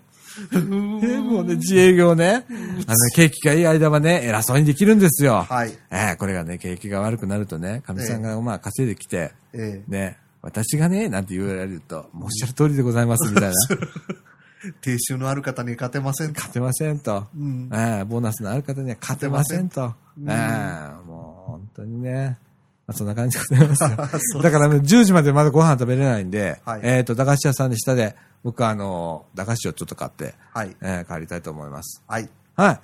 [0.53, 2.45] えもうね、自営業ね。
[2.87, 5.43] あの、景気がいい間はね、偉そうにできるんですよ。
[5.43, 5.71] はい。
[5.91, 13.55] ええこれがね、景気が悪くなるとね、かみさんがまあ稼いできて、ええね、私がね、なんて言われると、もうおっしゃる通りでございます、みたいな。
[14.81, 17.27] 低収のある方に勝てませんか勝てませんと。
[17.35, 17.69] うん。
[17.73, 19.93] ええボーナスのある方には勝てませんと。
[20.19, 22.37] うんええもう本当にね。
[22.87, 30.75] まあ、そんな感じでございますよ だからね、10時までまだご飯食べれないんで、はいえっ、と、駄菓子屋さんで下で、僕はあの、駄菓子をちょっと買って、はい。
[30.81, 32.01] えー帰りたいと思います。
[32.07, 32.29] はい。
[32.55, 32.79] はい。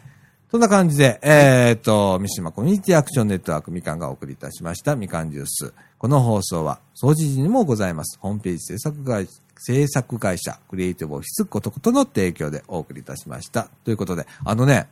[0.52, 5.74] そんな感じで、えっ、と、三島コミュニティアクションネットワークみかんがお送りいたしましたみかんジュース。
[5.98, 8.20] この放送は、掃除時にもございます。
[8.20, 9.28] ホームページ制作会
[9.58, 13.70] 制作会社、クリエイティブオフィスことことの提供でお送りいたしました。
[13.86, 14.88] ということで、あのね、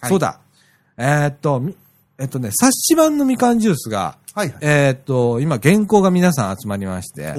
[0.00, 0.40] はいそうだ、
[0.98, 1.76] えっ、と、み
[2.18, 4.48] えっ、とね、冊子版のみかんジュースが、はい。
[4.50, 4.58] はい。
[4.60, 7.32] えっ、と、今原稿が皆さん集まりまして。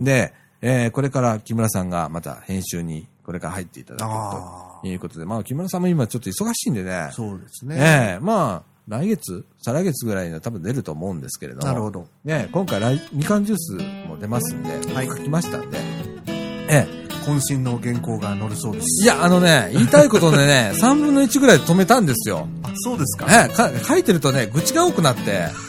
[0.00, 0.32] で、
[0.62, 7.76] えーこれから木村さんがまた編集にこれから入っていただけるあということで、まあ木村さんも今ちょっと忙しいんでねあ。、そうですね。
[7.76, 11.66] ええまあ、来月、再来月ぐらいには多分出ると思うんですけれども。
[11.66, 12.06] なるほど。
[12.24, 13.72] ね今回来、みかんジュース
[14.08, 15.78] も出ますんで、はい書きましたんで。
[16.68, 19.04] ええ渾身の原稿が載るそうです。
[19.04, 22.46] いや、あのね、言いたいことでね、 3分の1ぐらいで止めたんですよ。
[22.62, 23.26] あ、そうですか。
[23.28, 25.67] ええか書いてるとね、愚痴が多くなって。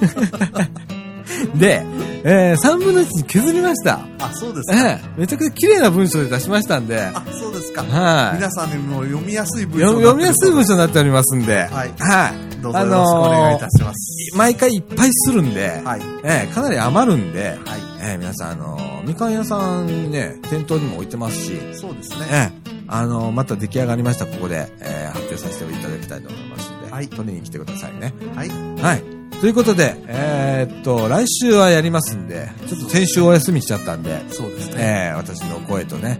[1.56, 1.84] で、
[2.24, 4.00] えー、3分の1に削りました。
[4.20, 4.88] あ、そうですか。
[4.88, 7.00] ええめちゃくちゃ綺麗な文章で出しましたんで。
[7.00, 7.82] あ、そうですか。
[7.82, 8.36] はい。
[8.36, 11.54] 皆さんにも読みやすい文章読読みやすい文章になっておりますんで。
[11.56, 11.68] はい
[11.98, 12.62] はい。
[12.62, 14.36] どうぞよろしくお願いいたします。
[14.36, 16.00] 毎回いっぱいするんで、はい。
[16.24, 17.58] ええかなり余るんで、はい。
[18.00, 22.26] えー皆さん、あのーみかん屋さんね、店頭にも置いてますし、そうですね。
[22.30, 28.14] ええあのーまた出来上がりました、ここで、えー発表させていただきたいと思いますので、はい取りに来てくださいね。
[28.34, 28.48] はい。
[28.80, 29.15] はい。
[29.40, 34.74] ということで、えーっと、来週はやりますんで、ちょっと先週お休みしちゃったんで、そうですね。
[34.78, 36.18] えー私の声とね、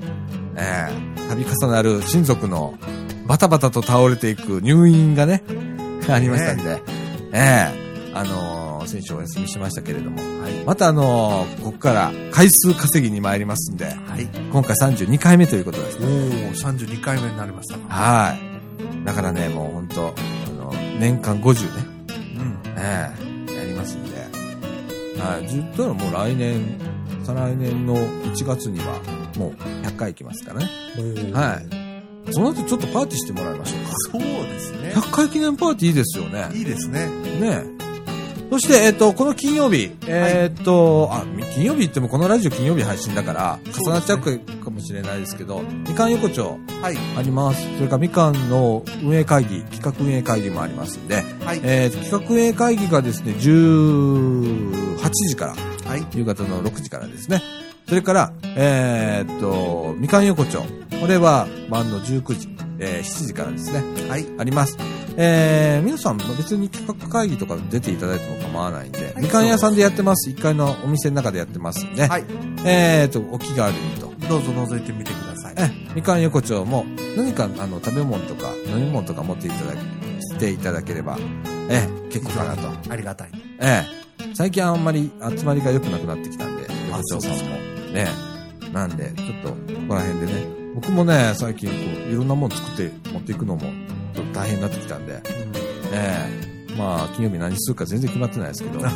[0.57, 2.75] えー、度重なる親族の
[3.27, 5.43] バタバタと倒れていく入院がね、
[6.09, 6.83] ありましたんで、
[7.33, 10.53] えーあのー先週お休みしましたけれども、はい。
[10.65, 14.29] またあのーここから回数稼ぎに参りますんで、はい。
[14.53, 16.03] 今回32回目ということですお。
[16.03, 17.93] ー、32回目になりましたか。
[17.93, 19.05] はい。
[19.05, 21.96] だからね、もう本当あの、年間50ね、うん。
[22.77, 23.11] え
[23.49, 24.17] えやりますんで、
[25.21, 25.49] はい。
[25.49, 26.79] ずっともう来年、
[27.25, 29.01] 再来年の1月には、
[29.37, 29.51] もう
[29.87, 30.71] 100回行きますからね。
[31.33, 31.61] は
[32.29, 32.33] い。
[32.33, 33.93] その後ちょっとパーティーしてもらいましょうか。
[34.13, 34.93] そうですね。
[34.95, 36.49] 100回記念パーティーいいですよね。
[36.55, 37.07] いいですね。
[37.41, 37.86] ねえ。
[38.51, 41.25] そして、えっ、と、この金曜日、えっ、と、あ、
[41.55, 44.31] 金曜日ってもこのラジオ金曜日配信だから、重なっちゃうか
[44.65, 46.97] かもしれないですけど、みかん横丁はい。
[47.19, 47.63] あります。
[47.77, 51.61] それからみかんの運営会議、企画運営会議もありますんで、はい。
[51.63, 56.07] えーと、企画運営会議がですね、18時から、はい。
[56.15, 57.43] 夕方の6時からですね。
[57.89, 60.65] それから、えーっと、みかん横丁。
[61.01, 63.83] これは晩の19時、えー7時からですね。
[64.09, 64.27] はい。
[64.39, 64.77] あります。
[65.17, 70.31] えー、皆さん別に企画会議とか出ていただいても構わないんで、はいみかん屋さんでやってます。
[70.31, 72.25] 1階のお店の中でやってますんで、はい。
[72.65, 74.13] えーっと、お気軽にと。
[74.29, 75.55] どうぞ覗いてみてください。
[75.59, 76.85] え、みかん横丁も
[77.17, 79.79] 何かあの食べ物とか飲み物とか持っていただき、
[80.23, 81.17] していただければ、
[81.71, 82.69] え、結構かなと。
[82.91, 83.31] ありがたい。
[83.61, 84.35] ええ。
[84.35, 87.37] 最近あんまり集まりが良くなくなってきたんで、横丁さんも。
[87.93, 88.09] ね
[88.65, 88.71] え。
[88.73, 89.57] なんで、ちょっと、こ
[89.89, 90.56] こら辺でね。
[90.77, 91.75] 僕もね、最近こ
[92.07, 93.63] う、いろんなもの作って持っていくのも、
[94.15, 95.23] ちょっと大変になってきたんで、
[95.93, 96.77] ええ。
[96.77, 98.83] まあ、金曜日何するか全然決まってないですけど、え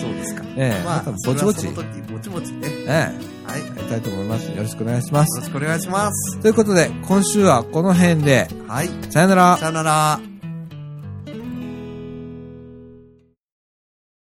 [0.00, 0.42] そうですか。
[0.56, 0.82] え。
[0.84, 1.82] まあぼちぼち、ぼ
[2.18, 2.68] ちぼちね。
[2.88, 3.12] え
[3.46, 3.50] え。
[3.52, 3.60] はい。
[3.60, 4.46] よやりたいと思います。
[4.46, 5.40] よろしくお願いします。
[5.40, 6.38] ろしくお願いします。
[6.40, 8.90] ということで、今週はこの辺で、はい。
[9.10, 9.56] さよなら。
[9.58, 10.29] さよなら。